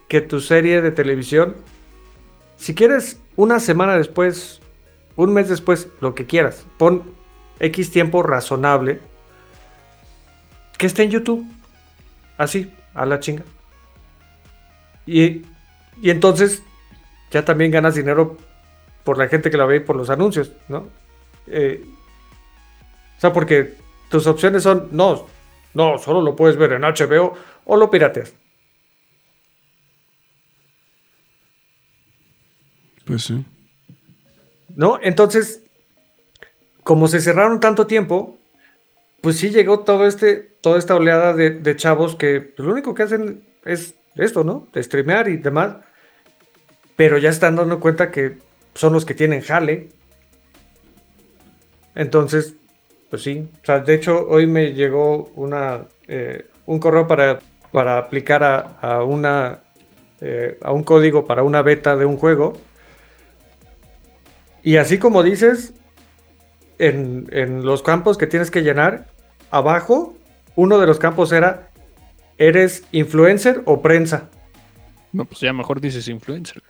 que 0.08 0.22
tu 0.22 0.40
serie 0.40 0.82
de 0.82 0.92
televisión, 0.92 1.56
si 2.60 2.76
quieres 2.76 3.20
una 3.38 3.60
semana 3.60 3.98
después, 3.98 4.60
un 5.16 5.34
mes 5.34 5.48
después, 5.48 5.88
lo 6.02 6.14
que 6.14 6.26
quieras, 6.26 6.66
pon 6.78 7.04
X 7.60 7.90
tiempo 7.90 8.22
razonable 8.22 9.00
que 10.78 10.86
esté 10.86 11.04
en 11.04 11.12
YouTube. 11.12 11.46
Así, 12.38 12.72
a 12.94 13.06
la 13.06 13.20
chinga. 13.20 13.44
Y, 15.06 15.42
y 16.02 16.10
entonces 16.10 16.62
ya 17.32 17.44
también 17.44 17.72
ganas 17.72 17.96
dinero 17.96 18.38
por 19.04 19.18
la 19.18 19.28
gente 19.28 19.50
que 19.50 19.58
la 19.58 19.66
ve 19.66 19.78
y 19.78 19.80
por 19.80 19.96
los 19.96 20.10
anuncios, 20.10 20.52
¿no? 20.68 20.88
Eh, 21.48 21.84
o 23.18 23.20
sea, 23.20 23.34
porque 23.34 23.76
tus 24.10 24.28
opciones 24.28 24.64
son, 24.64 24.90
no, 24.92 25.28
no, 25.74 25.98
solo 25.98 26.22
lo 26.22 26.36
puedes 26.36 26.58
ver 26.58 26.74
en 26.74 26.82
HBO 26.82 27.34
o 27.66 27.78
lo 27.78 27.90
pirateas. 27.90 28.34
Pues 33.10 33.24
sí. 33.24 33.44
¿No? 34.76 35.00
Entonces, 35.02 35.64
como 36.84 37.08
se 37.08 37.20
cerraron 37.20 37.60
tanto 37.60 37.88
tiempo, 37.88 38.38
pues 39.22 39.38
sí 39.38 39.50
llegó 39.50 39.80
todo 39.80 40.06
este, 40.06 40.36
toda 40.62 40.78
esta 40.78 40.96
oleada 40.96 41.34
de, 41.34 41.76
chavos 41.76 42.16
que 42.16 42.40
pues, 42.40 42.68
lo 42.68 42.74
único 42.74 42.94
que 42.94 43.02
hacen 43.02 43.44
es 43.66 43.96
esto, 44.16 44.44
¿no? 44.44 44.68
De 44.74 44.84
streamear 44.84 45.28
y 45.28 45.38
demás. 45.38 45.78
Pero 46.96 47.18
ya 47.18 47.32
están 47.32 47.56
dando 47.56 47.80
cuenta 47.80 48.12
que 48.12 48.38
son 48.76 48.94
los 48.94 49.06
que 49.06 49.16
tienen 49.16 49.42
jale. 49.42 49.90
Entonces, 51.96 52.54
pues 53.10 53.24
sí. 53.24 53.50
O 53.64 53.66
sea, 53.66 53.80
de 53.80 53.96
hecho, 53.96 54.28
hoy 54.28 54.46
me 54.46 54.74
llegó 54.74 55.32
una, 55.34 55.86
eh, 56.08 56.46
un 56.68 56.80
correo 56.80 57.08
para, 57.08 57.40
para 57.72 57.98
aplicar 57.98 58.44
a, 58.44 58.60
a 58.82 59.04
una, 59.04 59.64
eh, 60.22 60.60
a 60.62 60.72
un 60.72 60.84
código 60.84 61.26
para 61.26 61.42
una 61.42 61.64
beta 61.64 61.96
de 61.96 62.06
un 62.06 62.18
juego. 62.18 62.69
Y 64.64 64.78
así 64.78 64.98
como 64.98 65.24
dices, 65.24 65.74
en, 66.78 67.28
en 67.32 67.66
los 67.66 67.84
campos 67.84 68.18
que 68.18 68.28
tienes 68.28 68.52
que 68.52 68.62
llenar, 68.62 69.08
abajo, 69.52 70.16
uno 70.56 70.80
de 70.80 70.88
los 70.88 71.00
campos 71.00 71.32
era, 71.32 71.70
¿eres 72.38 72.84
influencer 72.92 73.62
o 73.66 73.82
prensa? 73.82 74.30
No, 75.12 75.26
pues 75.26 75.40
ya 75.40 75.54
mejor 75.54 75.82
dices 75.82 76.08
influencer. 76.08 76.62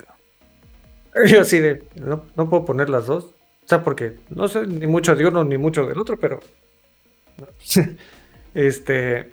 Yo 1.27 1.41
así 1.41 1.59
de, 1.59 1.83
no, 1.95 2.25
no 2.35 2.49
puedo 2.49 2.65
poner 2.65 2.89
las 2.89 3.07
dos. 3.07 3.25
O 3.25 3.67
sea, 3.69 3.83
porque 3.83 4.17
no 4.29 4.47
sé 4.47 4.65
ni 4.65 4.87
mucho 4.87 5.15
de 5.15 5.27
uno 5.27 5.43
ni 5.43 5.57
mucho 5.57 5.85
del 5.85 5.99
otro, 5.99 6.17
pero... 6.17 6.39
este... 8.53 9.31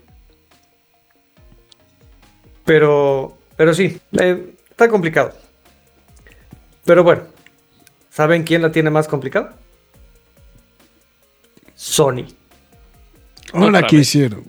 Pero, 2.64 3.38
pero 3.56 3.72
sí, 3.72 4.00
eh, 4.20 4.54
está 4.68 4.88
complicado. 4.88 5.32
Pero 6.84 7.04
bueno, 7.04 7.22
¿saben 8.16 8.44
quién 8.44 8.62
la 8.62 8.72
tiene 8.72 8.88
más 8.88 9.08
complicada? 9.08 9.56
Sony. 11.74 12.24
Ahora, 13.52 13.86
¿qué 13.86 13.96
hicieron? 13.96 14.42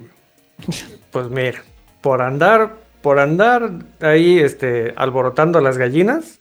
Pues 1.11 1.27
mira, 1.29 1.61
por 2.01 2.21
andar, 2.21 2.77
por 3.01 3.19
andar 3.19 3.69
ahí 3.99 4.39
este, 4.39 4.93
alborotando 4.95 5.59
a 5.59 5.61
las 5.61 5.77
gallinas. 5.77 6.39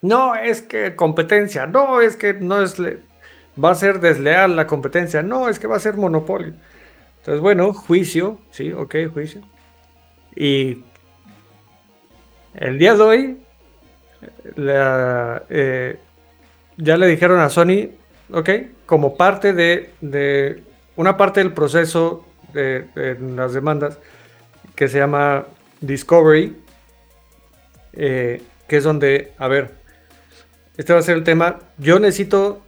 No 0.00 0.36
es 0.36 0.62
que 0.62 0.94
competencia, 0.94 1.66
no 1.66 2.00
es 2.00 2.16
que 2.16 2.34
no 2.34 2.62
es 2.62 2.78
le- 2.78 3.00
va 3.62 3.70
a 3.72 3.74
ser 3.74 3.98
desleal 3.98 4.54
la 4.54 4.68
competencia, 4.68 5.22
no 5.24 5.48
es 5.48 5.58
que 5.58 5.66
va 5.66 5.76
a 5.76 5.80
ser 5.80 5.96
monopolio. 5.96 6.54
Entonces, 7.18 7.40
bueno, 7.40 7.72
juicio, 7.74 8.38
sí, 8.52 8.72
ok, 8.72 8.94
juicio. 9.12 9.42
Y 10.36 10.84
el 12.54 12.78
día 12.78 12.94
de 12.94 13.02
hoy 13.02 13.42
eh, 14.56 15.98
ya 16.76 16.96
le 16.96 17.06
dijeron 17.06 17.40
a 17.40 17.48
Sony, 17.48 17.90
ok, 18.32 18.50
como 18.86 19.16
parte 19.16 19.52
de, 19.52 20.62
una 20.96 21.16
parte 21.16 21.40
del 21.40 21.52
proceso 21.52 22.24
de, 22.52 22.86
de 22.94 23.18
las 23.34 23.52
demandas 23.52 23.98
que 24.74 24.88
se 24.88 24.98
llama 24.98 25.46
Discovery, 25.80 26.56
eh, 27.92 28.42
que 28.68 28.76
es 28.78 28.84
donde, 28.84 29.32
a 29.38 29.48
ver, 29.48 29.74
este 30.76 30.92
va 30.92 31.00
a 31.00 31.02
ser 31.02 31.16
el 31.16 31.24
tema. 31.24 31.58
Yo 31.78 31.98
necesito, 31.98 32.62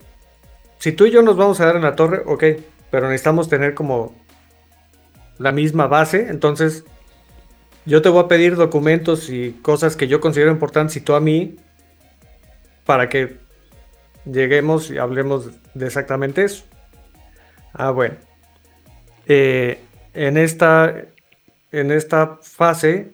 si 0.77 0.91
tú 0.91 1.05
y 1.05 1.11
yo 1.11 1.21
nos 1.21 1.37
vamos 1.37 1.59
a 1.59 1.65
dar 1.65 1.75
en 1.75 1.81
la 1.81 1.95
torre, 1.95 2.21
ok, 2.25 2.43
pero 2.91 3.07
necesitamos 3.07 3.49
tener 3.49 3.73
como 3.73 4.15
la 5.37 5.51
misma 5.51 5.87
base, 5.87 6.27
entonces 6.29 6.85
yo 7.85 8.01
te 8.01 8.09
voy 8.09 8.23
a 8.23 8.27
pedir 8.27 8.55
documentos 8.55 9.29
y 9.29 9.51
cosas 9.61 9.95
que 9.95 10.07
yo 10.07 10.19
considero 10.19 10.51
importantes 10.51 10.95
y 10.97 11.01
tú 11.01 11.13
a 11.13 11.19
mí 11.19 11.55
para 12.85 13.09
que 13.09 13.37
lleguemos 14.25 14.89
y 14.89 14.97
hablemos 14.97 15.51
de 15.73 15.85
exactamente 15.85 16.43
eso. 16.43 16.65
Ah, 17.73 17.91
bueno. 17.91 18.15
Eh, 19.27 19.79
en, 20.13 20.37
esta, 20.37 21.05
en 21.71 21.91
esta 21.91 22.39
fase 22.41 23.11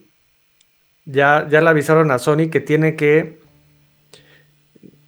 ya, 1.04 1.46
ya 1.48 1.60
le 1.60 1.68
avisaron 1.68 2.10
a 2.10 2.18
Sony 2.18 2.48
que 2.50 2.60
tiene 2.60 2.96
que 2.96 3.40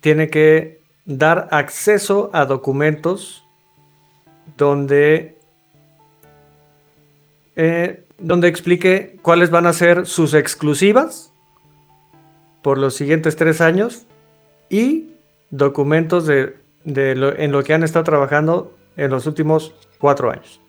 tiene 0.01 0.29
que 0.29 0.83
dar 1.07 1.49
acceso 1.51 2.31
a 2.35 2.45
documentos 2.45 3.43
donde 4.59 5.39
eh, 7.57 8.03
donde 8.19 8.49
explique 8.49 9.19
cuáles 9.23 9.51
van 9.51 9.67
a 9.67 9.73
ser 9.73 10.07
sus 10.07 10.35
exclusivas 10.35 11.33
por 12.62 12.79
los 12.79 12.95
siguientes 12.95 13.37
tres 13.37 13.61
años 13.61 14.07
y 14.71 15.11
documentos 15.51 16.27
de, 16.27 16.57
en 16.85 17.53
lo 17.53 17.62
que 17.62 17.75
han 17.75 17.83
estado 17.83 18.05
trabajando 18.05 18.75
en 18.97 19.11
los 19.11 19.27
últimos 19.27 19.75
cuatro 19.99 20.31
años. 20.31 20.61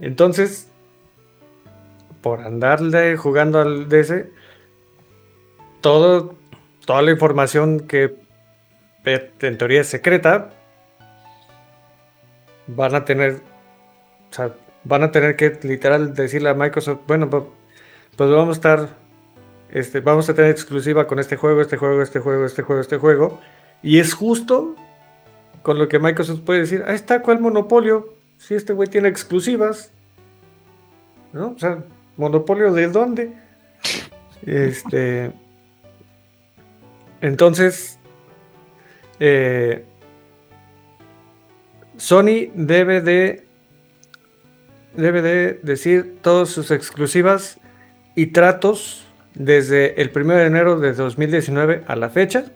Entonces, 0.00 0.68
por 2.20 2.40
andarle 2.40 3.16
jugando 3.16 3.60
al 3.60 3.88
DS, 3.88 4.26
todo, 5.80 6.34
toda 6.84 7.02
la 7.02 7.12
información 7.12 7.80
que 7.80 8.16
en 9.04 9.58
teoría 9.58 9.82
es 9.82 9.86
secreta, 9.86 10.50
van 12.66 12.94
a 12.94 13.04
tener, 13.04 13.40
van 14.86 15.02
a 15.02 15.10
tener 15.10 15.36
que 15.36 15.58
literal 15.62 16.14
decirle 16.14 16.48
a 16.48 16.54
Microsoft, 16.54 17.00
bueno, 17.06 17.28
pues, 17.28 17.42
pues 18.16 18.30
vamos 18.30 18.48
a 18.48 18.52
estar, 18.52 18.88
este, 19.70 20.00
vamos 20.00 20.28
a 20.28 20.34
tener 20.34 20.50
exclusiva 20.50 21.06
con 21.06 21.18
este 21.18 21.36
juego, 21.36 21.60
este 21.60 21.76
juego, 21.76 22.02
este 22.02 22.20
juego, 22.20 22.46
este 22.46 22.62
juego, 22.62 22.80
este 22.80 22.96
juego, 22.98 23.40
y 23.82 23.98
es 23.98 24.14
justo 24.14 24.76
con 25.62 25.78
lo 25.78 25.88
que 25.88 25.98
Microsoft 25.98 26.40
puede 26.42 26.60
decir, 26.60 26.84
ahí 26.86 26.94
está, 26.94 27.22
¿cuál 27.22 27.40
monopolio? 27.40 28.14
Si 28.38 28.54
este 28.54 28.72
güey 28.72 28.88
tiene 28.88 29.08
exclusivas, 29.08 29.92
¿no? 31.32 31.48
O 31.56 31.58
sea, 31.58 31.82
¿monopolio 32.16 32.72
de 32.72 32.86
dónde? 32.88 33.32
Este. 34.44 35.32
Entonces, 37.20 37.98
eh, 39.18 39.84
Sony 41.96 42.50
debe 42.54 43.00
de 43.00 43.45
debe 44.96 45.22
de 45.22 45.60
decir 45.62 46.18
todas 46.22 46.48
sus 46.48 46.70
exclusivas 46.70 47.58
y 48.14 48.28
tratos 48.28 49.06
desde 49.34 50.00
el 50.00 50.10
1 50.14 50.34
de 50.34 50.46
enero 50.46 50.80
de 50.80 50.92
2019 50.92 51.84
a 51.86 51.96
la 51.96 52.08
fecha. 52.08 52.46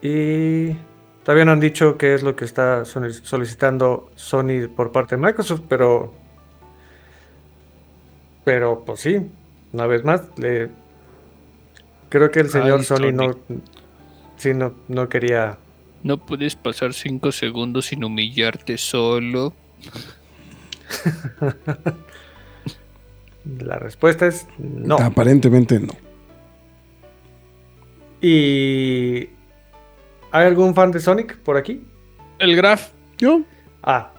Y 0.00 0.74
todavía 1.22 1.44
no 1.44 1.52
han 1.52 1.60
dicho 1.60 1.96
qué 1.96 2.14
es 2.14 2.22
lo 2.22 2.36
que 2.36 2.44
está 2.44 2.84
solicitando 2.84 4.10
Sony 4.14 4.68
por 4.74 4.92
parte 4.92 5.16
de 5.16 5.22
Microsoft, 5.22 5.62
pero 5.68 6.12
pero 8.44 8.84
pues 8.84 9.00
sí, 9.00 9.30
una 9.72 9.86
vez 9.86 10.04
más, 10.04 10.22
le, 10.36 10.70
creo 12.10 12.30
que 12.30 12.40
el 12.40 12.50
señor 12.50 12.84
Sony, 12.84 13.10
no, 13.10 13.34
sí, 14.36 14.52
no, 14.52 14.74
no 14.86 15.08
quería 15.08 15.56
no 16.04 16.18
puedes 16.18 16.54
pasar 16.54 16.92
cinco 16.92 17.32
segundos 17.32 17.86
sin 17.86 18.04
humillarte 18.04 18.78
solo. 18.78 19.54
La 23.58 23.78
respuesta 23.78 24.26
es 24.26 24.46
no. 24.58 24.96
Aparentemente 24.98 25.80
no. 25.80 25.94
¿Y 28.20 29.30
hay 30.30 30.46
algún 30.46 30.74
fan 30.74 30.92
de 30.92 31.00
Sonic 31.00 31.38
por 31.38 31.56
aquí? 31.56 31.82
El 32.38 32.54
Graf. 32.54 32.90
¿Yo? 33.16 33.40
Ah. 33.82 34.12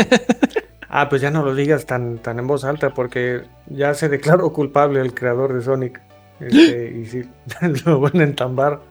ah, 0.88 1.08
pues 1.08 1.22
ya 1.22 1.32
no 1.32 1.44
lo 1.44 1.56
digas 1.56 1.86
tan, 1.86 2.18
tan 2.18 2.38
en 2.38 2.46
voz 2.46 2.64
alta 2.64 2.94
porque 2.94 3.42
ya 3.66 3.94
se 3.94 4.08
declaró 4.08 4.52
culpable 4.52 5.00
el 5.00 5.12
creador 5.12 5.54
de 5.54 5.62
Sonic. 5.62 6.00
Este, 6.38 6.98
y 7.02 7.06
sí, 7.06 7.22
lo 7.84 8.00
van 8.00 8.20
a 8.20 8.24
entambar 8.24 8.89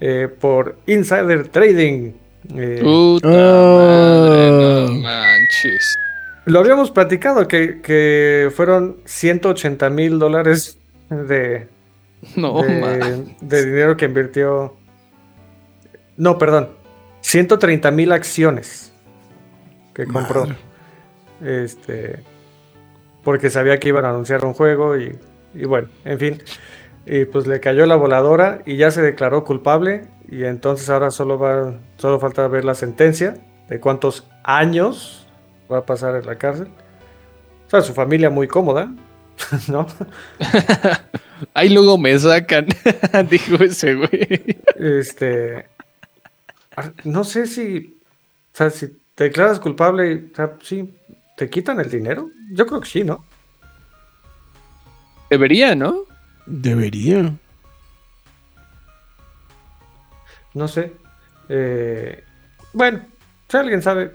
eh, 0.00 0.28
por 0.28 0.78
Insider 0.86 1.48
Trading. 1.48 2.12
Eh, 2.54 2.80
Puta 2.82 3.28
madre, 3.28 4.50
no 4.86 4.94
manches. 4.94 5.98
Lo 6.44 6.60
habíamos 6.60 6.90
platicado 6.90 7.46
que, 7.48 8.50
fueron 8.54 8.98
180 9.04 9.90
mil 9.90 10.18
dólares 10.18 10.78
de, 11.10 11.68
no, 12.36 12.62
de, 12.62 13.66
dinero 13.66 13.96
que 13.96 14.06
invirtió. 14.06 14.76
No, 16.16 16.38
perdón. 16.38 16.70
130 17.20 17.90
mil 17.90 18.12
acciones 18.12 18.92
que 19.94 20.06
compró. 20.06 20.46
Este. 21.44 22.20
Porque 23.24 23.50
sabía 23.50 23.78
que 23.78 23.88
iban 23.88 24.04
a 24.04 24.10
anunciar 24.10 24.44
un 24.44 24.54
juego 24.54 24.96
y, 24.96 25.18
y 25.54 25.64
bueno, 25.64 25.88
en 26.04 26.18
fin 26.18 26.42
y 27.08 27.24
pues 27.24 27.46
le 27.46 27.58
cayó 27.58 27.86
la 27.86 27.96
voladora 27.96 28.60
y 28.66 28.76
ya 28.76 28.90
se 28.90 29.00
declaró 29.00 29.42
culpable 29.42 30.06
y 30.30 30.44
entonces 30.44 30.90
ahora 30.90 31.10
solo 31.10 31.38
va 31.38 31.72
solo 31.96 32.20
falta 32.20 32.46
ver 32.48 32.66
la 32.66 32.74
sentencia 32.74 33.38
de 33.68 33.80
cuántos 33.80 34.26
años 34.44 35.26
va 35.72 35.78
a 35.78 35.86
pasar 35.86 36.16
en 36.16 36.26
la 36.26 36.36
cárcel. 36.36 36.68
O 37.66 37.70
sea, 37.70 37.80
su 37.80 37.94
familia 37.94 38.28
muy 38.28 38.46
cómoda, 38.46 38.92
¿no? 39.68 39.86
Ahí 41.54 41.70
luego 41.70 41.96
me 41.96 42.18
sacan, 42.18 42.66
dijo 43.30 43.56
ese 43.64 43.94
güey. 43.94 44.58
Este 44.76 45.66
ah, 46.76 46.90
no 47.04 47.24
sé 47.24 47.46
si 47.46 47.98
o 48.52 48.56
sea, 48.58 48.70
si 48.70 48.88
te 49.14 49.24
declaras 49.24 49.60
culpable, 49.60 50.24
o 50.32 50.36
sea, 50.36 50.56
sí, 50.62 50.94
te 51.36 51.48
quitan 51.48 51.80
el 51.80 51.88
dinero. 51.88 52.28
Yo 52.52 52.66
creo 52.66 52.80
que 52.80 52.88
sí, 52.88 53.02
¿no? 53.02 53.24
Debería, 55.30 55.74
¿no? 55.74 56.07
Debería. 56.48 57.34
No 60.54 60.66
sé. 60.66 60.92
Eh, 61.50 62.24
bueno, 62.72 63.02
si 63.48 63.56
alguien 63.56 63.82
sabe, 63.82 64.12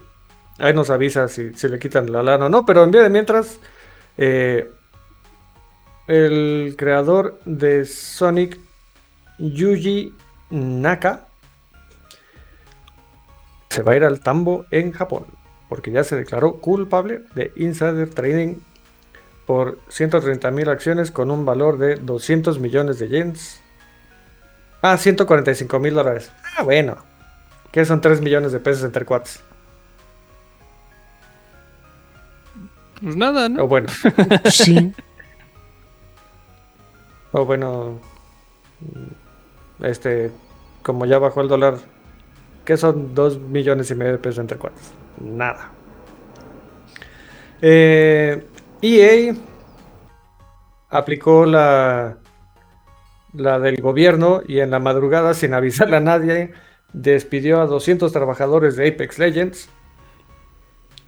ahí 0.58 0.74
nos 0.74 0.90
avisa 0.90 1.28
si, 1.28 1.52
le 1.52 1.78
quitan 1.78 2.12
la 2.12 2.24
lana 2.24 2.48
o 2.48 2.50
no. 2.50 2.66
Pero 2.66 2.84
en 2.84 2.92
vez 2.92 3.04
de 3.04 3.10
mientras, 3.10 3.60
eh, 4.18 4.68
el 6.08 6.74
creador 6.76 7.40
de 7.46 7.86
Sonic, 7.86 8.60
Yuji 9.38 10.14
Naka, 10.50 11.28
se 13.70 13.84
va 13.84 13.92
a 13.92 13.96
ir 13.96 14.04
al 14.04 14.22
tambo 14.22 14.66
en 14.72 14.92
Japón. 14.92 15.28
Porque 15.70 15.92
ya 15.92 16.04
se 16.04 16.16
declaró 16.16 16.54
culpable 16.54 17.22
de 17.36 17.52
insider 17.56 18.10
trading 18.10 18.56
por 19.46 19.80
130 19.90 20.52
mil 20.52 20.70
acciones 20.70 21.12
con 21.12 21.32
un 21.32 21.46
valor 21.46 21.78
de 21.78 21.96
200 21.96 22.60
millones 22.60 23.00
de 23.00 23.10
yens. 23.10 23.62
Ah, 24.82 24.98
145 24.98 25.80
mil 25.80 25.94
dólares. 25.94 26.32
Ah, 26.58 26.64
bueno. 26.64 26.98
Que 27.72 27.86
son 27.86 28.02
3 28.02 28.22
millones 28.22 28.52
de 28.52 28.60
pesos 28.60 28.84
entre 28.84 29.06
cuates. 29.06 29.42
Pues 33.02 33.16
nada, 33.16 33.50
¿no? 33.50 33.64
O 33.64 33.68
bueno. 33.68 33.88
sí. 34.50 34.94
O 37.32 37.46
bueno. 37.46 38.00
Este. 39.82 40.32
Como 40.84 41.06
ya 41.06 41.18
bajó 41.18 41.42
el 41.42 41.48
dólar. 41.48 41.78
Que 42.64 42.78
son 42.78 43.14
2 43.14 43.40
millones 43.40 43.92
y 43.92 43.96
medio 43.96 44.14
de 44.14 44.18
pesos 44.20 44.40
entre 44.40 44.58
cuates. 44.58 44.92
Nada. 45.20 45.72
Eh, 47.62 48.46
EA 48.84 49.34
aplicó 50.90 51.46
la, 51.46 52.18
la 53.34 53.60
del 53.60 53.82
gobierno 53.82 54.42
y 54.46 54.60
en 54.60 54.72
la 54.72 54.80
madrugada, 54.80 55.34
sin 55.34 55.54
avisarle 55.54 55.96
a 55.96 56.02
nadie, 56.02 56.52
despidió 56.92 57.62
a 57.62 57.66
200 57.66 58.12
trabajadores 58.12 58.76
de 58.76 58.90
Apex 58.90 59.18
Legends. 59.18 59.70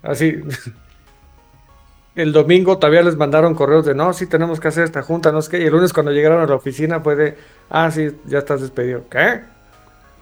Así. 0.02 0.42
El 2.16 2.32
domingo 2.32 2.78
todavía 2.78 3.02
les 3.02 3.18
mandaron 3.18 3.56
correos 3.56 3.86
de 3.86 3.94
no, 3.94 4.14
sí 4.14 4.26
tenemos 4.26 4.62
que 4.62 4.70
hacer 4.70 4.86
esta 4.86 5.04
junta, 5.04 5.34
no 5.34 5.42
sé 5.42 5.52
qué. 5.52 5.60
Y 5.60 5.66
el 5.66 5.74
lunes 5.74 5.92
cuando 5.92 6.14
llegaron 6.14 6.42
a 6.42 6.46
la 6.46 6.56
oficina 6.56 7.02
fue 7.02 7.18
de, 7.18 7.38
ah, 7.70 7.92
sí, 7.92 8.10
ya 8.24 8.38
estás 8.38 8.62
despedido. 8.62 9.04
¿Qué? 9.10 9.42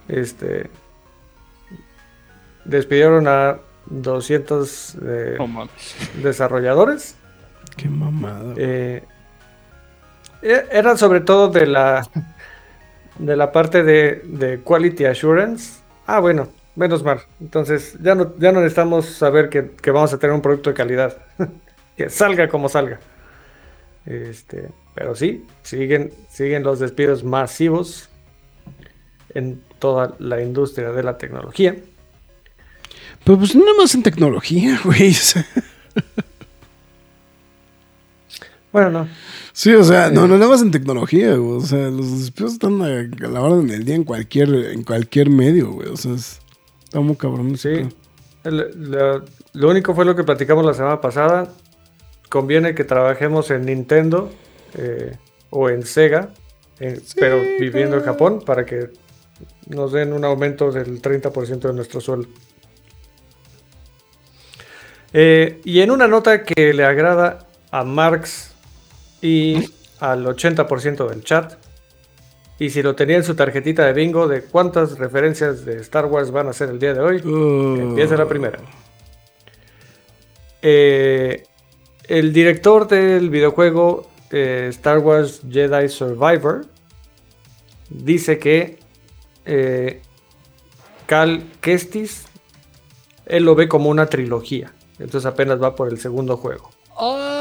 Este. 0.07 0.71
Despidieron 2.65 3.27
a 3.27 3.59
200 3.91 4.97
eh, 5.03 5.37
desarrolladores 6.23 7.15
Qué 7.75 7.89
mamada. 7.89 8.53
Eh, 8.57 9.03
e, 10.41 10.65
era 10.71 10.97
sobre 10.97 11.21
todo 11.21 11.49
de 11.49 11.65
la 11.65 12.07
de 13.17 13.35
la 13.35 13.51
parte 13.51 13.83
de, 13.83 14.61
quality 14.63 15.05
assurance. 15.05 15.81
Ah, 16.05 16.19
bueno, 16.19 16.49
menos 16.75 17.03
mal. 17.03 17.21
Entonces 17.39 17.97
ya 18.01 18.15
no, 18.15 18.33
ya 18.37 18.51
no 18.51 18.59
necesitamos 18.59 19.05
saber 19.05 19.49
que, 19.49 19.91
vamos 19.91 20.13
a 20.13 20.19
tener 20.19 20.33
un 20.33 20.41
producto 20.41 20.69
de 20.69 20.75
calidad. 20.75 21.17
que 21.97 22.09
salga 22.09 22.47
como 22.47 22.69
salga. 22.69 22.99
Este, 24.05 24.69
pero 24.95 25.15
sí, 25.15 25.45
siguen, 25.61 26.11
siguen 26.29 26.63
los 26.63 26.79
despidos 26.79 27.23
masivos 27.23 28.09
en 29.33 29.61
toda 29.79 30.15
la 30.19 30.41
industria 30.41 30.91
de 30.91 31.03
la 31.03 31.17
tecnología. 31.17 31.75
Pero 33.23 33.37
pues 33.37 33.55
no 33.55 33.77
más 33.77 33.95
en 33.95 34.03
tecnología, 34.03 34.79
güey. 34.83 35.15
Bueno, 38.73 38.89
no. 38.89 39.07
Sí, 39.53 39.71
o 39.75 39.83
sea, 39.83 40.09
no, 40.09 40.27
no 40.27 40.35
nada 40.39 40.49
más 40.49 40.63
en 40.63 40.71
tecnología, 40.71 41.35
güey. 41.35 41.57
O 41.57 41.61
sea, 41.61 41.89
los 41.91 42.19
despidos 42.19 42.53
están 42.53 42.81
a, 42.81 43.07
la 43.27 43.39
orden 43.39 43.67
del 43.67 43.85
día 43.85 43.93
en 43.93 44.03
cualquier, 44.03 44.49
en 44.49 44.83
cualquier 44.83 45.29
medio, 45.29 45.71
güey. 45.73 45.89
O 45.89 45.95
sea, 45.95 46.15
está 46.15 46.99
muy 46.99 47.15
cabrón. 47.15 47.55
Sí. 47.55 47.87
lo 48.43 49.69
único 49.69 49.93
fue 49.93 50.05
lo 50.05 50.15
que 50.15 50.23
platicamos 50.23 50.65
la 50.65 50.73
semana 50.73 50.99
pasada. 50.99 51.49
Conviene 52.29 52.73
que 52.73 52.83
trabajemos 52.83 53.51
en 53.51 53.67
Nintendo 53.67 54.31
eh, 54.73 55.17
o 55.51 55.69
en 55.69 55.85
Sega, 55.85 56.29
pero 57.15 57.39
viviendo 57.59 57.97
en 57.97 58.03
Japón, 58.03 58.41
para 58.43 58.65
que 58.65 58.89
nos 59.67 59.91
den 59.91 60.13
un 60.13 60.25
aumento 60.25 60.71
del 60.71 60.99
30% 60.99 61.59
de 61.59 61.73
nuestro 61.73 62.01
sueldo. 62.01 62.27
Eh, 65.13 65.61
y 65.63 65.81
en 65.81 65.91
una 65.91 66.07
nota 66.07 66.43
que 66.43 66.73
le 66.73 66.83
agrada 66.83 67.45
a 67.69 67.83
Marx 67.83 68.52
y 69.23 69.69
al 69.99 70.25
80% 70.25 71.09
del 71.09 71.23
chat. 71.23 71.53
Y 72.59 72.69
si 72.69 72.83
lo 72.83 72.93
tenía 72.93 73.15
en 73.15 73.23
su 73.23 73.35
tarjetita 73.35 73.85
de 73.85 73.93
bingo 73.93 74.27
de 74.27 74.43
cuántas 74.43 74.99
referencias 74.99 75.65
de 75.65 75.77
Star 75.77 76.05
Wars 76.05 76.29
van 76.29 76.49
a 76.49 76.53
ser 76.53 76.69
el 76.69 76.77
día 76.77 76.93
de 76.93 76.99
hoy, 76.99 77.21
uh. 77.25 77.81
empieza 77.81 78.15
la 78.15 78.27
primera. 78.27 78.59
Eh, 80.61 81.43
el 82.07 82.31
director 82.33 82.87
del 82.87 83.29
videojuego 83.29 84.09
eh, 84.29 84.67
Star 84.69 84.99
Wars 84.99 85.41
Jedi 85.49 85.89
Survivor 85.89 86.65
dice 87.89 88.37
que 88.37 88.79
eh, 89.45 90.01
Cal 91.05 91.43
Kestis, 91.61 92.25
él 93.25 93.45
lo 93.45 93.55
ve 93.55 93.67
como 93.69 93.89
una 93.89 94.07
trilogía. 94.07 94.73
Entonces 94.99 95.25
apenas 95.25 95.61
va 95.61 95.75
por 95.75 95.87
el 95.89 95.97
segundo 95.97 96.35
juego. 96.37 96.69
Oh. 96.95 97.32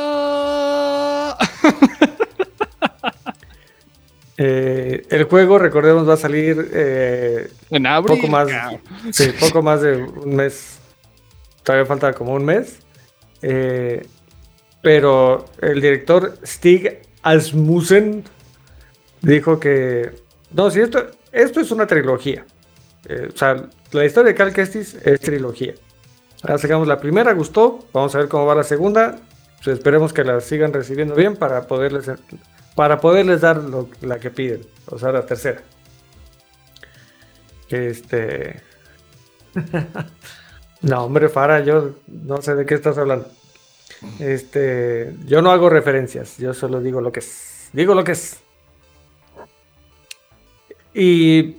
Eh, 4.39 5.07
el 5.11 5.24
juego, 5.24 5.59
recordemos, 5.59 6.09
va 6.09 6.14
a 6.14 6.16
salir 6.16 6.70
eh, 6.72 7.51
En 7.70 7.87
abril. 7.87 8.16
poco 8.16 8.28
más, 8.28 8.49
cabrón. 8.49 8.80
sí, 9.12 9.30
poco 9.39 9.62
más 9.62 9.83
de 9.83 9.97
un 9.97 10.37
mes. 10.37 10.78
Todavía 11.62 11.87
falta 11.87 12.12
como 12.12 12.33
un 12.35 12.45
mes. 12.45 12.78
Eh, 13.43 14.07
pero 14.80 15.45
el 15.61 15.80
director 15.80 16.39
Stig 16.45 17.01
Asmussen 17.22 18.24
dijo 19.20 19.61
que 19.61 20.11
no, 20.53 20.70
si 20.70 20.80
esto, 20.80 21.07
esto 21.30 21.61
es 21.61 21.70
una 21.70 21.87
trilogía. 21.87 22.45
O 23.09 23.37
sea, 23.37 23.68
la 23.91 24.05
historia 24.05 24.33
de 24.33 24.35
Cal 24.37 24.53
Kestis 24.53 24.95
es 25.05 25.20
trilogía. 25.20 25.74
Ahora 26.43 26.59
sacamos 26.59 26.89
la 26.89 26.99
primera, 26.99 27.33
gustó. 27.33 27.85
Vamos 27.93 28.14
a 28.14 28.18
ver 28.18 28.28
cómo 28.28 28.47
va 28.47 28.55
la 28.55 28.64
segunda. 28.64 29.18
Pues 29.62 29.76
esperemos 29.76 30.12
que 30.12 30.24
la 30.24 30.41
sigan 30.41 30.72
recibiendo 30.72 31.14
bien 31.14 31.37
para 31.37 31.66
poderles, 31.68 32.11
para 32.75 33.01
poderles 33.01 33.41
dar 33.41 33.57
lo- 33.59 33.89
la 34.01 34.18
que 34.18 34.31
piden. 34.31 34.62
O 34.87 34.99
sea, 34.99 35.12
la 35.12 35.25
tercera. 35.27 35.62
Que 37.68 37.89
este. 37.91 38.61
no, 40.83 41.05
hombre, 41.05 41.29
Fara, 41.29 41.61
yo 41.61 41.97
no 42.07 42.41
sé 42.43 42.55
de 42.55 42.66
qué 42.66 42.75
estás 42.75 42.99
hablando. 42.99 43.29
Este. 44.18 45.14
Yo 45.27 45.43
no 45.43 45.51
hago 45.51 45.68
referencias. 45.70 46.37
Yo 46.39 46.55
solo 46.55 46.81
digo 46.81 47.01
lo 47.01 47.12
que 47.12 47.20
es. 47.20 47.68
Digo 47.73 47.95
lo 47.95 48.05
que 48.05 48.12
es. 48.12 48.39
Y. 50.95 51.57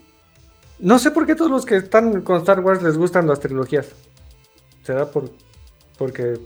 No 0.80 1.00
sé 1.00 1.12
por 1.12 1.26
qué 1.26 1.36
todos 1.36 1.50
los 1.52 1.66
que 1.66 1.78
están 1.78 2.22
con 2.24 2.38
Star 2.40 2.60
Wars 2.60 2.84
les 2.84 2.98
gustan 2.98 3.28
las 3.28 3.40
trilogías. 3.40 3.88
¿Será 4.84 5.06
por, 5.06 5.30
porque 5.98 6.38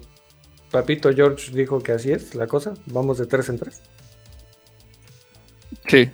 Papito 0.70 1.12
George 1.12 1.52
dijo 1.54 1.82
que 1.82 1.94
así 1.94 2.12
es 2.12 2.36
la 2.36 2.46
cosa? 2.46 2.76
Vamos 2.86 3.18
de 3.18 3.26
tres 3.26 3.50
en 3.50 3.58
tres. 3.58 3.82
Sí. 5.88 6.10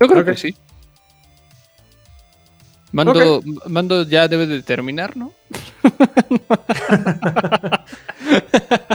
Yo 0.00 0.08
creo 0.08 0.24
que 0.24 0.36
sí. 0.36 0.56
Mando, 2.92 3.42
Mando 3.66 4.04
ya 4.04 4.28
debe 4.28 4.46
de 4.46 4.62
terminar, 4.62 5.16
¿no? 5.16 5.32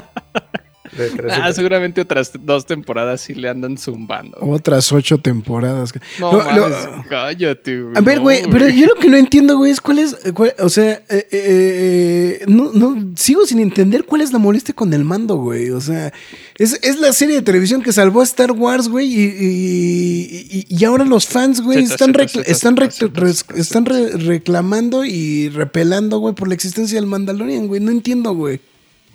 De 0.99 1.09
tres 1.09 1.33
en 1.33 1.41
Ah, 1.41 1.53
seguramente 1.53 2.01
otras 2.01 2.31
dos 2.41 2.65
temporadas 2.65 3.21
sí 3.21 3.33
le 3.33 3.49
andan 3.49 3.77
zumbando. 3.77 4.37
Otras 4.41 4.91
ocho 4.91 5.17
temporadas. 5.17 5.93
No, 6.19 6.31
Lo- 6.33 6.39
mames, 6.43 6.59
lo- 6.85 7.03
cállate, 7.09 7.81
güey. 7.81 7.97
A 7.97 8.01
ver, 8.01 8.17
no, 8.17 8.23
güey, 8.23 8.41
pero 8.51 8.69
yo 8.69 8.85
lo 8.87 8.95
que 8.95 9.07
no 9.09 9.17
entiendo, 9.17 9.57
güey, 9.57 9.71
es 9.71 9.81
cuál 9.81 9.99
es, 9.99 10.15
cuál- 10.33 10.53
o 10.59 10.69
sea, 10.69 10.91
eh, 11.09 11.27
eh, 11.31 12.39
eh, 12.41 12.45
no, 12.47 12.71
no, 12.73 13.11
sigo 13.15 13.45
sin 13.45 13.59
entender 13.59 14.03
cuál 14.05 14.21
es 14.21 14.33
la 14.33 14.39
molestia 14.39 14.73
con 14.75 14.93
el 14.93 15.03
mando, 15.03 15.35
güey, 15.37 15.69
o 15.71 15.81
sea, 15.81 16.11
es, 16.57 16.79
es 16.83 16.99
la 16.99 17.13
serie 17.13 17.35
de 17.35 17.41
televisión 17.41 17.81
que 17.81 17.91
salvó 17.93 18.21
a 18.21 18.23
Star 18.23 18.51
Wars, 18.51 18.87
güey, 18.89 19.07
y, 19.07 19.23
y- 19.23 20.47
y- 20.69 20.75
y 20.77 20.85
ahora 20.85 21.05
los 21.05 21.25
fans, 21.27 21.61
güey, 21.61 21.83
Zeta, 21.87 21.93
están, 21.93 22.13
recla- 22.13 22.43
zeta, 22.43 23.63
zeta, 23.63 23.79
re- 23.85 24.17
reclamando 24.17 25.05
y 25.05 25.49
repelando, 25.49 26.19
güey, 26.19 26.35
por 26.35 26.47
la 26.47 26.53
existencia 26.55 26.99
del 26.99 27.05
Mandalorian, 27.07 27.67
güey, 27.67 27.79
no 27.81 27.91
entiendo, 27.91 28.33
güey. 28.33 28.59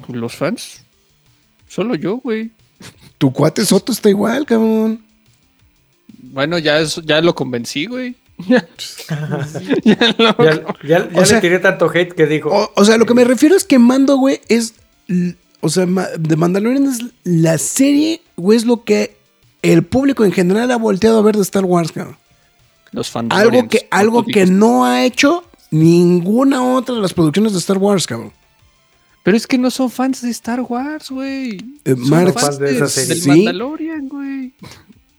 ¿Los 0.09 0.35
fans? 0.35 0.84
Solo 1.69 1.95
yo, 1.95 2.17
güey. 2.19 2.51
Tu 3.19 3.33
cuate 3.33 3.65
Soto 3.65 3.93
está 3.93 4.09
igual, 4.11 4.45
cabrón. 4.47 5.03
Bueno, 6.23 6.59
ya, 6.59 6.79
es- 6.81 7.01
ya 7.05 7.21
lo 7.21 7.35
convencí, 7.35 7.87
güey. 7.87 8.17
Ya, 8.49 8.67
ya 9.85 10.15
lo- 10.19 10.37
Ya, 10.45 10.65
ya- 10.83 11.09
ya 11.11 11.21
O 11.21 11.25
sea- 11.25 11.37
le 11.37 11.41
tiré 11.41 11.59
tanto 11.61 11.89
hate 11.89 12.13
que 12.15 12.27
dijo. 12.27 12.51
O, 12.51 12.71
o 12.75 12.85
sea, 12.85 12.97
lo 12.97 13.07
que 13.07 13.15
me 13.15 13.25
refiero 13.25 13.55
es 13.57 13.65
que 13.65 13.79
Mando, 13.79 14.17
güey, 14.17 14.41
es. 14.49 14.75
O 15.61 15.69
sea, 15.69 15.87
The 15.87 16.37
Mandalorian 16.37 16.85
es 16.87 16.99
la 17.25 17.57
serie, 17.59 18.21
güey, 18.37 18.59
es 18.59 18.65
lo 18.67 18.85
que 18.85 19.17
el 19.63 19.83
público 19.85 20.25
en 20.25 20.33
general 20.33 20.71
ha 20.73 20.77
volteado 20.77 21.19
a 21.19 21.23
ver 21.23 21.37
de 21.37 21.43
Star 21.43 21.65
Wars, 21.65 21.93
cabrón. 21.93 22.17
Los 22.93 23.11
fans. 23.11 23.29
Algo 23.33 23.69
que, 23.69 23.87
algo 23.91 24.25
que 24.25 24.47
no 24.47 24.85
ha 24.85 25.05
hecho 25.05 25.45
ninguna 25.71 26.63
otra 26.75 26.95
de 26.95 27.01
las 27.01 27.15
producciones 27.15 27.53
de 27.53 27.59
Star 27.61 27.79
Wars, 27.79 28.07
cabrón. 28.07 28.33
Pero 29.25 29.37
es 29.37 29.47
que 29.49 29.59
no 29.59 29.71
son 29.73 29.91
fans 29.91 30.21
de 30.23 30.31
Star 30.31 30.61
Wars, 30.61 31.11
güey. 31.11 31.57
Eh, 31.85 31.97
Son 31.97 32.11
Marx, 32.11 32.41
fans 32.41 32.59
de 32.59 32.77
esa 32.77 32.87
serie. 32.89 33.09
del 33.15 33.21
Sí. 33.23 33.29
Mandalorian, 33.31 34.09
güey. 34.09 34.53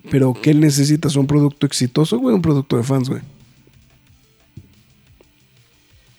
Pero 0.09 0.33
¿qué 0.39 0.53
necesitas? 0.53 1.15
¿Un 1.15 1.25
producto 1.27 1.65
exitoso, 1.65 2.19
güey? 2.19 2.33
¿Un 2.35 2.41
producto 2.41 2.77
de 2.77 2.83
fans, 2.83 3.09
güey? 3.09 3.21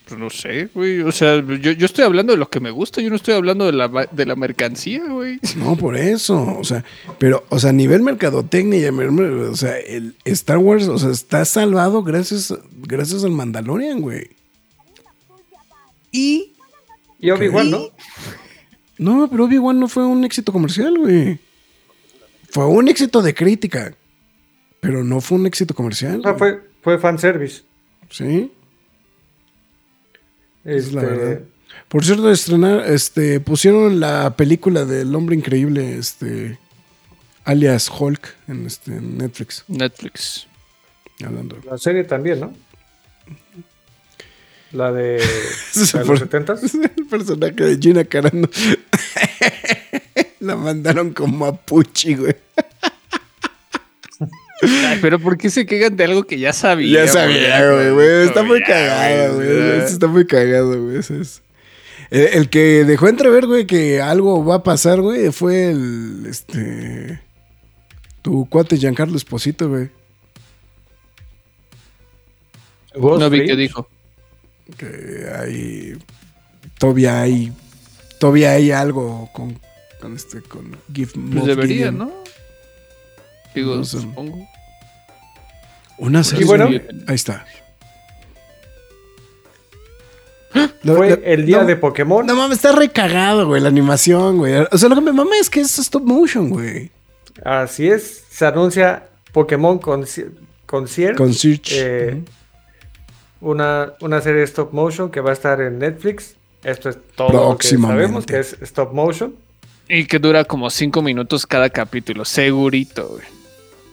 Pues 0.08 0.20
no 0.20 0.30
sé, 0.30 0.68
güey. 0.72 1.00
O 1.00 1.10
sea, 1.10 1.36
yo, 1.36 1.72
yo 1.72 1.86
estoy 1.86 2.04
hablando 2.04 2.32
de 2.32 2.38
lo 2.38 2.48
que 2.48 2.60
me 2.60 2.70
gusta. 2.70 3.00
Yo 3.00 3.10
no 3.10 3.16
estoy 3.16 3.34
hablando 3.34 3.66
de 3.66 3.72
la, 3.72 3.88
de 4.10 4.26
la 4.26 4.36
mercancía, 4.36 5.04
güey. 5.08 5.38
No, 5.56 5.76
por 5.76 5.96
eso. 5.96 6.56
O 6.58 6.64
sea, 6.64 6.84
pero, 7.18 7.44
o 7.48 7.58
sea, 7.58 7.70
a 7.70 7.72
nivel 7.72 8.02
mercadotecnia, 8.02 8.92
o 8.92 9.56
sea, 9.56 9.78
el 9.78 10.14
Star 10.24 10.58
Wars, 10.58 10.86
o 10.88 10.98
sea, 10.98 11.10
está 11.10 11.44
salvado 11.44 12.02
gracias, 12.04 12.54
gracias 12.82 13.24
al 13.24 13.32
Mandalorian, 13.32 14.00
güey. 14.00 14.30
Y 16.12 16.52
y 17.18 17.30
Obi-Wan, 17.30 17.70
¿no? 17.70 17.90
No, 18.98 19.28
pero 19.30 19.44
Obi-Wan 19.44 19.78
no 19.78 19.88
fue 19.88 20.06
un 20.06 20.24
éxito 20.24 20.52
comercial, 20.52 20.96
güey. 20.98 21.38
Fue 22.50 22.66
un 22.66 22.88
éxito 22.88 23.22
de 23.22 23.34
crítica. 23.34 23.94
Pero 24.80 25.02
no 25.04 25.20
fue 25.20 25.38
un 25.38 25.46
éxito 25.46 25.74
comercial. 25.74 26.22
Sea, 26.22 26.34
fue, 26.34 26.60
fue 26.82 26.98
fanservice. 26.98 27.62
Sí, 28.10 28.52
es 30.64 30.92
la 30.92 31.02
Este, 31.02 31.14
verdad. 31.14 31.40
Por 31.88 32.04
cierto, 32.04 32.30
estrenar, 32.30 32.90
este, 32.90 33.40
pusieron 33.40 34.00
la 34.00 34.36
película 34.36 34.84
del 34.84 35.14
hombre 35.14 35.36
increíble, 35.36 35.96
este, 35.98 36.58
alias 37.44 37.90
Hulk, 37.90 38.34
en, 38.48 38.66
este, 38.66 38.92
en 38.92 39.18
Netflix. 39.18 39.64
Netflix. 39.68 40.46
Hablando. 41.24 41.58
La 41.64 41.78
serie 41.78 42.04
también, 42.04 42.40
¿no? 42.40 42.52
La 44.76 44.92
de, 44.92 45.18
la 45.94 46.00
de 46.00 46.06
los 46.06 46.18
70 46.18 46.54
El 46.96 47.06
personaje 47.06 47.64
de 47.64 47.78
Gina 47.78 48.04
Carano. 48.04 48.46
la 50.40 50.54
mandaron 50.56 51.14
como 51.14 51.46
a 51.46 51.56
Puchi, 51.56 52.14
güey. 52.14 52.36
Ay, 54.62 54.98
pero 55.00 55.18
¿por 55.18 55.38
qué 55.38 55.48
se 55.48 55.64
quejan 55.64 55.96
de 55.96 56.04
algo 56.04 56.24
que 56.24 56.38
ya 56.38 56.52
sabía? 56.52 57.06
Ya 57.06 57.10
sabía, 57.10 57.72
güey, 57.72 57.90
güey. 57.90 58.26
Está 58.26 58.42
muy 58.42 58.62
cagado, 58.62 59.36
güey. 59.36 59.48
Está 59.78 60.06
muy 60.08 60.26
cagado, 60.26 60.82
güey. 60.82 60.98
Eso 60.98 61.14
es. 61.14 61.42
El, 62.10 62.26
el 62.34 62.50
que 62.50 62.84
dejó 62.84 63.08
entrever, 63.08 63.46
güey, 63.46 63.66
que 63.66 64.02
algo 64.02 64.44
va 64.44 64.56
a 64.56 64.62
pasar, 64.62 65.00
güey, 65.00 65.32
fue 65.32 65.70
el. 65.70 66.26
Este. 66.28 67.20
Tu 68.20 68.46
cuate 68.50 68.76
Giancarlo 68.76 69.16
Esposito, 69.16 69.70
güey. 69.70 69.88
No 72.94 73.30
vi 73.30 73.46
qué 73.46 73.56
dijo. 73.56 73.88
Que 74.76 75.26
hay. 75.38 75.98
Todavía 76.78 77.20
hay. 77.22 77.52
Todavía 78.18 78.52
hay 78.52 78.70
algo 78.72 79.30
con. 79.32 79.58
Con 80.00 80.14
este. 80.16 80.42
Con 80.42 80.76
Give 80.92 81.12
Pues 81.32 81.46
debería, 81.46 81.76
Gideon. 81.76 81.98
¿no? 81.98 82.12
Digo, 83.54 83.76
No 83.76 83.84
sé. 83.84 84.00
supongo. 84.00 84.48
Una 85.98 86.22
serie. 86.24 86.44
bueno. 86.44 86.68
Ahí 87.06 87.14
está. 87.14 87.46
Lo- 90.82 90.96
Fue 90.96 91.10
lo- 91.10 91.22
el 91.24 91.44
día 91.46 91.58
no, 91.58 91.64
de 91.66 91.76
Pokémon. 91.76 92.24
No 92.24 92.34
mames, 92.36 92.58
está 92.58 92.72
recagado, 92.72 93.46
güey, 93.46 93.60
la 93.60 93.68
animación, 93.68 94.38
güey. 94.38 94.54
O 94.70 94.78
sea, 94.78 94.88
lo 94.88 94.94
que 94.94 95.00
me 95.00 95.12
mama 95.12 95.32
es 95.40 95.50
que 95.50 95.60
es 95.60 95.78
stop 95.78 96.02
motion, 96.04 96.48
güey. 96.48 96.90
Así 97.44 97.88
es. 97.88 98.24
Se 98.30 98.46
anuncia 98.46 99.08
Pokémon 99.32 99.78
Conci- 99.80 100.30
Concierge. 100.64 101.16
Con 101.16 101.34
Search. 101.34 101.72
Eh, 101.72 102.22
una, 103.46 103.94
una 104.00 104.20
serie 104.20 104.40
de 104.40 104.44
stop 104.46 104.72
motion 104.72 105.10
que 105.10 105.20
va 105.20 105.30
a 105.30 105.32
estar 105.32 105.60
en 105.60 105.78
Netflix. 105.78 106.34
Esto 106.64 106.88
es 106.88 106.98
todo 107.14 107.50
lo 107.52 107.58
que 107.58 107.68
sabemos 107.68 108.26
que 108.26 108.40
es 108.40 108.56
stop 108.60 108.92
motion. 108.92 109.36
Y 109.88 110.06
que 110.06 110.18
dura 110.18 110.44
como 110.44 110.68
cinco 110.68 111.00
minutos 111.00 111.46
cada 111.46 111.70
capítulo, 111.70 112.24
segurito, 112.24 113.06
güey. 113.08 113.24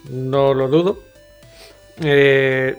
No 0.09 0.55
lo 0.55 0.67
dudo. 0.67 0.99
Eh, 2.01 2.75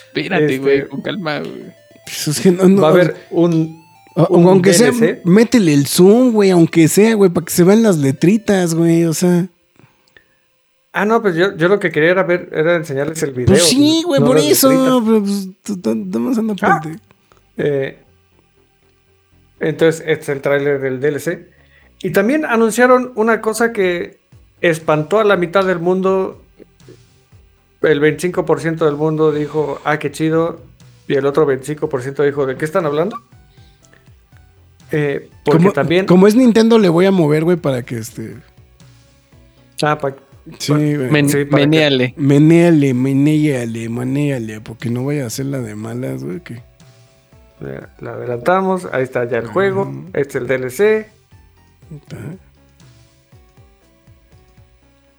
Espérate, 0.08 0.46
este- 0.46 0.58
güey, 0.60 0.88
con 0.88 1.02
calma, 1.02 1.40
güey. 1.40 1.66
Pues 2.06 2.28
es 2.28 2.40
que 2.42 2.52
no, 2.52 2.68
no- 2.68 2.82
Va 2.82 2.90
a 2.90 2.92
haber 2.92 3.16
un. 3.32 3.84
o- 4.16 4.28
un 4.38 4.48
aunque 4.48 4.74
sea, 4.74 4.92
métele 5.24 5.74
el 5.74 5.88
zoom, 5.88 6.32
güey, 6.34 6.50
aunque 6.52 6.88
sea, 6.88 7.14
güey, 7.16 7.30
para 7.32 7.46
que 7.46 7.54
se 7.54 7.64
vean 7.64 7.84
las 7.84 7.98
letritas, 7.98 8.74
güey, 8.76 9.06
o 9.06 9.14
sea. 9.14 9.48
Ah, 10.96 11.06
no, 11.06 11.22
pues 11.24 11.36
yo, 11.36 11.56
yo 11.58 11.70
lo 11.70 11.80
que 11.80 11.92
quería 11.92 12.12
era 12.12 12.22
ver, 12.24 12.50
era 12.54 12.76
enseñarles 12.76 13.22
el 13.24 13.32
video. 13.32 13.48
Pues 13.48 13.64
sí, 13.64 14.04
güey, 14.06 14.20
no 14.22 14.28
por 14.28 14.38
eso, 14.38 15.02
pues, 15.04 15.48
estamos 15.66 16.38
andando 16.38 16.56
Ah. 16.62 16.82
Eh, 17.58 17.98
entonces, 19.64 20.02
este 20.08 20.24
es 20.24 20.30
el 20.30 20.42
tráiler 20.42 20.80
del 20.82 21.00
DLC. 21.00 21.48
Y 22.02 22.12
también 22.12 22.46
anunciaron 22.46 23.12
una 23.16 23.42
cosa 23.42 23.72
que 23.74 24.20
espantó 24.62 25.20
a 25.20 25.24
la 25.24 25.38
mitad 25.38 25.66
del 25.66 25.80
mundo. 25.80 26.42
El 27.82 28.02
25% 28.02 28.86
del 28.86 28.96
mundo 28.96 29.32
dijo, 29.32 29.80
ah, 29.86 29.98
qué 30.00 30.12
chido. 30.12 30.62
Y 31.08 31.16
el 31.16 31.26
otro 31.26 31.46
25% 31.48 32.24
dijo, 32.26 32.46
¿de 32.46 32.56
qué 32.58 32.66
están 32.66 32.86
hablando? 32.86 33.18
Eh, 34.92 35.30
porque 35.44 35.58
Como, 35.60 35.72
también... 35.74 36.06
como 36.06 36.28
es 36.28 36.36
Nintendo, 36.36 36.78
le 36.78 36.90
voy 36.90 37.06
a 37.06 37.12
mover, 37.12 37.44
güey, 37.44 37.58
para 37.58 37.82
que 37.84 37.98
este. 37.98 38.36
Ah, 39.82 39.98
pa- 39.98 40.16
Sí, 40.60 40.72
güey. 40.74 41.10
Men- 41.10 41.30
sí, 41.30 41.46
para 41.46 41.64
que- 41.64 41.68
menéale. 41.70 42.14
Menéale, 42.18 42.94
menéale, 42.94 43.90
manéale, 43.90 44.62
porque 44.62 44.90
no 44.90 45.06
vaya 45.06 45.24
a 45.24 45.28
hacer 45.28 45.46
la 45.48 45.60
de 45.60 45.74
malas, 45.76 46.24
güey, 46.24 46.42
que. 46.42 46.62
La 47.60 48.12
adelantamos, 48.14 48.88
ahí 48.92 49.04
está 49.04 49.26
ya 49.26 49.38
el 49.38 49.48
juego, 49.48 49.92
este 50.14 50.22
es 50.22 50.36
el 50.36 50.48
DLC. 50.48 51.08
Está. 51.96 52.18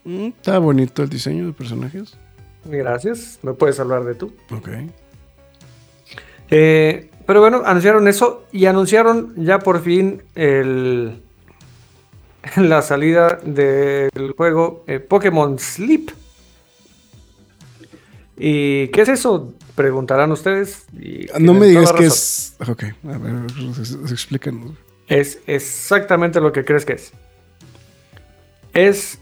Mm, 0.04 0.26
Está 0.26 0.58
bonito 0.58 1.02
el 1.02 1.08
diseño 1.08 1.46
de 1.46 1.52
personajes. 1.52 2.16
Gracias, 2.64 3.38
me 3.42 3.52
puedes 3.54 3.78
hablar 3.80 4.04
de 4.04 4.14
tú. 4.14 4.34
Ok. 4.50 4.68
Eh, 6.50 7.10
pero 7.26 7.40
bueno, 7.40 7.62
anunciaron 7.64 8.06
eso 8.08 8.44
y 8.52 8.66
anunciaron 8.66 9.34
ya 9.36 9.58
por 9.58 9.80
fin 9.82 10.22
el, 10.34 11.22
la 12.56 12.82
salida 12.82 13.38
del 13.44 14.34
juego 14.36 14.84
eh, 14.86 15.00
Pokémon 15.00 15.58
Sleep. 15.58 16.10
¿Y 18.36 18.88
qué 18.88 19.02
es 19.02 19.08
eso? 19.08 19.54
Preguntarán 19.74 20.30
ustedes. 20.32 20.84
y 20.92 21.26
No 21.40 21.52
me 21.54 21.66
digas 21.66 21.92
que 21.92 22.06
es. 22.06 22.56
Ok, 22.68 22.84
a 22.84 23.18
ver, 23.18 23.34
ex- 23.78 23.98
explícanos. 24.10 24.72
Es 25.08 25.38
exactamente 25.46 26.40
lo 26.40 26.52
que 26.52 26.64
crees 26.64 26.84
que 26.84 26.94
es. 26.94 27.12
Es 28.72 29.18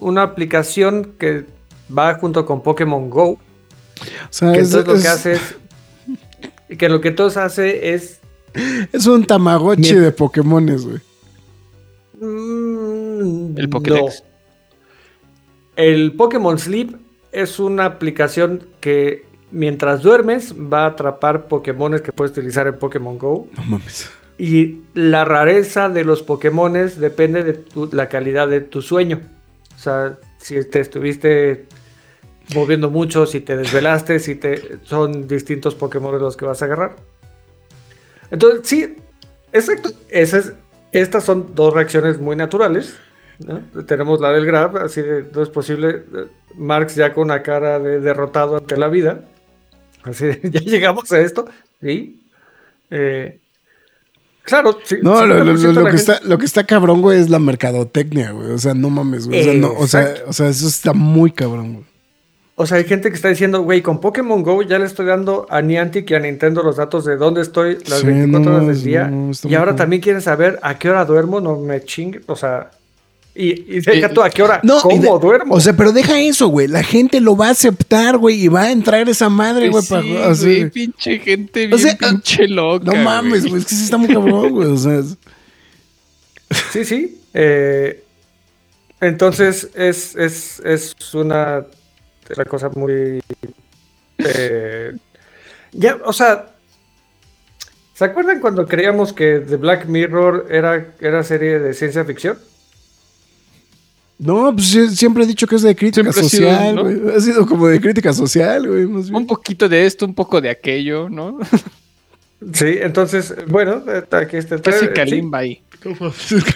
una 0.00 0.22
aplicación 0.22 1.12
que 1.18 1.44
va 1.96 2.14
junto 2.14 2.44
con 2.46 2.62
Pokémon 2.62 3.08
Go. 3.10 3.30
O 3.30 3.38
sea, 4.30 4.52
Que 4.52 4.60
es, 4.60 4.74
entonces 4.74 4.96
lo 4.96 5.02
que 5.02 5.08
hace 5.08 5.32
es. 5.34 5.40
Que 6.78 6.88
lo 6.88 7.00
que 7.00 7.08
entonces 7.08 7.36
hace 7.36 7.94
es 7.94 8.20
es 8.92 9.06
un 9.06 9.24
tamagotchi 9.26 9.94
de 9.94 10.10
Pokémones, 10.12 10.86
güey. 10.86 10.98
Mm, 12.20 13.58
El 13.58 13.68
Pokédex. 13.68 14.22
no. 14.22 14.34
El 15.76 16.12
Pokémon 16.12 16.58
Sleep 16.58 16.96
es 17.32 17.58
una 17.58 17.84
aplicación 17.84 18.64
que 18.80 19.24
mientras 19.54 20.02
duermes 20.02 20.54
va 20.54 20.84
a 20.84 20.86
atrapar 20.88 21.46
Pokémones 21.48 22.02
que 22.02 22.12
puedes 22.12 22.32
utilizar 22.32 22.66
en 22.66 22.78
Pokémon 22.78 23.16
Go. 23.18 23.48
No 23.56 23.62
mames. 23.64 24.10
Y 24.36 24.80
la 24.94 25.24
rareza 25.24 25.88
de 25.88 26.04
los 26.04 26.22
Pokémones 26.22 26.98
depende 26.98 27.42
de 27.44 27.52
tu- 27.54 27.88
la 27.92 28.08
calidad 28.08 28.48
de 28.48 28.60
tu 28.60 28.82
sueño. 28.82 29.20
O 29.74 29.78
sea, 29.78 30.18
si 30.38 30.62
te 30.64 30.80
estuviste 30.80 31.66
moviendo 32.54 32.90
mucho, 32.90 33.26
si 33.26 33.40
te 33.40 33.56
desvelaste, 33.56 34.18
si 34.18 34.34
te 34.34 34.78
son 34.82 35.26
distintos 35.28 35.74
Pokémon 35.74 36.18
los 36.18 36.36
que 36.36 36.44
vas 36.44 36.60
a 36.62 36.64
agarrar. 36.66 36.96
Entonces, 38.30 38.60
sí, 38.64 38.96
exacto. 39.52 39.90
Esas, 40.08 40.52
estas 40.92 41.24
son 41.24 41.54
dos 41.54 41.72
reacciones 41.72 42.18
muy 42.20 42.36
naturales. 42.36 42.96
¿no? 43.38 43.60
Tenemos 43.84 44.20
la 44.20 44.30
del 44.32 44.46
Grab, 44.46 44.76
así 44.78 45.02
de 45.02 45.24
no 45.32 45.42
es 45.42 45.48
posible. 45.48 46.02
eh, 46.14 46.26
Marx 46.56 46.94
ya 46.94 47.12
con 47.12 47.24
una 47.24 47.42
cara 47.42 47.78
de 47.78 48.00
derrotado 48.00 48.56
ante 48.56 48.76
la 48.76 48.88
vida. 48.88 49.24
Así 50.04 50.26
ya 50.44 50.60
llegamos 50.60 51.10
a 51.12 51.20
esto. 51.20 51.46
Sí. 51.82 52.20
Eh, 52.90 53.38
claro, 54.42 54.78
sí. 54.84 54.96
No, 55.02 55.26
lo, 55.26 55.42
lo- 55.44 55.54
50% 55.54 55.62
lo- 55.62 55.72
lo 55.72 55.80
de 55.80 55.84
la 55.84 55.90
que 55.90 55.96
gente- 55.98 56.12
está, 56.12 56.28
lo 56.28 56.38
que 56.38 56.46
está 56.46 56.64
cabrón, 56.64 57.00
güey, 57.02 57.18
es 57.20 57.30
la 57.30 57.38
mercadotecnia, 57.38 58.30
güey. 58.32 58.50
O 58.50 58.58
sea, 58.58 58.74
no 58.74 58.90
mames, 58.90 59.26
güey. 59.26 59.40
O 59.40 59.44
sea, 59.44 59.54
no, 59.54 59.72
o, 59.72 59.86
sea, 59.86 60.02
Exacto. 60.02 60.30
o 60.30 60.32
sea, 60.32 60.48
eso 60.48 60.68
está 60.68 60.92
muy 60.92 61.32
cabrón, 61.32 61.72
güey. 61.74 61.84
O 62.56 62.66
sea, 62.66 62.76
hay 62.78 62.84
gente 62.84 63.08
que 63.10 63.16
está 63.16 63.28
diciendo, 63.28 63.62
güey, 63.62 63.82
con 63.82 64.00
Pokémon 64.00 64.40
Go 64.44 64.62
ya 64.62 64.78
le 64.78 64.84
estoy 64.84 65.06
dando 65.06 65.44
a 65.50 65.60
Niantic 65.60 66.08
y 66.10 66.14
a 66.14 66.20
Nintendo 66.20 66.62
los 66.62 66.76
datos 66.76 67.04
de 67.04 67.16
dónde 67.16 67.40
estoy 67.42 67.78
las 67.88 67.98
Sí, 68.00 68.06
24 68.06 68.48
no, 68.50 68.56
horas 68.58 68.68
del 68.68 68.84
día. 68.84 69.08
no, 69.08 69.32
y 69.42 69.54
ahora 69.54 69.58
cabrón. 69.72 69.76
también 69.76 70.02
quieren 70.02 70.22
saber 70.22 70.60
a 70.62 70.78
qué 70.78 70.88
hora 70.88 71.04
duermo, 71.04 71.40
no 71.40 71.58
me 71.58 71.82
chingue. 71.82 72.20
O 72.26 72.36
sea, 72.36 72.70
y, 73.34 73.76
y 73.76 73.80
deja 73.80 74.06
Eh, 74.06 74.10
tú 74.14 74.22
a 74.22 74.30
qué 74.30 74.42
hora, 74.42 74.60
No, 74.62 74.80
cómo 74.80 75.00
de- 75.18 75.20
duermo. 75.26 75.54
O 75.56 75.60
sea, 75.60 75.72
pero 75.74 75.90
deja 75.92 76.20
eso, 76.20 76.48
güey. 76.48 76.68
La 76.68 76.82
gente 76.84 77.20
lo 77.20 77.36
va 77.36 77.48
a 77.48 77.50
aceptar, 77.50 78.16
güey, 78.18 78.44
y 78.44 78.48
va 78.48 78.62
a 78.62 78.70
entrar 78.70 79.08
esa 79.08 79.28
madre, 79.28 79.68
güey, 79.70 79.82
Sí, 79.82 79.88
para 79.90 80.30
así. 80.30 80.44
güey, 80.44 80.70
pinche 80.70 81.18
gente 81.18 81.60
bien 81.66 81.74
O 81.74 81.78
sea, 81.78 81.96
pinche 81.98 82.46
loca. 82.48 82.84
No 82.92 82.94
mames, 83.02 83.46
güey. 83.46 83.60
Es 83.60 83.66
que 83.66 83.74
sí 83.74 83.84
está 83.84 83.96
muy 83.96 84.08
cabrón, 84.14 84.50
güey. 84.50 84.68
O 84.70 84.76
sea, 84.76 84.98
es- 85.00 85.16
Sí, 86.72 86.84
sí. 86.84 87.20
eh, 87.34 88.02
entonces 89.00 89.68
es, 89.74 90.14
es, 90.14 90.60
es 90.64 90.94
una, 91.14 91.64
una 92.36 92.44
cosa 92.44 92.70
muy... 92.74 93.20
eh, 94.18 94.92
ya, 95.72 95.98
o 96.04 96.12
sea, 96.12 96.50
¿se 97.94 98.04
acuerdan 98.04 98.40
cuando 98.40 98.66
creíamos 98.66 99.12
que 99.12 99.40
The 99.40 99.56
Black 99.56 99.86
Mirror 99.86 100.46
era, 100.50 100.94
era 101.00 101.22
serie 101.24 101.58
de 101.58 101.74
ciencia 101.74 102.04
ficción? 102.04 102.38
No, 104.18 104.52
pues 104.54 104.96
siempre 104.96 105.24
he 105.24 105.26
dicho 105.26 105.46
que 105.46 105.56
es 105.56 105.62
de 105.62 105.74
crítica 105.74 106.12
Siempre 106.12 106.22
social, 106.22 106.74
¿no? 106.76 106.82
güey. 106.84 107.16
Ha 107.16 107.20
sido 107.20 107.46
como 107.46 107.66
de 107.66 107.80
crítica 107.80 108.12
social, 108.12 108.66
güey. 108.68 108.84
Un 108.84 109.26
poquito 109.26 109.68
de 109.68 109.84
esto, 109.86 110.06
un 110.06 110.14
poco 110.14 110.40
de 110.40 110.50
aquello, 110.50 111.08
¿no? 111.08 111.38
Sí, 112.52 112.76
entonces, 112.80 113.34
bueno, 113.48 113.82
aquí 114.10 114.36
está 114.36 114.54
el 114.56 114.60
Casi 114.62 114.86
sí. 114.86 114.92
Kalimba 114.94 115.38
ahí. 115.38 115.62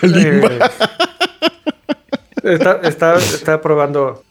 Kalimba. 0.00 0.50
Eh, 2.44 2.54
está, 2.54 2.80
está, 2.84 3.16
está 3.16 3.60
probando 3.60 4.22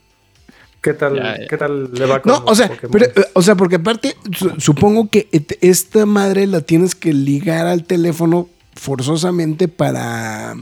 qué 0.81 0.93
tal, 0.93 1.15
Ya, 1.17 1.39
ya. 1.39 1.47
qué 1.47 1.57
tal 1.57 1.91
le 1.93 2.05
va 2.05 2.21
con 2.21 2.31
No, 2.31 2.43
o 2.45 2.55
sea, 2.55 2.71
pero, 2.91 3.05
eh, 3.05 3.13
o 3.33 3.41
sea, 3.41 3.55
porque 3.55 3.75
aparte, 3.75 4.15
su- 4.31 4.53
supongo 4.59 5.09
que 5.09 5.27
esta 5.61 6.05
madre 6.05 6.47
la 6.47 6.61
tienes 6.61 6.95
que 6.95 7.11
ligar 7.13 7.67
al 7.67 7.83
teléfono 7.83 8.47
forzosamente 8.75 9.67
para. 9.67 10.55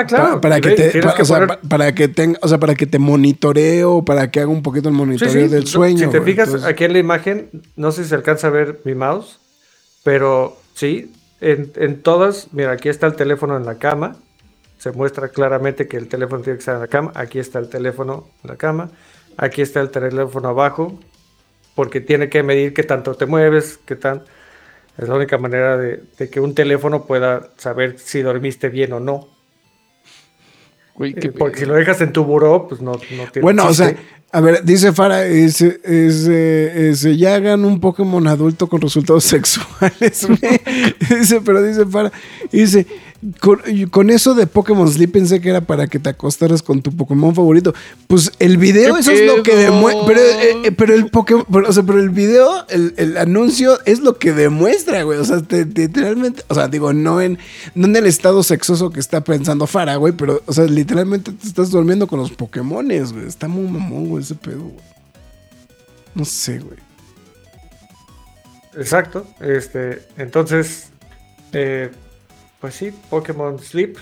Ah, 0.00 0.06
claro. 0.06 0.40
para, 0.40 0.40
para 0.40 0.60
que 0.60 0.70
te, 0.72 1.00
para, 1.00 1.14
que 1.14 1.22
o 1.22 1.24
sea, 1.24 1.36
poner- 1.38 1.48
pa- 1.48 1.68
para 1.68 1.94
que 1.94 2.08
tenga, 2.08 2.38
o 2.42 2.48
sea, 2.48 2.58
para 2.58 2.74
que 2.74 2.86
te 2.86 2.98
monitoree 2.98 3.84
o 3.84 4.04
para 4.04 4.30
que 4.30 4.40
haga 4.40 4.48
un 4.50 4.62
poquito 4.62 4.88
el 4.88 4.94
monitoreo 4.94 5.32
sí, 5.32 5.48
del 5.48 5.66
sueño. 5.66 6.06
Si 6.06 6.10
te 6.10 6.18
güey. 6.18 6.32
fijas 6.32 6.48
Entonces, 6.48 6.68
aquí 6.68 6.84
en 6.84 6.92
la 6.92 6.98
imagen, 6.98 7.50
no 7.76 7.92
sé 7.92 8.02
si 8.04 8.10
se 8.10 8.14
alcanza 8.14 8.46
a 8.48 8.50
ver 8.50 8.80
mi 8.84 8.94
mouse, 8.94 9.38
pero 10.04 10.56
sí, 10.74 11.12
en, 11.40 11.72
en 11.76 12.02
todas, 12.02 12.48
mira, 12.52 12.72
aquí 12.72 12.88
está 12.88 13.06
el 13.06 13.14
teléfono 13.16 13.56
en 13.56 13.64
la 13.66 13.78
cama. 13.78 14.16
Se 14.78 14.92
muestra 14.92 15.28
claramente 15.30 15.88
que 15.88 15.96
el 15.96 16.06
teléfono 16.08 16.42
tiene 16.42 16.58
que 16.58 16.60
estar 16.60 16.74
en 16.76 16.82
la 16.82 16.88
cama. 16.88 17.12
Aquí 17.14 17.38
está 17.38 17.58
el 17.58 17.68
teléfono 17.68 18.28
en 18.44 18.50
la 18.50 18.56
cama. 18.56 18.90
Aquí 19.38 19.62
está 19.62 19.80
el 19.80 19.90
teléfono 19.90 20.48
abajo. 20.48 20.98
Porque 21.74 22.00
tiene 22.00 22.28
que 22.28 22.42
medir 22.42 22.72
qué 22.72 22.82
tanto 22.84 23.14
te 23.14 23.26
mueves, 23.26 23.78
qué 23.84 23.96
tan. 23.96 24.22
Es 24.96 25.08
la 25.08 25.14
única 25.14 25.36
manera 25.38 25.76
de, 25.76 26.02
de 26.18 26.30
que 26.30 26.40
un 26.40 26.54
teléfono 26.54 27.04
pueda 27.04 27.50
saber 27.58 27.98
si 27.98 28.22
dormiste 28.22 28.68
bien 28.70 28.92
o 28.94 29.00
no. 29.00 29.28
Güey, 30.96 31.14
Eh, 31.16 31.32
Porque 31.32 31.60
si 31.60 31.66
lo 31.66 31.74
dejas 31.74 32.00
en 32.00 32.12
tu 32.12 32.24
buró, 32.24 32.66
pues 32.68 32.80
no, 32.80 32.92
no 32.92 32.98
tiene 33.30 33.42
Bueno, 33.42 33.66
o 33.66 33.74
sea, 33.74 33.94
a 34.32 34.40
ver, 34.40 34.64
dice 34.64 34.92
Fara, 34.92 35.24
es, 35.26 35.60
es, 35.60 36.26
eh, 36.28 36.88
es, 36.90 37.04
eh, 37.04 37.16
ya 37.16 37.34
hagan 37.36 37.64
un 37.64 37.80
Pokémon 37.80 38.26
adulto 38.26 38.66
con 38.68 38.80
resultados 38.80 39.24
sexuales. 39.36 40.26
güey. 40.26 40.60
dice, 41.20 41.40
pero 41.44 41.62
dice 41.62 41.86
Fara, 41.86 42.10
dice, 42.50 42.86
con, 43.40 43.60
con 43.90 44.10
eso 44.10 44.34
de 44.34 44.46
Pokémon 44.46 44.90
Sleep 44.90 45.10
pensé 45.12 45.40
que 45.40 45.48
era 45.50 45.60
para 45.60 45.86
que 45.86 45.98
te 45.98 46.08
acostaras 46.10 46.62
con 46.62 46.82
tu 46.82 46.94
Pokémon 46.94 47.34
favorito. 47.34 47.74
Pues 48.06 48.30
el 48.38 48.56
video, 48.56 48.94
¿Qué 48.94 49.00
eso 49.00 49.10
es 49.10 49.26
lo 49.26 49.42
que 49.42 49.56
demuestra. 49.56 50.06
Pero, 50.06 50.20
eh, 50.20 50.56
eh, 50.64 50.72
pero 50.72 50.94
el 50.94 51.08
Pokémon, 51.10 51.44
pero, 51.50 51.68
o 51.68 51.72
sea, 51.72 51.82
pero 51.82 52.00
el 52.00 52.10
video, 52.10 52.66
el, 52.68 52.94
el 52.96 53.16
anuncio 53.16 53.78
es 53.84 54.00
lo 54.00 54.18
que 54.18 54.32
demuestra, 54.32 55.02
güey. 55.02 55.18
O 55.18 55.24
sea, 55.24 55.40
te- 55.42 55.64
te- 55.66 55.82
literalmente, 55.82 56.42
o 56.48 56.54
sea, 56.54 56.68
digo, 56.68 56.92
no 56.92 57.20
en, 57.20 57.38
no 57.74 57.86
en 57.86 57.96
el 57.96 58.06
estado 58.06 58.42
sexoso 58.42 58.90
que 58.90 59.00
está 59.00 59.22
pensando 59.22 59.66
Fara, 59.66 59.96
güey, 59.96 60.12
pero, 60.12 60.42
o 60.46 60.52
sea, 60.52 60.64
literalmente 60.64 61.32
te 61.32 61.46
estás 61.46 61.70
durmiendo 61.70 62.06
con 62.06 62.18
los 62.20 62.30
Pokémones, 62.32 63.12
güey. 63.12 63.26
Está 63.26 63.48
muy 63.48 63.70
mamón, 63.70 64.08
güey, 64.08 64.22
ese 64.22 64.34
pedo, 64.34 64.60
güey. 64.62 64.84
No 66.14 66.24
sé, 66.24 66.58
güey. 66.60 66.78
Exacto. 68.76 69.26
Este, 69.40 70.02
entonces, 70.18 70.88
Eh, 71.52 71.90
pues 72.66 72.74
sí, 72.74 72.92
Pokémon 73.10 73.60
Sleep. 73.60 73.96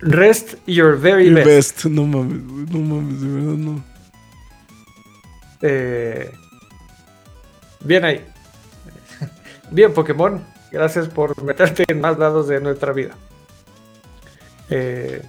Rest 0.00 0.54
your 0.66 0.98
very 0.98 1.30
best. 1.30 1.46
best. 1.46 1.84
No 1.84 2.06
mames, 2.06 2.42
no 2.72 2.78
mames, 2.80 3.20
de 3.20 3.28
verdad 3.28 3.56
no. 3.56 3.84
Eh, 5.62 6.32
bien 7.84 8.04
ahí. 8.04 8.26
Bien, 9.70 9.94
Pokémon. 9.94 10.44
Gracias 10.72 11.06
por 11.06 11.40
meterte 11.44 11.84
en 11.86 12.00
más 12.00 12.18
lados 12.18 12.48
de 12.48 12.60
nuestra 12.60 12.92
vida. 12.92 13.14
Eh, 14.70 15.22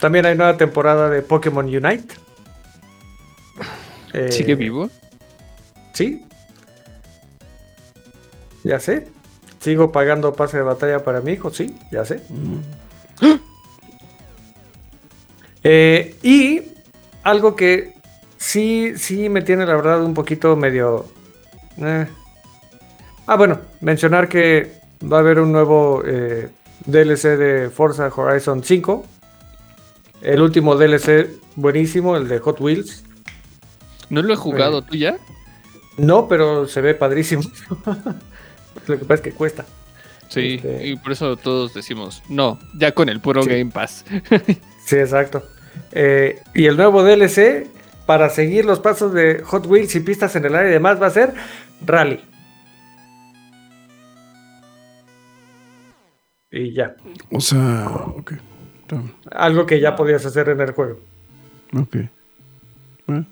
también 0.00 0.26
hay 0.26 0.36
nueva 0.36 0.58
temporada 0.58 1.08
de 1.08 1.22
Pokémon 1.22 1.64
Unite. 1.64 2.14
Eh, 4.12 4.30
¿Sigue 4.32 4.54
vivo? 4.54 4.90
Sí. 5.94 6.26
Ya 8.64 8.78
sé. 8.78 9.08
Sigo 9.62 9.92
pagando 9.92 10.32
pase 10.32 10.56
de 10.56 10.64
batalla 10.64 11.04
para 11.04 11.20
mi 11.20 11.32
hijo, 11.32 11.50
sí, 11.50 11.76
ya 11.92 12.04
sé. 12.04 12.20
Eh, 15.62 16.16
y 16.20 16.62
algo 17.22 17.54
que 17.54 17.94
sí, 18.36 18.94
sí 18.96 19.28
me 19.28 19.42
tiene 19.42 19.64
la 19.64 19.76
verdad 19.76 20.02
un 20.02 20.14
poquito 20.14 20.56
medio... 20.56 21.06
eh. 21.76 22.08
Ah, 23.28 23.36
bueno, 23.36 23.60
mencionar 23.80 24.28
que 24.28 24.80
va 25.00 25.18
a 25.18 25.20
haber 25.20 25.38
un 25.38 25.52
nuevo 25.52 26.02
eh, 26.04 26.50
DLC 26.84 27.38
de 27.38 27.70
Forza 27.70 28.08
Horizon 28.08 28.64
5. 28.64 29.04
El 30.22 30.42
último 30.42 30.74
DLC 30.74 31.28
buenísimo, 31.54 32.16
el 32.16 32.26
de 32.26 32.40
Hot 32.40 32.60
Wheels. 32.60 33.04
¿No 34.10 34.22
lo 34.22 34.34
he 34.34 34.36
jugado 34.36 34.82
tú 34.82 34.96
ya? 34.96 35.18
No, 35.98 36.26
pero 36.26 36.66
se 36.66 36.80
ve 36.80 36.96
padrísimo. 36.96 37.44
Lo 38.86 38.98
que 38.98 39.04
pasa 39.04 39.14
es 39.14 39.20
que 39.20 39.32
cuesta. 39.32 39.64
Sí, 40.28 40.54
Este- 40.54 40.86
y 40.88 40.96
por 40.96 41.12
eso 41.12 41.36
todos 41.36 41.74
decimos, 41.74 42.22
no, 42.28 42.58
ya 42.74 42.92
con 42.92 43.08
el 43.08 43.20
puro 43.20 43.42
Sí. 43.42 43.50
Game 43.50 43.70
Pass. 43.70 44.04
Sí, 44.84 44.96
exacto. 44.96 45.44
Eh, 45.92 46.40
y 46.54 46.66
el 46.66 46.76
nuevo 46.76 47.02
DLC 47.04 47.68
para 48.06 48.28
seguir 48.30 48.64
los 48.64 48.80
pasos 48.80 49.12
de 49.14 49.42
Hot 49.44 49.66
Wheels 49.66 49.94
y 49.94 50.00
pistas 50.00 50.34
en 50.36 50.44
el 50.44 50.54
aire 50.56 50.70
y 50.70 50.72
demás 50.72 51.00
va 51.00 51.06
a 51.06 51.10
ser 51.10 51.34
Rally. 51.86 52.20
Y 56.50 56.72
ya. 56.72 56.96
O 57.30 57.40
sea, 57.40 57.86
ok. 58.16 58.32
Algo 59.30 59.64
que 59.66 59.80
ya 59.80 59.96
podías 59.96 60.26
hacer 60.26 60.50
en 60.50 60.60
el 60.60 60.72
juego. 60.72 61.00
Ok. 61.74 61.96
Bueno, 63.06 63.26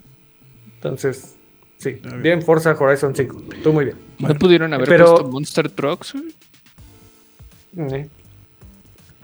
Entonces, 0.75 1.35
sí. 1.77 1.99
bien. 2.03 2.21
Bien, 2.21 2.41
Forza 2.41 2.71
Horizon 2.79 3.15
5. 3.15 3.43
Tú 3.63 3.71
muy 3.73 3.85
bien. 3.85 3.97
Bueno. 4.21 4.33
¿No 4.35 4.39
pudieron 4.39 4.73
haber 4.73 4.87
Pero- 4.87 5.05
puesto 5.15 5.27
Monster 5.29 5.69
Trucks? 5.69 6.13
Eh. 7.77 8.07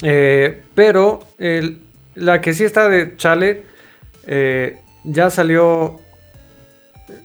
Eh, 0.01 0.63
pero 0.75 1.19
el- 1.37 1.79
la 2.15 2.39
que 2.41 2.53
sí 2.53 2.63
está 2.63 2.87
de 2.89 3.15
chale 3.17 3.63
eh, 4.25 4.79
ya 5.03 5.29
salió. 5.29 5.99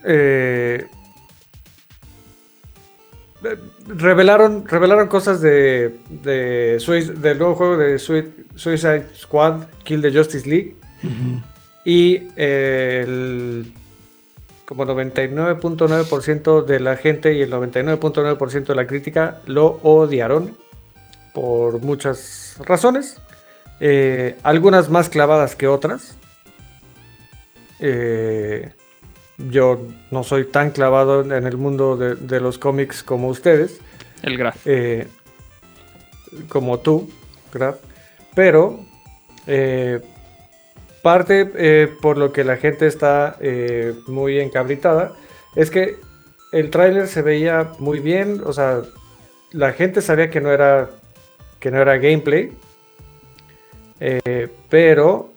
eh, 0.04 0.86
revelaron, 3.88 4.66
revelaron 4.68 5.08
cosas 5.08 5.40
de, 5.40 5.96
de 6.22 6.78
del 7.18 7.38
nuevo 7.38 7.54
juego 7.56 7.76
de 7.76 7.98
Sui- 7.98 8.30
Suicide 8.54 9.06
Squad, 9.16 9.64
Kill 9.84 10.00
the 10.02 10.12
Justice 10.12 10.48
League. 10.48 10.76
Y 11.84 12.28
el 12.36 13.72
como 14.66 14.84
99.9% 14.84 16.64
de 16.64 16.80
la 16.80 16.96
gente 16.96 17.34
y 17.34 17.42
el 17.42 17.50
99.9% 17.52 18.66
de 18.66 18.74
la 18.74 18.86
crítica 18.86 19.40
lo 19.46 19.80
odiaron 19.82 20.56
por 21.34 21.80
muchas 21.80 22.56
razones, 22.64 23.20
eh, 23.80 24.36
algunas 24.42 24.90
más 24.90 25.08
clavadas 25.08 25.56
que 25.56 25.66
otras. 25.66 26.16
Eh, 27.80 28.72
yo 29.38 29.80
no 30.10 30.22
soy 30.22 30.44
tan 30.44 30.70
clavado 30.70 31.22
en 31.22 31.46
el 31.46 31.56
mundo 31.56 31.96
de, 31.96 32.14
de 32.14 32.40
los 32.40 32.58
cómics 32.58 33.02
como 33.02 33.28
ustedes, 33.28 33.80
El 34.22 34.36
Graf. 34.38 34.56
eh, 34.66 35.08
como 36.48 36.78
tú, 36.80 37.10
Graf, 37.52 37.76
pero 38.34 38.80
eh, 39.46 40.00
parte 41.02 41.50
eh, 41.56 41.88
por 42.00 42.16
lo 42.16 42.32
que 42.32 42.44
la 42.44 42.56
gente 42.56 42.86
está 42.86 43.36
eh, 43.40 43.94
muy 44.06 44.38
encabritada 44.38 45.12
es 45.56 45.70
que 45.70 45.96
el 46.52 46.70
tráiler 46.70 47.08
se 47.08 47.22
veía 47.22 47.72
muy 47.78 47.98
bien, 48.00 48.42
o 48.44 48.52
sea, 48.52 48.82
la 49.50 49.72
gente 49.72 50.00
sabía 50.00 50.30
que 50.30 50.40
no 50.40 50.50
era 50.52 50.90
que 51.58 51.70
no 51.70 51.80
era 51.80 51.96
gameplay, 51.96 52.52
eh, 54.00 54.48
pero 54.68 55.30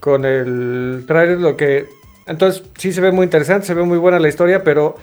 con 0.00 0.24
el 0.24 1.04
trailer 1.06 1.38
lo 1.38 1.56
que 1.56 1.86
entonces 2.26 2.64
sí 2.76 2.92
se 2.92 3.00
ve 3.00 3.12
muy 3.12 3.24
interesante, 3.24 3.66
se 3.66 3.74
ve 3.74 3.82
muy 3.82 3.98
buena 3.98 4.18
la 4.18 4.28
historia, 4.28 4.64
pero 4.64 4.96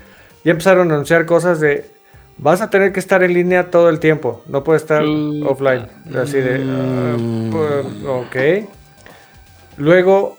ya 0.44 0.52
empezaron 0.52 0.92
a 0.92 0.96
anunciar 0.96 1.26
cosas 1.26 1.60
de 1.62 1.86
vas 2.38 2.62
a 2.62 2.70
tener 2.70 2.92
que 2.92 3.00
estar 3.00 3.24
en 3.24 3.34
línea 3.34 3.70
todo 3.72 3.90
el 3.90 4.00
tiempo, 4.00 4.44
no 4.48 4.64
puedes 4.64 4.82
estar 4.82 5.04
offline, 5.04 5.88
así 6.16 6.38
de 6.40 6.56
ah, 6.68 7.16
Mm. 7.18 7.52
pues, 7.52 7.86
ok. 8.08 8.70
Luego, 9.78 10.38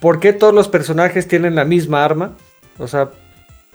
¿por 0.00 0.20
qué 0.20 0.32
todos 0.32 0.54
los 0.54 0.68
personajes 0.68 1.26
tienen 1.28 1.54
la 1.54 1.64
misma 1.64 2.04
arma? 2.04 2.32
O 2.78 2.86
sea, 2.88 3.10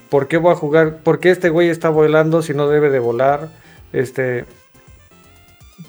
¿por 0.09 0.27
qué 0.27 0.37
voy 0.37 0.51
a 0.53 0.55
jugar? 0.55 0.97
¿Por 1.03 1.19
qué 1.19 1.31
este 1.31 1.49
güey 1.49 1.69
está 1.69 1.89
volando 1.89 2.41
si 2.41 2.53
no 2.53 2.67
debe 2.69 2.89
de 2.89 2.99
volar? 2.99 3.49
Este, 3.93 4.45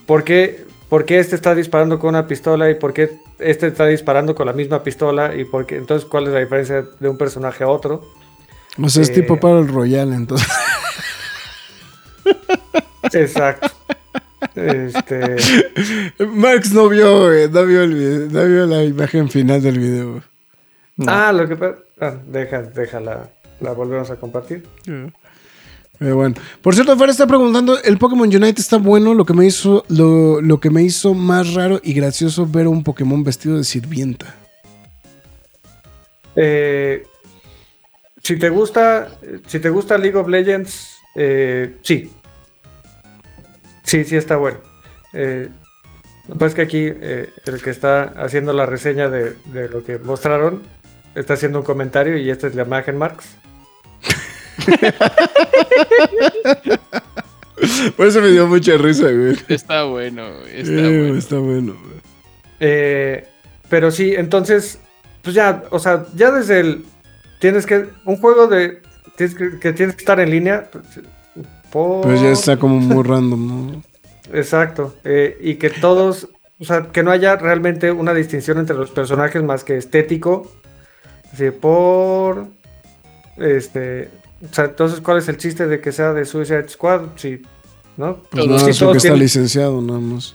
¿por 0.07 0.25
qué, 0.25 0.65
por 0.89 1.05
qué 1.05 1.19
este 1.19 1.35
está 1.37 1.55
disparando 1.55 1.99
con 1.99 2.11
una 2.11 2.27
pistola 2.27 2.71
y 2.71 2.75
por 2.75 2.93
qué 2.93 3.19
este 3.39 3.69
está 3.69 3.87
disparando 3.87 4.35
con 4.35 4.47
la 4.47 4.53
misma 4.53 4.83
pistola? 4.83 5.35
Y 5.37 5.45
por 5.45 5.67
qué, 5.67 5.77
entonces, 5.77 6.09
¿cuál 6.09 6.27
es 6.27 6.33
la 6.33 6.41
diferencia 6.41 6.85
de 6.99 7.09
un 7.09 7.17
personaje 7.19 7.65
a 7.65 7.69
otro? 7.69 8.05
O 8.83 8.89
sea, 8.89 9.03
es 9.03 9.11
Eh, 9.11 9.15
tipo 9.15 9.39
para 9.39 9.59
el 9.59 9.69
Royal, 9.69 10.13
entonces. 10.13 10.49
Exacto. 13.13 13.69
Este, 14.55 15.37
Max 16.27 16.73
no 16.73 16.89
vio, 16.89 17.27
güey, 17.27 17.49
no 17.49 17.65
vio, 17.65 17.83
el 17.83 17.95
video, 17.95 18.29
no 18.31 18.45
vio 18.49 18.67
la 18.67 18.85
imagen 18.85 19.29
final 19.29 19.63
del 19.63 19.79
video. 19.79 20.23
Ah, 21.07 21.33
lo 21.33 21.49
que 21.49 21.57
pasa. 21.57 21.79
ah, 22.01 22.15
deja, 22.27 22.63
déjala, 22.63 23.31
la 23.61 23.73
volvemos 23.73 24.11
a 24.11 24.17
compartir. 24.17 24.65
Pero 25.99 26.17
bueno. 26.17 26.35
Por 26.63 26.75
cierto, 26.75 26.97
Fer 26.97 27.11
está 27.11 27.27
preguntando, 27.27 27.81
el 27.83 27.99
Pokémon 27.99 28.29
Unite 28.29 28.61
está 28.61 28.79
bueno, 28.79 29.15
lo 29.15 29.25
que 29.25 29.35
me 29.35 29.47
hizo, 29.47 29.85
lo, 29.89 30.41
lo 30.41 30.61
que 30.61 30.71
me 30.71 30.83
hizo 30.83 31.15
más 31.15 31.55
raro 31.55 31.81
y 31.83 31.93
gracioso 31.93 32.47
ver 32.47 32.69
un 32.69 32.85
Pokémon 32.85 33.25
vestido 33.25 33.57
de 33.57 33.65
sirvienta. 33.65 34.35
Eh, 36.37 37.05
si 38.23 38.37
te 38.37 38.49
gusta, 38.49 39.09
si 39.47 39.59
te 39.59 39.71
gusta 39.71 39.99
League 39.99 40.17
of 40.17 40.29
Legends, 40.29 40.97
eh, 41.17 41.77
sí. 41.83 42.13
Sí, 43.89 44.05
sí 44.05 44.17
está 44.17 44.37
bueno. 44.37 44.59
Eh, 45.15 45.49
lo 46.29 46.35
que 46.35 46.39
pasa 46.39 46.47
es 46.49 46.55
que 46.55 46.63
aquí 46.63 46.85
eh, 46.87 47.31
el 47.47 47.63
que 47.63 47.71
está 47.71 48.03
haciendo 48.19 48.53
la 48.53 48.67
reseña 48.67 49.09
de, 49.09 49.35
de 49.47 49.69
lo 49.71 49.83
que 49.83 49.99
mostraron 49.99 50.63
está 51.15 51.33
haciendo 51.35 51.61
un 51.61 51.65
comentario 51.65 52.19
y 52.19 52.29
esta 52.31 52.47
es 52.49 52.55
la 52.55 52.65
imagen 52.65 52.99
Marx. 52.99 53.37
Por 57.97 58.07
eso 58.07 58.21
me 58.21 58.29
dio 58.29 58.47
mucha 58.47 58.77
risa, 58.77 59.11
güey. 59.11 59.37
Está 59.49 59.85
bueno, 59.85 60.29
güey, 60.41 60.61
está 60.61 60.73
Eh, 60.73 60.99
bueno. 61.01 61.19
está 61.19 61.37
bueno, 61.39 61.77
güey. 61.83 62.01
Eh, 62.61 63.27
pero 63.69 63.91
sí, 63.91 64.15
entonces, 64.15 64.79
pues 65.23 65.35
ya, 65.35 65.65
o 65.71 65.79
sea, 65.79 66.07
ya 66.15 66.31
desde 66.31 66.61
el. 66.61 66.85
Tienes 67.41 67.67
que. 67.67 67.87
Un 68.05 68.17
juego 68.19 68.47
de. 68.47 68.81
tienes 69.17 69.35
que, 69.35 69.59
que 69.59 69.73
tienes 69.73 69.97
que 69.97 70.03
estar 70.03 70.21
en 70.21 70.31
línea. 70.31 70.69
pues, 70.71 70.85
por- 71.71 72.03
Pues 72.03 72.21
ya 72.21 72.31
está 72.31 72.57
como 72.59 72.79
muy 72.81 73.03
random, 73.03 73.47
¿no? 73.73 73.83
Exacto. 74.33 74.95
eh, 75.05 75.39
y 75.41 75.55
que 75.57 75.71
todos. 75.71 76.29
O 76.61 76.65
sea, 76.65 76.89
que 76.93 77.03
no 77.05 77.11
haya 77.13 77.37
realmente 77.37 77.93
una 77.93 78.13
distinción 78.15 78.59
entre 78.59 78.77
los 78.77 78.91
personajes 78.91 79.43
más 79.43 79.63
que 79.65 79.77
estético. 79.77 80.51
Así, 81.33 81.51
por. 81.51 82.47
Este. 83.37 84.11
O 84.51 84.55
sea, 84.55 84.67
entonces, 84.67 85.01
¿cuál 85.01 85.19
es 85.19 85.29
el 85.29 85.37
chiste 85.37 85.67
de 85.67 85.81
que 85.81 85.93
sea 85.93 86.13
de 86.13 86.25
Suicide 86.25 86.69
Squad? 86.69 87.03
Sí. 87.17 87.43
¿No? 87.97 88.19
Pues 88.31 88.47
nada, 88.47 88.59
sí, 88.61 88.71
eso 88.71 88.91
que 88.93 88.99
está 88.99 89.09
tienen- 89.09 89.21
licenciado, 89.21 89.81
nada 89.83 89.99
más. 89.99 90.35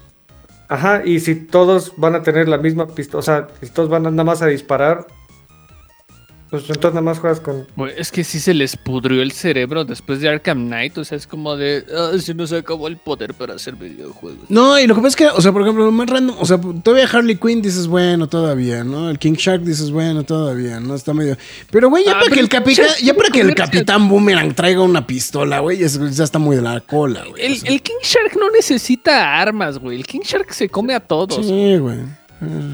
Ajá, 0.67 1.01
y 1.05 1.19
si 1.19 1.35
todos 1.35 1.93
van 1.97 2.15
a 2.15 2.23
tener 2.23 2.47
la 2.49 2.57
misma 2.57 2.87
pistola, 2.87 3.19
o 3.19 3.21
sea, 3.23 3.47
si 3.61 3.69
todos 3.69 3.89
van 3.89 4.05
a 4.07 4.11
nada 4.11 4.23
más 4.23 4.41
a 4.41 4.47
disparar, 4.47 5.05
Pues 6.53 6.65
entonces 6.69 6.91
nada 6.93 7.01
más 7.01 7.17
juegas 7.17 7.39
con. 7.39 7.65
Güey, 7.75 7.93
es 7.97 8.11
que 8.11 8.23
sí 8.23 8.39
se 8.39 8.53
les 8.53 8.77
pudrió 8.77 9.23
el 9.23 9.31
cerebro 9.31 9.85
después 9.85 10.19
de 10.21 10.29
Arkham 10.29 10.67
Knight. 10.67 10.95
O 10.99 11.03
sea, 11.03 11.17
es 11.17 11.25
como 11.25 11.57
de. 11.57 11.83
Ah, 11.91 12.11
se 12.19 12.35
nos 12.35 12.53
acabó 12.53 12.87
el 12.87 12.97
poder 12.97 13.33
para 13.33 13.55
hacer 13.55 13.75
videojuegos. 13.75 14.45
No, 14.49 14.77
y 14.79 14.85
lo 14.85 14.93
que 14.93 15.01
pasa 15.01 15.07
es 15.09 15.15
que, 15.15 15.25
o 15.35 15.41
sea, 15.41 15.51
por 15.51 15.63
ejemplo, 15.63 15.83
lo 15.85 15.91
más 15.91 16.07
random, 16.07 16.35
o 16.39 16.45
sea, 16.45 16.59
todavía 16.83 17.09
Harley 17.11 17.37
Quinn 17.37 17.63
dices, 17.63 17.87
bueno, 17.87 18.27
todavía, 18.27 18.83
¿no? 18.83 19.09
El 19.09 19.17
King 19.17 19.33
Shark 19.33 19.63
dices, 19.63 19.89
bueno, 19.89 20.21
todavía, 20.23 20.79
¿no? 20.79 20.93
Está 20.93 21.11
medio. 21.15 21.37
Pero, 21.71 21.89
güey, 21.89 22.05
ya 22.05 22.11
Ah, 22.11 22.13
para 22.19 22.23
pero 22.25 22.35
que 22.35 22.39
el 22.41 22.49
capitán, 22.49 22.85
ya 23.01 23.13
para 23.15 23.29
que 23.29 23.41
el 23.41 23.55
capitán 23.55 24.07
Boomerang 24.07 24.53
traiga 24.53 24.81
una 24.83 25.07
pistola, 25.07 25.57
güey, 25.59 25.79
ya, 25.79 25.87
es- 25.87 26.15
ya 26.15 26.23
está 26.23 26.37
muy 26.37 26.55
de 26.55 26.61
la 26.61 26.81
cola, 26.81 27.23
güey. 27.27 27.43
El, 27.43 27.53
o 27.53 27.55
sea. 27.55 27.71
el 27.71 27.81
King 27.81 27.95
Shark 28.03 28.37
no 28.39 28.51
necesita 28.51 29.41
armas, 29.41 29.79
güey. 29.79 29.97
El 29.97 30.05
King 30.05 30.21
Shark 30.23 30.53
se 30.53 30.69
come 30.69 30.93
a 30.93 30.99
todos. 30.99 31.43
Sí, 31.43 31.77
güey. 31.77 31.97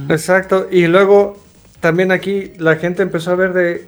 Exacto. 0.10 0.68
Y 0.70 0.88
luego 0.88 1.38
también 1.82 2.12
aquí 2.12 2.54
la 2.58 2.76
gente 2.76 3.02
empezó 3.04 3.32
a 3.32 3.36
ver 3.36 3.54
de. 3.54 3.88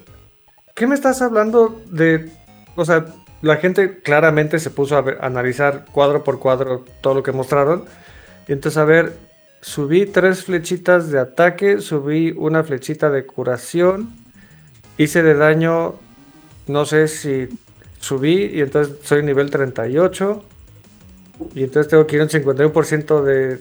¿Qué 0.75 0.87
me 0.87 0.95
estás 0.95 1.21
hablando 1.21 1.81
de.? 1.89 2.29
O 2.75 2.85
sea, 2.85 3.05
la 3.41 3.57
gente 3.57 3.99
claramente 4.01 4.59
se 4.59 4.69
puso 4.69 4.95
a, 4.97 5.01
ver- 5.01 5.17
a 5.21 5.25
analizar 5.27 5.85
cuadro 5.91 6.23
por 6.23 6.39
cuadro 6.39 6.85
todo 7.01 7.15
lo 7.15 7.23
que 7.23 7.31
mostraron. 7.31 7.85
Y 8.47 8.53
entonces, 8.53 8.77
a 8.77 8.85
ver, 8.85 9.13
subí 9.61 10.05
tres 10.05 10.45
flechitas 10.45 11.09
de 11.11 11.19
ataque, 11.19 11.81
subí 11.81 12.31
una 12.31 12.63
flechita 12.63 13.09
de 13.09 13.25
curación, 13.25 14.09
hice 14.97 15.21
de 15.23 15.33
daño, 15.35 15.95
no 16.67 16.85
sé 16.85 17.07
si 17.07 17.49
subí, 17.99 18.45
y 18.53 18.61
entonces 18.61 18.97
soy 19.03 19.23
nivel 19.23 19.49
38. 19.49 20.43
Y 21.55 21.63
entonces 21.63 21.89
tengo 21.89 22.05
que 22.07 22.15
ir 22.17 22.21
un 22.21 22.29
51% 22.29 23.23
de 23.23 23.59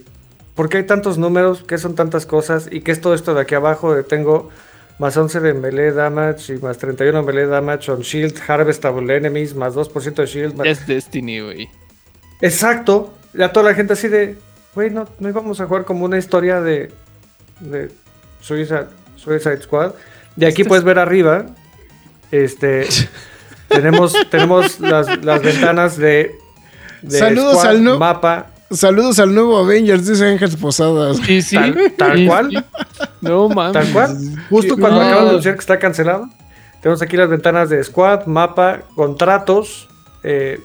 ¿Por 0.61 0.68
qué 0.68 0.76
hay 0.76 0.84
tantos 0.84 1.16
números? 1.16 1.64
¿Qué 1.66 1.78
son 1.78 1.94
tantas 1.94 2.26
cosas? 2.26 2.68
¿Y 2.70 2.82
qué 2.82 2.92
es 2.92 3.00
todo 3.00 3.14
esto 3.14 3.32
de 3.32 3.40
aquí 3.40 3.54
abajo? 3.54 3.94
De 3.94 4.02
tengo 4.02 4.50
más 4.98 5.16
11 5.16 5.40
de 5.40 5.54
melee 5.54 5.90
damage 5.90 6.52
y 6.54 6.58
más 6.58 6.76
31 6.76 7.18
de 7.22 7.24
melee 7.26 7.46
damage 7.46 7.90
on 7.90 8.00
shield, 8.02 8.38
harvestable 8.46 9.16
enemies, 9.16 9.54
más 9.54 9.72
2% 9.74 10.16
de 10.16 10.26
shield. 10.26 10.56
más- 10.56 10.66
Es 10.66 10.86
Destiny, 10.86 11.40
güey. 11.40 11.70
Exacto. 12.42 13.14
Ya 13.32 13.50
toda 13.54 13.70
la 13.70 13.74
gente 13.74 13.94
así 13.94 14.08
de, 14.08 14.36
güey, 14.74 14.90
no, 14.90 15.06
no 15.18 15.30
íbamos 15.30 15.62
a 15.62 15.66
jugar 15.66 15.86
como 15.86 16.04
una 16.04 16.18
historia 16.18 16.61
de, 16.61 16.92
de 17.61 17.90
Suicide, 18.42 18.84
Suicide 19.16 19.62
Squad. 19.62 19.92
De 20.36 20.46
aquí 20.46 20.64
puedes 20.64 20.84
ver 20.84 20.98
arriba, 20.98 21.46
este, 22.30 22.86
tenemos, 23.68 24.14
tenemos 24.30 24.78
las, 24.78 25.24
las 25.24 25.42
ventanas 25.42 25.96
de, 25.96 26.34
de 27.00 27.18
Saludos 27.18 27.52
squad, 27.54 27.66
al 27.68 27.82
no- 27.82 27.98
mapa, 27.98 28.50
Saludos 28.71 29.18
al 29.18 29.35
nuevo 29.35 29.59
Avengers, 29.59 30.07
dice 30.07 30.27
Ángel 30.27 30.57
Posadas. 30.57 31.16
Sí, 31.27 31.43
sí. 31.43 31.57
Tal- 31.57 31.93
tal 31.97 32.16
Sí, 32.18 32.27
cual. 32.27 32.51
sí. 32.51 32.57
No 33.21 33.49
mames. 33.49 33.73
Tal 33.73 33.93
cual. 33.93 34.16
Justo 34.49 34.75
Sí, 34.77 34.81
cuando 34.81 35.01
no. 35.01 35.07
acaban 35.07 35.25
de 35.25 35.31
anunciar 35.31 35.55
que 35.55 35.61
está 35.61 35.79
cancelado. 35.79 36.29
Tenemos 36.81 37.03
aquí 37.03 37.16
las 37.16 37.29
ventanas 37.29 37.68
de 37.68 37.83
squad, 37.83 38.27
mapa, 38.27 38.83
contratos, 38.95 39.89
eh, 40.23 40.61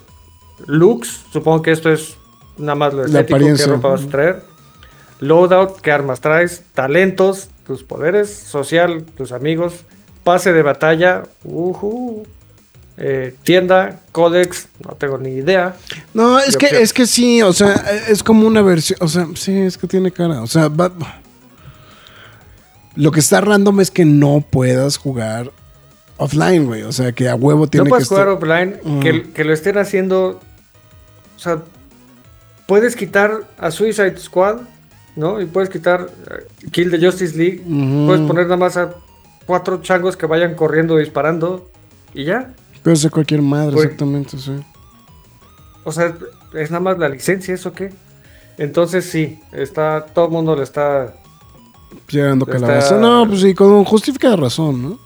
looks. 0.68 1.26
Supongo 1.34 1.62
que 1.64 1.72
esto 1.72 1.92
es 1.92 2.16
nada 2.58 2.76
más 2.76 2.94
lo 2.94 3.00
La 3.02 3.06
estético, 3.08 3.28
qué 3.28 3.44
apariencia. 3.44 3.68
ropa 3.68 3.88
vas 3.90 4.04
a 4.04 4.08
traer. 4.08 4.44
Loadout, 5.20 5.80
qué 5.82 5.92
armas 5.92 6.22
traes, 6.22 6.64
talentos, 6.74 7.50
tus 7.66 7.84
poderes, 7.84 8.30
social, 8.30 9.04
tus 9.18 9.32
amigos, 9.32 9.74
pase 10.24 10.54
de 10.54 10.62
batalla, 10.62 11.24
ujú, 11.44 12.26
eh, 12.98 13.36
tienda, 13.44 14.00
códex, 14.12 14.68
no 14.88 14.96
tengo 14.96 15.18
ni 15.18 15.30
idea. 15.32 15.76
No, 16.14 16.40
es 16.40 16.56
que, 16.58 16.68
opción. 16.68 16.82
es 16.84 16.94
que 16.94 17.06
sí, 17.08 17.42
o 17.42 17.52
sea, 17.54 17.74
es 18.08 18.24
como 18.24 18.48
una 18.48 18.62
versión, 18.62 18.98
o 19.02 19.08
sea, 19.08 19.28
sí, 19.36 19.58
es 19.58 19.78
que 19.78 19.88
tiene 19.88 20.12
cara, 20.12 20.42
o 20.42 20.48
sea, 20.48 20.68
va- 20.70 20.92
lo 22.96 23.12
que 23.12 23.20
está 23.20 23.42
random 23.42 23.82
es 23.82 23.92
que 23.92 24.06
no 24.06 24.42
puedas 24.50 24.98
jugar 24.98 25.52
offline, 26.18 26.66
güey, 26.66 26.84
o 26.84 26.92
sea, 26.94 27.12
que 27.12 27.28
a 27.28 27.36
huevo 27.36 27.68
tiene 27.68 27.86
no 27.86 27.90
puedes 27.90 28.08
que 28.08 28.16
jugar 28.16 28.30
estar- 28.30 28.38
offline, 28.38 28.80
Mm. 28.84 29.00
que, 29.02 29.32
que 29.34 29.44
lo 29.44 29.54
estén 29.54 29.78
haciendo. 29.78 30.40
O 31.36 31.40
sea, 31.40 31.62
puedes 32.68 32.96
quitar 32.96 33.42
a 33.58 33.70
Suicide 33.72 34.18
Squad, 34.18 34.62
¿no? 35.18 35.42
Y 35.42 35.46
puedes 35.46 35.70
quitar 35.70 36.10
eh, 36.32 36.48
Kill 36.72 36.90
the 36.90 37.06
Justice 37.06 37.38
League. 37.38 37.62
Puedes 38.06 38.26
poner 38.26 38.46
nada 38.46 38.56
más 38.58 38.78
a 38.78 38.94
cuatro 39.46 39.82
changos 39.82 40.16
que 40.16 40.26
vayan 40.26 40.56
corriendo 40.56 40.96
disparando 40.96 41.70
y 42.14 42.24
ya. 42.24 42.54
Puede 42.86 42.98
ser 42.98 43.10
cualquier 43.10 43.42
madre, 43.42 43.76
exactamente, 43.78 44.38
sí. 44.38 44.52
O 45.84 45.92
sea, 45.92 46.16
es 46.54 46.70
nada 46.70 46.82
más 46.82 47.00
la 47.00 47.10
licencia, 47.10 47.56
¿eso 47.56 47.74
qué? 47.74 47.92
Entonces 48.60 49.06
sí, 49.06 49.40
está, 49.52 50.06
todo 50.06 50.26
el 50.26 50.32
mundo 50.32 50.56
le 50.56 50.62
está. 50.62 51.16
Llegando 52.10 52.46
Está- 52.46 52.60
calabaza. 52.60 52.98
No, 53.00 53.26
pues 53.28 53.42
sí, 53.42 53.56
con 53.56 53.84
justificada 53.86 54.36
razón, 54.36 54.84
¿no? 54.84 55.00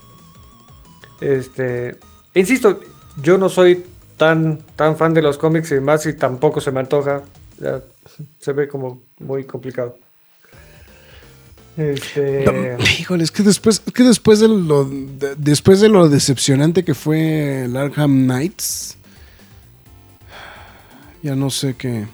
Este. 1.22 1.98
Insisto, 2.34 2.82
yo 3.24 3.38
no 3.38 3.48
soy 3.48 3.86
tan, 4.18 4.58
tan 4.76 4.98
fan 4.98 5.14
de 5.14 5.22
los 5.22 5.38
cómics 5.38 5.72
y 5.72 5.76
demás, 5.76 6.06
y 6.06 6.14
tampoco 6.14 6.60
se 6.60 6.74
me 6.74 6.82
antoja. 6.82 7.22
Ya 7.60 7.82
se 8.40 8.52
ve 8.52 8.68
como 8.68 9.04
muy 9.20 9.46
complicado. 9.46 9.98
Este. 11.80 12.76
Híjole, 13.00 13.24
es 13.24 13.32
que 13.32 13.42
después, 13.42 13.82
es 13.86 13.94
que 13.94 14.04
después 14.04 14.40
de 14.42 14.50
lo 14.50 14.84
de- 14.84 15.36
después 15.38 15.80
de 15.80 15.88
lo 15.88 16.10
decepcionante 16.10 16.84
que 16.84 16.94
fue 16.94 17.64
el 17.64 17.78
Arkham 17.78 18.26
Knights, 18.26 18.98
ya 21.24 21.36
no 21.36 21.50
sé 21.50 21.76
qué. 21.76 22.06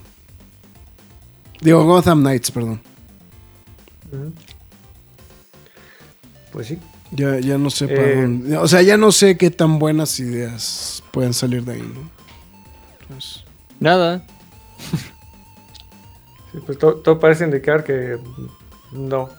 Digo, 1.61 1.84
Gotham 1.84 2.22
Knights, 2.22 2.51
perdón. 2.51 2.80
Pues 6.51 6.68
sí. 6.68 6.78
Ya, 7.11 7.39
ya 7.39 7.57
no 7.57 7.70
sé 7.70 7.88
para 7.88 8.03
Eh. 8.07 8.22
dónde. 8.22 8.57
O 8.57 8.68
sea, 8.68 8.82
ya 8.82 8.97
no 8.97 9.11
sé 9.11 9.38
qué 9.38 9.51
tan 9.51 9.80
buenas 9.80 10.20
ideas 10.20 11.03
pueden 11.11 11.34
salir 11.34 11.63
de 11.63 11.74
ahí, 11.74 11.82
¿no? 11.82 12.09
Entonces, 13.01 13.43
Nada. 13.80 14.26
Sí, 16.51 16.59
pues 16.66 16.78
to- 16.80 16.95
todo, 16.95 17.20
parece 17.20 17.43
indicar 17.43 17.84
que 17.84 18.18
no. 18.93 19.30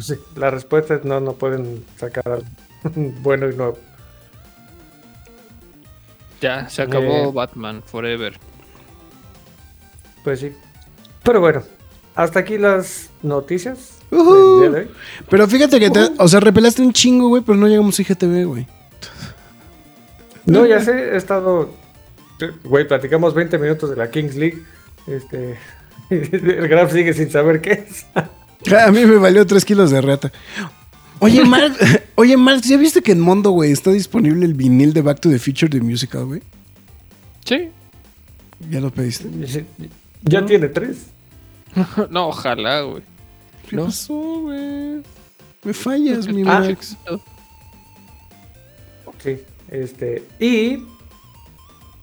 Sí, 0.00 0.14
la 0.36 0.50
respuesta 0.50 0.94
es 0.96 1.04
no, 1.04 1.18
no 1.20 1.32
pueden 1.34 1.84
sacar 1.96 2.24
algo 2.28 2.46
bueno 3.22 3.48
y 3.50 3.56
nuevo. 3.56 3.78
Ya, 6.40 6.68
se 6.68 6.82
acabó 6.82 7.28
Eh. 7.28 7.30
Batman 7.32 7.82
Forever. 7.84 8.38
Pues 10.24 10.40
sí. 10.40 10.52
Pero 11.22 11.40
bueno, 11.40 11.62
hasta 12.14 12.40
aquí 12.40 12.58
las 12.58 13.10
noticias 13.22 13.98
del 14.10 14.20
día 14.60 14.70
de 14.70 14.80
hoy. 14.82 14.90
Pero 15.28 15.48
fíjate 15.48 15.80
que, 15.80 15.90
te- 15.90 16.10
o 16.18 16.28
sea, 16.28 16.40
repelaste 16.40 16.82
un 16.82 16.92
chingo, 16.92 17.28
güey, 17.28 17.42
pero 17.42 17.58
no 17.58 17.66
llegamos 17.66 17.98
a 17.98 18.02
IGTV, 18.02 18.44
güey. 18.46 18.66
No, 20.46 20.64
ya 20.64 20.80
sé, 20.80 20.92
he 20.92 21.16
estado. 21.16 21.70
Güey, 22.64 22.86
platicamos 22.86 23.34
20 23.34 23.58
minutos 23.58 23.90
de 23.90 23.96
la 23.96 24.10
Kings 24.10 24.34
League. 24.36 24.62
Este. 25.06 25.58
El 26.10 26.68
Graf 26.68 26.92
sigue 26.92 27.12
sin 27.12 27.30
saber 27.30 27.60
qué 27.60 27.84
es. 27.88 28.06
A 28.86 28.90
mí 28.90 29.04
me 29.06 29.16
valió 29.16 29.46
3 29.46 29.64
kilos 29.64 29.90
de 29.90 30.00
rata. 30.00 30.32
Oye, 31.20 31.44
Mark, 31.46 31.74
oye, 32.14 32.36
Mark, 32.36 32.60
¿ya 32.62 32.76
viste 32.76 33.02
que 33.02 33.12
en 33.12 33.20
Mondo, 33.20 33.50
güey, 33.50 33.72
está 33.72 33.90
disponible 33.90 34.44
el 34.44 34.54
vinil 34.54 34.92
de 34.92 35.02
Back 35.02 35.20
to 35.20 35.30
the 35.30 35.38
Future 35.38 35.68
de 35.68 35.80
Musical, 35.80 36.24
güey? 36.26 36.42
Sí. 37.44 37.70
¿Ya 38.70 38.80
lo 38.80 38.90
pediste? 38.90 39.28
Ya 40.22 40.44
tiene 40.44 40.68
tres. 40.68 41.06
no, 42.10 42.28
ojalá, 42.28 42.82
güey. 42.82 43.02
¿Qué 43.68 43.76
¿No? 43.76 43.86
pasó, 43.86 44.14
güey? 44.14 45.02
Me 45.64 45.72
fallas, 45.72 46.26
mi 46.28 46.42
Ah, 46.42 46.60
Max. 46.60 46.96
Sí, 49.22 49.38
este. 49.68 50.24
Y. 50.38 50.84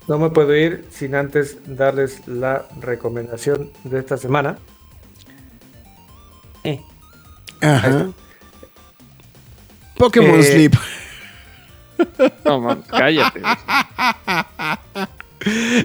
No 0.07 0.19
me 0.19 0.29
puedo 0.29 0.55
ir 0.55 0.85
sin 0.91 1.15
antes 1.15 1.57
darles 1.65 2.27
la 2.27 2.67
recomendación 2.79 3.71
de 3.85 3.99
esta 3.99 4.17
semana. 4.17 4.59
Ajá. 7.65 8.07
Pokémon 9.97 10.39
Eh, 10.39 10.43
Sleep. 10.43 10.73
No, 12.43 12.59
mames, 12.61 12.85
cállate. 12.87 13.41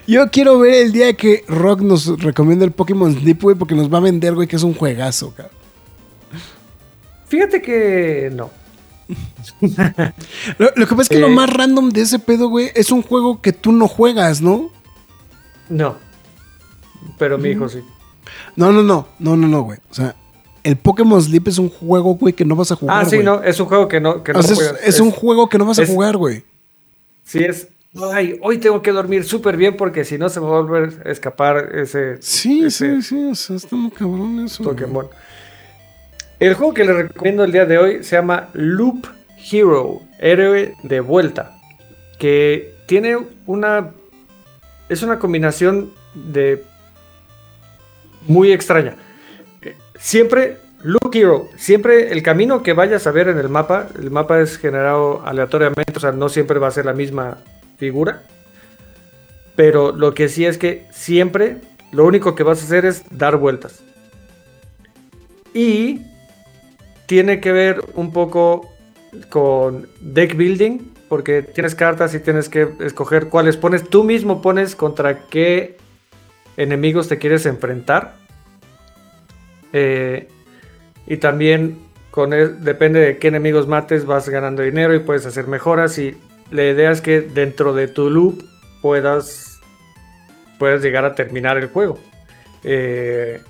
Yo 0.06 0.30
quiero 0.30 0.58
ver 0.58 0.74
el 0.86 0.92
día 0.92 1.12
que 1.14 1.44
Rock 1.46 1.80
nos 1.82 2.20
recomienda 2.20 2.64
el 2.64 2.72
Pokémon 2.72 3.12
Sleep, 3.14 3.40
güey, 3.40 3.56
porque 3.56 3.74
nos 3.74 3.92
va 3.92 3.98
a 3.98 4.00
vender, 4.02 4.34
güey, 4.34 4.48
que 4.48 4.56
es 4.56 4.62
un 4.62 4.74
juegazo, 4.74 5.32
cabrón. 5.34 5.54
Fíjate 7.28 7.62
que 7.62 8.30
no. 8.32 8.50
Lo, 10.58 10.70
lo 10.74 10.86
que 10.86 10.94
pasa 10.96 11.02
es 11.02 11.08
que 11.08 11.18
lo 11.18 11.28
Eh. 11.28 11.34
más 11.34 11.50
random 11.52 11.90
de 11.90 12.00
ese 12.02 12.18
pedo, 12.18 12.48
güey, 12.48 12.70
es 12.74 12.90
un 12.90 13.02
juego 13.02 13.40
que 13.40 13.52
tú 13.52 13.70
no 13.72 13.86
juegas, 13.86 14.40
¿no? 14.40 14.70
No. 15.68 15.96
Pero 17.18 17.38
mi 17.38 17.50
hijo 17.50 17.68
sí. 17.68 17.80
No, 18.56 18.72
no, 18.72 18.82
no, 18.82 19.08
no, 19.18 19.36
no, 19.36 19.46
no, 19.46 19.62
güey. 19.62 19.78
O 19.90 19.94
sea, 19.94 20.16
el 20.64 20.76
Pokémon 20.76 21.20
Sleep 21.22 21.48
es 21.48 21.58
un 21.58 21.68
juego, 21.68 22.14
güey, 22.14 22.32
que 22.34 22.44
no 22.44 22.56
vas 22.56 22.72
a 22.72 22.76
jugar. 22.76 22.96
Ah, 23.00 23.04
sí, 23.04 23.16
güey. 23.16 23.26
no. 23.26 23.42
Es 23.42 23.58
un 23.60 23.66
juego 23.66 23.88
que 23.88 24.00
no. 24.00 24.22
Que 24.22 24.32
no 24.32 24.40
O 24.40 24.42
sea, 24.42 24.52
es, 24.52 24.58
juegas. 24.58 24.80
es 24.84 25.00
un 25.00 25.10
juego 25.10 25.48
que 25.48 25.58
no 25.58 25.64
vas 25.66 25.78
a 25.78 25.86
jugar, 25.86 26.16
güey. 26.16 26.42
Sí, 27.24 27.44
es. 27.44 27.68
Ay, 28.12 28.38
hoy 28.42 28.58
tengo 28.58 28.82
que 28.82 28.92
dormir 28.92 29.24
súper 29.24 29.56
bien 29.56 29.76
porque 29.76 30.04
si 30.04 30.16
no 30.16 30.28
se 30.28 30.38
me 30.40 30.46
va 30.46 30.58
a 30.58 30.60
volver 30.60 31.02
a 31.04 31.10
escapar 31.10 31.70
ese, 31.74 32.18
Sí, 32.22 32.64
ese 32.64 33.02
sí, 33.02 33.02
sí. 33.02 33.24
O 33.24 33.34
sea, 33.34 33.56
está 33.56 33.74
muy 33.74 33.90
cabrón 33.90 34.44
eso. 34.44 34.62
güey. 34.62 34.76
Pokémon. 34.76 35.08
El 36.38 36.54
juego 36.54 36.72
que 36.72 36.84
les 36.84 36.94
recomiendo 36.96 37.42
el 37.44 37.52
día 37.52 37.66
de 37.66 37.78
hoy 37.78 38.04
se 38.04 38.16
llama 38.16 38.48
Loop 38.54 39.06
Hero, 39.50 40.00
héroe 40.20 40.74
de 40.84 41.00
vuelta, 41.00 41.58
que 42.18 42.74
tiene 42.86 43.18
una... 43.46 43.90
Es 44.88 45.02
una 45.02 45.18
combinación 45.18 45.90
de... 46.14 46.64
Muy 48.26 48.52
extraña. 48.52 48.96
Siempre, 50.00 50.56
Look 50.82 51.10
Hero, 51.12 51.50
siempre 51.56 52.10
el 52.10 52.22
camino 52.22 52.62
que 52.62 52.72
vayas 52.72 53.06
a 53.06 53.12
ver 53.12 53.28
en 53.28 53.38
el 53.38 53.50
mapa, 53.50 53.88
el 53.98 54.10
mapa 54.10 54.40
es 54.40 54.56
generado 54.56 55.22
aleatoriamente, 55.26 55.92
o 55.94 56.00
sea, 56.00 56.12
no 56.12 56.30
siempre 56.30 56.58
va 56.58 56.68
a 56.68 56.72
ser 56.72 56.86
la 56.86 56.94
misma 56.94 57.36
figura. 57.76 58.22
Pero 59.56 59.92
lo 59.92 60.14
que 60.14 60.30
sí 60.30 60.46
es 60.46 60.56
que 60.56 60.86
siempre 60.90 61.58
lo 61.92 62.06
único 62.06 62.34
que 62.34 62.42
vas 62.42 62.62
a 62.62 62.64
hacer 62.64 62.86
es 62.86 63.04
dar 63.10 63.36
vueltas. 63.36 63.82
Y 65.52 66.00
tiene 67.04 67.40
que 67.40 67.52
ver 67.52 67.84
un 67.94 68.10
poco 68.10 68.70
con 69.28 69.86
deck 70.00 70.34
building, 70.34 70.78
porque 71.10 71.42
tienes 71.42 71.74
cartas 71.74 72.14
y 72.14 72.20
tienes 72.20 72.48
que 72.48 72.70
escoger 72.80 73.28
cuáles 73.28 73.58
pones. 73.58 73.86
Tú 73.86 74.02
mismo 74.04 74.40
pones 74.40 74.74
contra 74.74 75.26
qué 75.26 75.76
enemigos 76.56 77.08
te 77.08 77.18
quieres 77.18 77.44
enfrentar. 77.44 78.19
Eh, 79.72 80.28
y 81.06 81.16
también 81.18 81.78
con 82.10 82.32
el- 82.32 82.64
depende 82.64 83.00
de 83.00 83.18
qué 83.18 83.28
enemigos 83.28 83.68
mates, 83.68 84.04
vas 84.04 84.28
ganando 84.28 84.62
dinero 84.62 84.94
y 84.94 85.00
puedes 85.00 85.26
hacer 85.26 85.46
mejoras. 85.46 85.98
Y 85.98 86.16
la 86.50 86.64
idea 86.64 86.90
es 86.90 87.00
que 87.00 87.20
dentro 87.20 87.72
de 87.72 87.88
tu 87.88 88.10
loop 88.10 88.42
puedas, 88.82 89.60
puedas 90.58 90.82
llegar 90.82 91.04
a 91.04 91.14
terminar 91.14 91.56
el 91.56 91.68
juego. 91.68 91.98
Eh, 92.64 93.40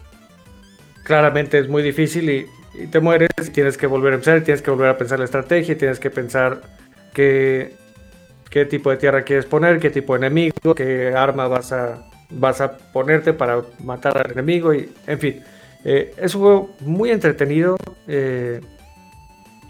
claramente 1.05 1.59
es 1.59 1.69
muy 1.69 1.83
difícil 1.83 2.31
y, 2.31 2.47
te 2.87 3.01
mueres 3.01 3.31
y 3.45 3.51
tienes 3.51 3.77
que 3.77 3.89
volver 3.89 4.13
a 4.13 4.17
empezar, 4.17 4.43
tienes 4.43 4.63
que 4.63 4.71
volver 4.71 4.91
a 4.91 4.97
pensar 4.97 5.19
la 5.19 5.25
estrategia, 5.25 5.77
tienes 5.77 5.99
que 5.99 6.09
pensar 6.09 6.61
qué, 7.13 7.75
qué 8.49 8.65
tipo 8.65 8.91
de 8.91 8.97
tierra 8.97 9.23
quieres 9.23 9.45
poner, 9.45 9.81
qué 9.81 9.91
tipo 9.91 10.13
de 10.15 10.27
enemigo, 10.27 10.75
qué 10.77 11.13
arma 11.15 11.49
vas 11.49 11.73
a, 11.73 12.07
vas 12.31 12.61
a 12.61 12.79
ponerte 12.79 13.33
para 13.33 13.61
matar 13.83 14.17
al 14.19 14.31
enemigo 14.31 14.73
y 14.73 14.89
en 15.07 15.19
fin. 15.19 15.43
Eh, 15.85 16.15
es 16.19 16.35
un 16.35 16.41
juego 16.43 16.71
muy 16.81 17.11
entretenido. 17.11 17.77
eh, 18.07 18.61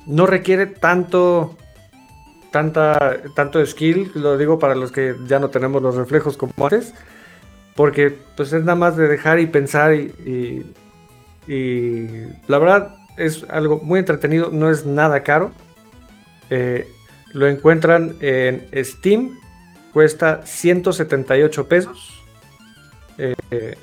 no 0.06 0.26
requiere 0.26 0.66
tanto. 0.66 1.56
Tanta, 2.50 3.18
tanto 3.36 3.64
skill, 3.64 4.10
lo 4.16 4.36
digo 4.36 4.58
para 4.58 4.74
los 4.74 4.90
que 4.90 5.14
ya 5.28 5.38
no 5.38 5.50
tenemos 5.50 5.80
los 5.82 5.94
reflejos 5.94 6.36
como 6.36 6.52
antes, 6.64 6.92
porque 7.76 8.12
pues 8.36 8.52
es 8.52 8.64
nada 8.64 8.74
más 8.74 8.96
de 8.96 9.06
dejar 9.06 9.38
y 9.38 9.46
pensar 9.46 9.94
y, 9.94 10.64
y- 11.46 12.26
la 12.48 12.58
verdad 12.58 12.96
es 13.16 13.44
algo 13.50 13.78
muy 13.78 14.00
entretenido, 14.00 14.50
no 14.50 14.68
es 14.68 14.84
nada 14.84 15.22
caro. 15.22 15.52
Eh, 16.50 16.88
lo 17.34 17.46
encuentran 17.46 18.16
en 18.20 18.66
Steam, 18.84 19.38
cuesta 19.92 20.40
178 20.44 21.68
pesos. 21.68 22.20
Eh, 23.16 23.76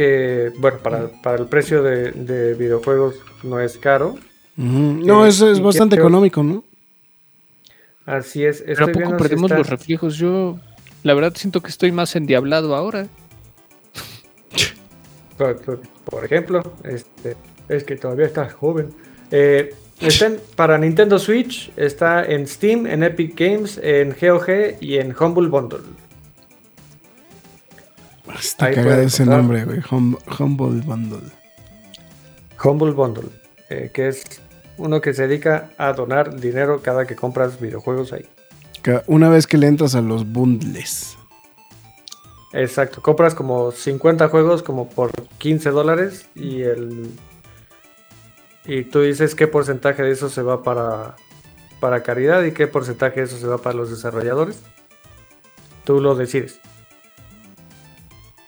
que 0.00 0.50
bueno, 0.56 0.78
para, 0.78 1.08
para 1.22 1.36
el 1.42 1.46
precio 1.46 1.82
de, 1.82 2.12
de 2.12 2.54
videojuegos 2.54 3.16
no 3.42 3.60
es 3.60 3.76
caro. 3.76 4.14
Ujú. 4.56 4.98
No, 5.04 5.26
Eh, 5.26 5.28
es, 5.28 5.60
bastante 5.60 5.96
creo- 5.96 6.06
económico, 6.06 6.42
¿no? 6.42 6.64
Así 8.06 8.42
es. 8.46 8.62
Pero 8.62 8.70
¿a 8.70 8.72
estoy 8.72 8.86
poco 8.94 8.98
viendo 9.00 9.16
si 9.18 9.22
perdemos 9.22 9.50
está- 9.50 9.58
los 9.58 9.68
reflejos? 9.68 10.16
Yo, 10.16 10.58
la 11.02 11.12
verdad, 11.12 11.34
siento 11.36 11.60
que 11.60 11.68
estoy 11.68 11.92
más 11.92 12.16
endiablado 12.16 12.74
ahora. 12.74 13.08
Por, 15.36 15.56
por- 15.60 15.80
por 16.06 16.24
ejemplo, 16.24 16.62
este, 16.84 17.36
es 17.68 17.84
que 17.84 17.96
todavía 17.96 18.24
estás 18.26 18.54
joven. 18.54 18.88
Eh, 19.30 19.74
para 20.56 20.78
Nintendo 20.78 21.18
Switch, 21.18 21.70
está 21.76 22.24
en 22.24 22.46
Steam, 22.46 22.86
en 22.86 23.02
Epic 23.02 23.38
Games, 23.38 23.78
en 23.82 24.14
GOG 24.18 24.78
y 24.80 24.96
en 24.96 25.14
Humble 25.18 25.48
Bundle. 25.48 25.80
Está 28.38 28.66
Ahí 28.66 28.74
cagado 28.74 29.02
ese 29.02 29.22
encontrar. 29.22 29.38
nombre, 29.42 29.64
güey. 29.64 29.80
Hum- 29.90 30.18
Humble 30.38 30.80
Bundle. 30.82 31.30
Humble 32.62 32.92
Bundle, 32.92 33.28
eh, 33.70 33.90
que 33.92 34.08
es 34.08 34.24
uno 34.76 35.00
que 35.00 35.14
se 35.14 35.26
dedica 35.26 35.70
a 35.78 35.92
donar 35.92 36.38
dinero 36.40 36.80
cada 36.82 37.06
que 37.06 37.16
compras 37.16 37.60
videojuegos 37.60 38.12
ahí. 38.12 38.26
Una 39.06 39.28
vez 39.28 39.46
que 39.46 39.58
le 39.58 39.66
entras 39.66 39.94
a 39.94 40.00
los 40.00 40.26
bundles. 40.30 41.16
Exacto, 42.52 43.00
compras 43.02 43.34
como 43.34 43.70
50 43.70 44.28
juegos 44.28 44.62
como 44.62 44.88
por 44.88 45.12
15 45.38 45.70
dólares 45.70 46.26
y 46.34 46.62
el 46.62 47.10
y 48.64 48.84
tú 48.84 49.00
dices 49.02 49.34
qué 49.34 49.46
porcentaje 49.46 50.02
de 50.02 50.10
eso 50.10 50.28
se 50.28 50.42
va 50.42 50.62
para, 50.62 51.14
para 51.80 52.02
caridad 52.02 52.42
y 52.44 52.52
qué 52.52 52.66
porcentaje 52.66 53.20
de 53.20 53.26
eso 53.26 53.38
se 53.38 53.46
va 53.46 53.58
para 53.58 53.76
los 53.76 53.90
desarrolladores. 53.90 54.60
Tú 55.84 56.00
lo 56.00 56.14
decides. 56.14 56.58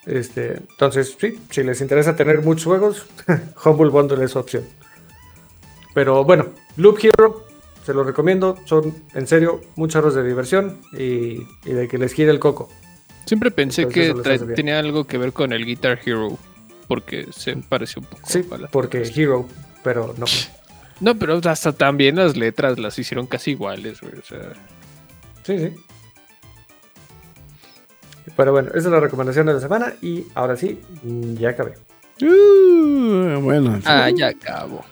Este, 0.06 0.54
entonces, 0.56 1.16
sí, 1.20 1.38
si 1.50 1.62
les 1.62 1.80
interesa 1.80 2.16
tener 2.16 2.42
muchos 2.42 2.64
juegos, 2.64 3.06
Humble 3.64 3.90
Bundle 3.90 4.24
es 4.24 4.34
opción. 4.36 4.64
Pero 5.94 6.24
bueno, 6.24 6.46
Loop 6.76 6.98
Hero, 7.02 7.46
se 7.84 7.92
los 7.94 8.06
recomiendo. 8.06 8.56
Son, 8.64 8.94
en 9.14 9.26
serio, 9.26 9.60
muchas 9.76 10.02
horas 10.02 10.14
de 10.14 10.24
diversión 10.24 10.78
y, 10.92 11.46
y 11.64 11.72
de 11.72 11.86
que 11.88 11.98
les 11.98 12.12
gire 12.14 12.30
el 12.30 12.38
coco. 12.38 12.68
Siempre 13.26 13.50
pensé 13.50 13.82
Entonces, 13.82 14.42
que 14.42 14.54
tenía 14.54 14.78
algo 14.78 15.04
que 15.06 15.18
ver 15.18 15.32
con 15.32 15.52
el 15.52 15.64
Guitar 15.64 16.00
Hero. 16.04 16.36
Porque 16.88 17.28
se 17.30 17.56
parece 17.56 18.00
un 18.00 18.06
poco. 18.06 18.22
Sí, 18.28 18.44
a 18.50 18.58
la- 18.58 18.68
porque 18.68 19.02
Hero, 19.14 19.46
pero 19.84 20.14
no. 20.18 20.26
No, 21.00 21.16
pero 21.18 21.40
hasta 21.44 21.72
también 21.72 22.14
las 22.16 22.36
letras 22.36 22.78
las 22.78 22.96
hicieron 22.96 23.26
casi 23.26 23.52
iguales, 23.52 24.00
güey. 24.00 24.12
O 24.18 24.22
sea, 24.22 24.52
Sí, 25.42 25.58
sí. 25.58 25.74
Pero 28.36 28.52
bueno, 28.52 28.68
esa 28.70 28.78
es 28.78 28.86
la 28.86 29.00
recomendación 29.00 29.46
de 29.46 29.54
la 29.54 29.60
semana 29.60 29.92
y 30.00 30.24
ahora 30.34 30.56
sí, 30.56 30.80
ya 31.38 31.50
acabé. 31.50 31.74
Uh, 32.20 33.40
bueno. 33.40 33.80
ah, 33.84 34.08
ya 34.14 34.28
acabo. 34.28 34.84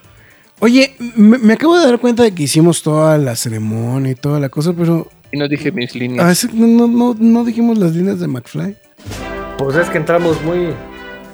Oye, 0.60 0.94
me, 1.16 1.38
me 1.38 1.54
acabo 1.54 1.78
de 1.78 1.86
dar 1.86 1.98
cuenta 1.98 2.22
de 2.22 2.34
que 2.34 2.42
hicimos 2.42 2.82
toda 2.82 3.16
la 3.18 3.34
ceremonia 3.36 4.12
y 4.12 4.14
toda 4.14 4.38
la 4.40 4.48
cosa, 4.50 4.72
pero 4.74 5.08
Y 5.32 5.38
no 5.38 5.48
dije 5.48 5.72
mis 5.72 5.94
líneas. 5.94 6.24
a 6.24 6.28
veces 6.28 6.52
no, 6.52 6.66
no, 6.66 6.86
no, 6.86 7.14
no 7.18 7.44
dijimos 7.44 7.78
las 7.78 7.94
líneas 7.94 8.20
de 8.20 8.26
McFly. 8.26 8.76
Pues 9.58 9.76
es 9.76 9.88
que 9.88 9.98
entramos 9.98 10.42
muy... 10.42 10.74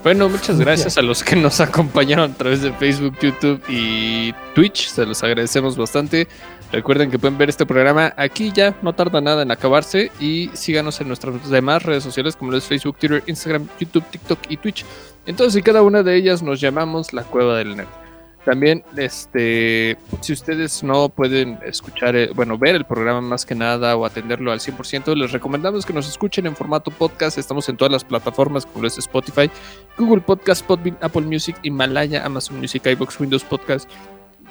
Bueno, 0.07 0.29
muchas 0.29 0.61
gracias 0.61 0.99
a 0.99 1.03
los 1.03 1.25
que 1.25 1.35
nos 1.35 1.61
acompañaron 1.61 2.31
a 2.31 2.35
través 2.37 2.63
de 2.63 2.73
Facebook, 2.75 3.19
YouTube 3.21 3.61
y 3.69 4.33
Twitch. 4.55 4.87
Se 4.87 5.05
los 5.05 5.21
agradecemos 5.25 5.77
bastante. 5.77 6.29
Recuerden 6.71 7.11
que 7.11 7.19
pueden 7.19 7.37
ver 7.37 7.49
este 7.49 7.67
programa 7.67 8.15
aquí 8.17 8.53
ya, 8.55 8.77
no 8.83 8.95
tarda 8.95 9.21
nada 9.21 9.43
en 9.43 9.51
acabarse. 9.51 10.13
Y 10.21 10.49
síganos 10.55 11.01
en 11.01 11.09
nuestras 11.09 11.51
demás 11.51 11.83
redes 11.83 12.05
sociales 12.05 12.37
como 12.37 12.53
lo 12.53 12.59
es 12.59 12.67
Facebook, 12.67 12.97
Twitter, 12.99 13.25
Instagram, 13.27 13.67
YouTube, 13.81 14.05
TikTok 14.09 14.39
y 14.49 14.57
Twitch. 14.59 14.85
Entonces, 15.27 15.59
y 15.59 15.63
cada 15.63 15.83
una 15.83 16.05
de 16.05 16.15
ellas 16.15 16.41
nos 16.41 16.61
llamamos 16.61 17.13
la 17.13 17.25
Cueva 17.25 17.59
del 17.59 17.77
Nerd. 17.77 18.06
También, 18.47 18.85
este, 18.97 19.99
si 20.21 20.33
ustedes 20.33 20.85
no 20.85 21.09
pueden 21.09 21.59
escuchar, 21.65 22.15
eh, 22.15 22.31
bueno, 22.33 22.57
ver 22.57 22.77
el 22.77 22.85
programa 22.85 23.21
más 23.21 23.45
que 23.45 23.57
nada 23.57 23.97
o 23.97 24.07
atenderlo 24.07 24.53
al 24.53 24.61
100%, 24.61 25.17
les 25.17 25.33
recomendamos 25.33 25.85
que 25.85 25.93
nos 25.93 26.09
escuchen 26.09 26.47
en 26.47 26.55
formato 26.55 26.93
podcast. 26.93 27.39
Estamos 27.39 27.69
en 27.69 27.77
todas 27.77 27.91
las 27.91 28.05
plataformas 28.05 28.65
como 28.65 28.87
es 28.87 28.99
Spotify, 28.99 29.51
Google 29.99 30.21
Podcast, 30.21 30.65
Podbean, 30.65 30.97
Apple 31.01 31.23
Music, 31.23 31.57
Himalaya, 31.65 32.25
Amazon 32.25 32.61
Music, 32.61 32.87
iBox, 32.87 33.19
Windows 33.19 33.43
Podcast, 33.43 33.91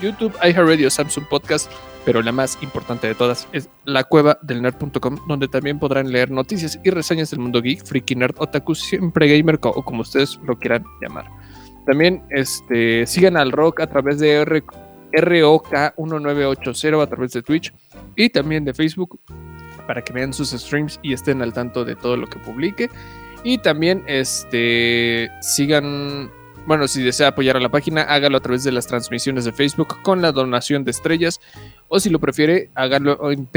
YouTube, 0.01 0.35
iHeartRadio, 0.43 0.89
Samsung 0.89 1.30
Podcast, 1.30 1.72
pero 2.03 2.22
la 2.22 2.34
más 2.34 2.57
importante 2.61 3.07
de 3.07 3.15
todas 3.15 3.47
es 3.53 3.69
la 3.85 4.03
cueva 4.03 4.38
del 4.41 4.61
nerd.com, 4.61 5.19
donde 5.26 5.47
también 5.47 5.80
podrán 5.80 6.11
leer 6.11 6.31
noticias 6.31 6.77
y 6.84 6.89
reseñas 6.89 7.31
del 7.31 7.39
mundo 7.39 7.61
geek, 7.61 7.85
freaky 7.85 8.15
nerd, 8.15 8.35
otaku, 8.39 8.76
siempre 8.76 9.38
gamer 9.38 9.57
o 9.61 9.85
como 9.85 10.01
ustedes 10.01 10.38
lo 10.43 10.59
quieran 10.59 10.84
llamar. 11.01 11.27
También 11.86 12.24
este, 12.30 13.06
sigan 13.06 13.38
al 13.38 13.52
rock 13.52 13.82
a 13.82 13.88
través 13.88 14.20
de 14.20 14.32
R 14.32 14.64
ROK1980 15.12 17.02
a 17.02 17.07
través 17.07 17.32
de 17.32 17.41
Twitch 17.41 17.74
y 18.16 18.30
también 18.30 18.66
de 18.66 18.74
Facebook 18.74 19.20
para 19.88 20.02
que 20.03 20.12
vean 20.14 20.34
sus 20.34 20.49
streams 20.49 20.99
y 21.03 21.14
estén 21.14 21.41
al 21.41 21.53
tanto 21.53 21.86
de 21.86 21.95
todo 21.95 22.18
lo 22.18 22.28
que 22.28 22.40
publique. 22.40 22.90
Y 23.44 23.60
también 23.60 24.03
este 24.07 25.30
sigan, 25.41 26.32
bueno, 26.66 26.88
si 26.88 27.03
desea 27.03 27.28
apoyar 27.30 27.56
a 27.57 27.60
la 27.60 27.70
página, 27.70 28.02
hágalo 28.02 28.38
a 28.38 28.41
través 28.41 28.64
de 28.64 28.72
las 28.72 28.88
transmisiones 28.88 29.45
de 29.45 29.52
Facebook 29.52 30.02
con 30.02 30.22
la 30.22 30.32
donación 30.32 30.84
de 30.84 30.91
estrellas. 30.91 31.40
O 31.88 31.99
si 31.99 32.10
lo 32.10 32.20
prefiere, 32.20 32.72
hágalo 32.74 33.32
en 33.32 33.48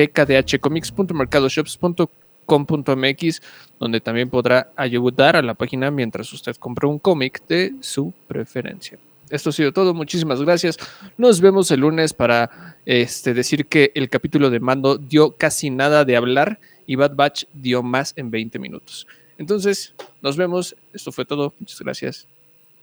pkdhcomics.mercadoshops.com.mx, 2.48 3.42
donde 3.78 4.00
también 4.00 4.30
podrá 4.30 4.72
ayudar 4.76 5.36
a 5.36 5.42
la 5.42 5.54
página 5.54 5.90
mientras 5.90 6.32
usted 6.32 6.56
compra 6.56 6.88
un 6.88 6.98
cómic 6.98 7.46
de 7.46 7.74
su 7.80 8.12
preferencia. 8.26 8.98
Esto 9.30 9.50
ha 9.50 9.52
sido 9.52 9.72
todo, 9.72 9.92
muchísimas 9.92 10.40
gracias. 10.40 10.78
Nos 11.18 11.40
vemos 11.40 11.70
el 11.70 11.80
lunes 11.80 12.14
para 12.14 12.78
este, 12.86 13.34
decir 13.34 13.66
que 13.66 13.92
el 13.94 14.08
capítulo 14.08 14.48
de 14.48 14.58
Mando 14.58 14.96
dio 14.96 15.32
casi 15.32 15.68
nada 15.68 16.06
de 16.06 16.16
hablar 16.16 16.58
y 16.86 16.96
Bad 16.96 17.14
Batch 17.14 17.44
dio 17.52 17.82
más 17.82 18.14
en 18.16 18.30
20 18.30 18.58
minutos. 18.58 19.06
Entonces, 19.36 19.94
nos 20.22 20.36
vemos. 20.38 20.74
Esto 20.94 21.12
fue 21.12 21.26
todo. 21.26 21.52
Muchas 21.60 21.78
gracias. 21.80 22.26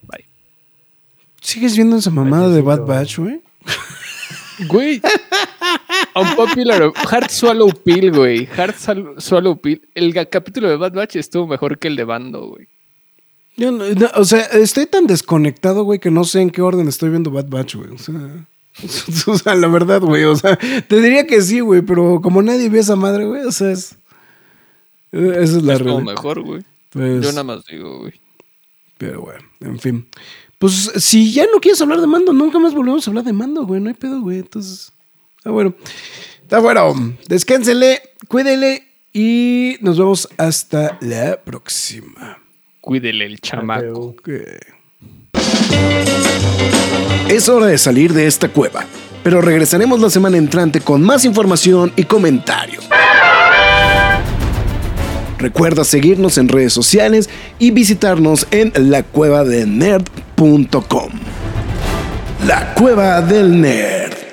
Bye. 0.02 0.24
¿Sigues 1.40 1.74
viendo 1.76 1.96
esa 1.96 2.10
mamada 2.10 2.48
de 2.48 2.62
Bad 2.62 2.86
Batch, 2.86 3.18
güey? 3.18 3.42
Güey, 4.68 5.02
Unpopular. 6.20 6.92
Hard 7.10 7.30
Swallow 7.30 7.70
Pill, 7.84 8.12
güey. 8.12 8.46
Hard 8.56 8.74
Swallow- 8.76 9.60
Pill. 9.60 9.82
El 9.94 10.14
capítulo 10.28 10.68
de 10.68 10.76
Bad 10.76 10.92
Batch 10.92 11.16
estuvo 11.16 11.46
mejor 11.46 11.78
que 11.78 11.88
el 11.88 11.96
de 11.96 12.04
Bando, 12.04 12.46
güey. 12.48 12.68
Yo 13.56 13.72
no- 13.72 13.84
no, 13.88 14.08
o 14.16 14.24
sea, 14.24 14.40
estoy 14.40 14.86
tan 14.86 15.06
desconectado, 15.06 15.84
güey, 15.84 15.98
que 15.98 16.10
no 16.10 16.24
sé 16.24 16.40
en 16.42 16.50
qué 16.50 16.60
orden 16.62 16.88
estoy 16.88 17.10
viendo 17.10 17.30
Bad 17.30 17.48
Batch, 17.48 17.76
güey. 17.76 17.90
O 17.90 17.98
sea, 17.98 18.14
o 19.26 19.38
sea, 19.38 19.54
la 19.54 19.68
verdad, 19.68 20.00
güey. 20.02 20.24
O 20.24 20.36
sea, 20.36 20.56
te 20.56 21.00
diría 21.00 21.26
que 21.26 21.40
sí, 21.42 21.60
güey, 21.60 21.82
pero 21.82 22.20
como 22.22 22.42
nadie 22.42 22.68
ve 22.68 22.80
esa 22.80 22.96
madre, 22.96 23.24
güey, 23.24 23.42
o 23.44 23.52
sea, 23.52 23.70
es. 23.72 23.96
Esa 25.12 25.40
es 25.42 25.62
la 25.62 25.74
Estuvo 25.74 25.90
realidad. 25.98 26.14
mejor, 26.14 26.42
güey. 26.42 26.62
Pues, 26.90 27.22
Yo 27.24 27.30
nada 27.30 27.44
más 27.44 27.64
digo, 27.66 27.98
güey. 28.00 28.12
Pero 28.98 29.20
bueno, 29.22 29.44
en 29.60 29.78
fin. 29.78 30.06
Pues 30.58 30.72
si 30.96 31.32
ya 31.32 31.44
no 31.52 31.60
quieres 31.60 31.80
hablar 31.82 32.00
de 32.00 32.06
mando, 32.06 32.32
nunca 32.32 32.58
más 32.58 32.74
volvemos 32.74 33.06
a 33.06 33.10
hablar 33.10 33.24
de 33.24 33.32
mando, 33.32 33.64
güey. 33.66 33.80
No 33.80 33.88
hay 33.88 33.94
pedo, 33.94 34.20
güey. 34.20 34.38
Entonces, 34.38 34.92
está 35.46 35.52
bueno. 35.52 35.74
Está 36.42 36.58
bueno. 36.58 37.14
Descánsele, 37.28 38.02
cuídele 38.26 38.82
y 39.12 39.76
nos 39.80 39.96
vemos 39.96 40.28
hasta 40.36 40.98
la 41.00 41.40
próxima. 41.40 42.42
Cuídele 42.80 43.26
el 43.26 43.40
chamaco. 43.40 44.16
Es 47.28 47.48
hora 47.48 47.66
de 47.66 47.78
salir 47.78 48.12
de 48.12 48.26
esta 48.26 48.48
cueva, 48.48 48.84
pero 49.22 49.40
regresaremos 49.40 50.00
la 50.00 50.10
semana 50.10 50.36
entrante 50.36 50.80
con 50.80 51.00
más 51.02 51.24
información 51.24 51.92
y 51.94 52.02
comentarios. 52.02 52.88
Recuerda 55.38 55.84
seguirnos 55.84 56.38
en 56.38 56.48
redes 56.48 56.72
sociales 56.72 57.30
y 57.60 57.70
visitarnos 57.70 58.48
en 58.50 58.72
lacuevadelnerd.com. 58.74 61.10
La 62.46 62.74
Cueva 62.74 63.22
del 63.22 63.60
Nerd. 63.60 64.25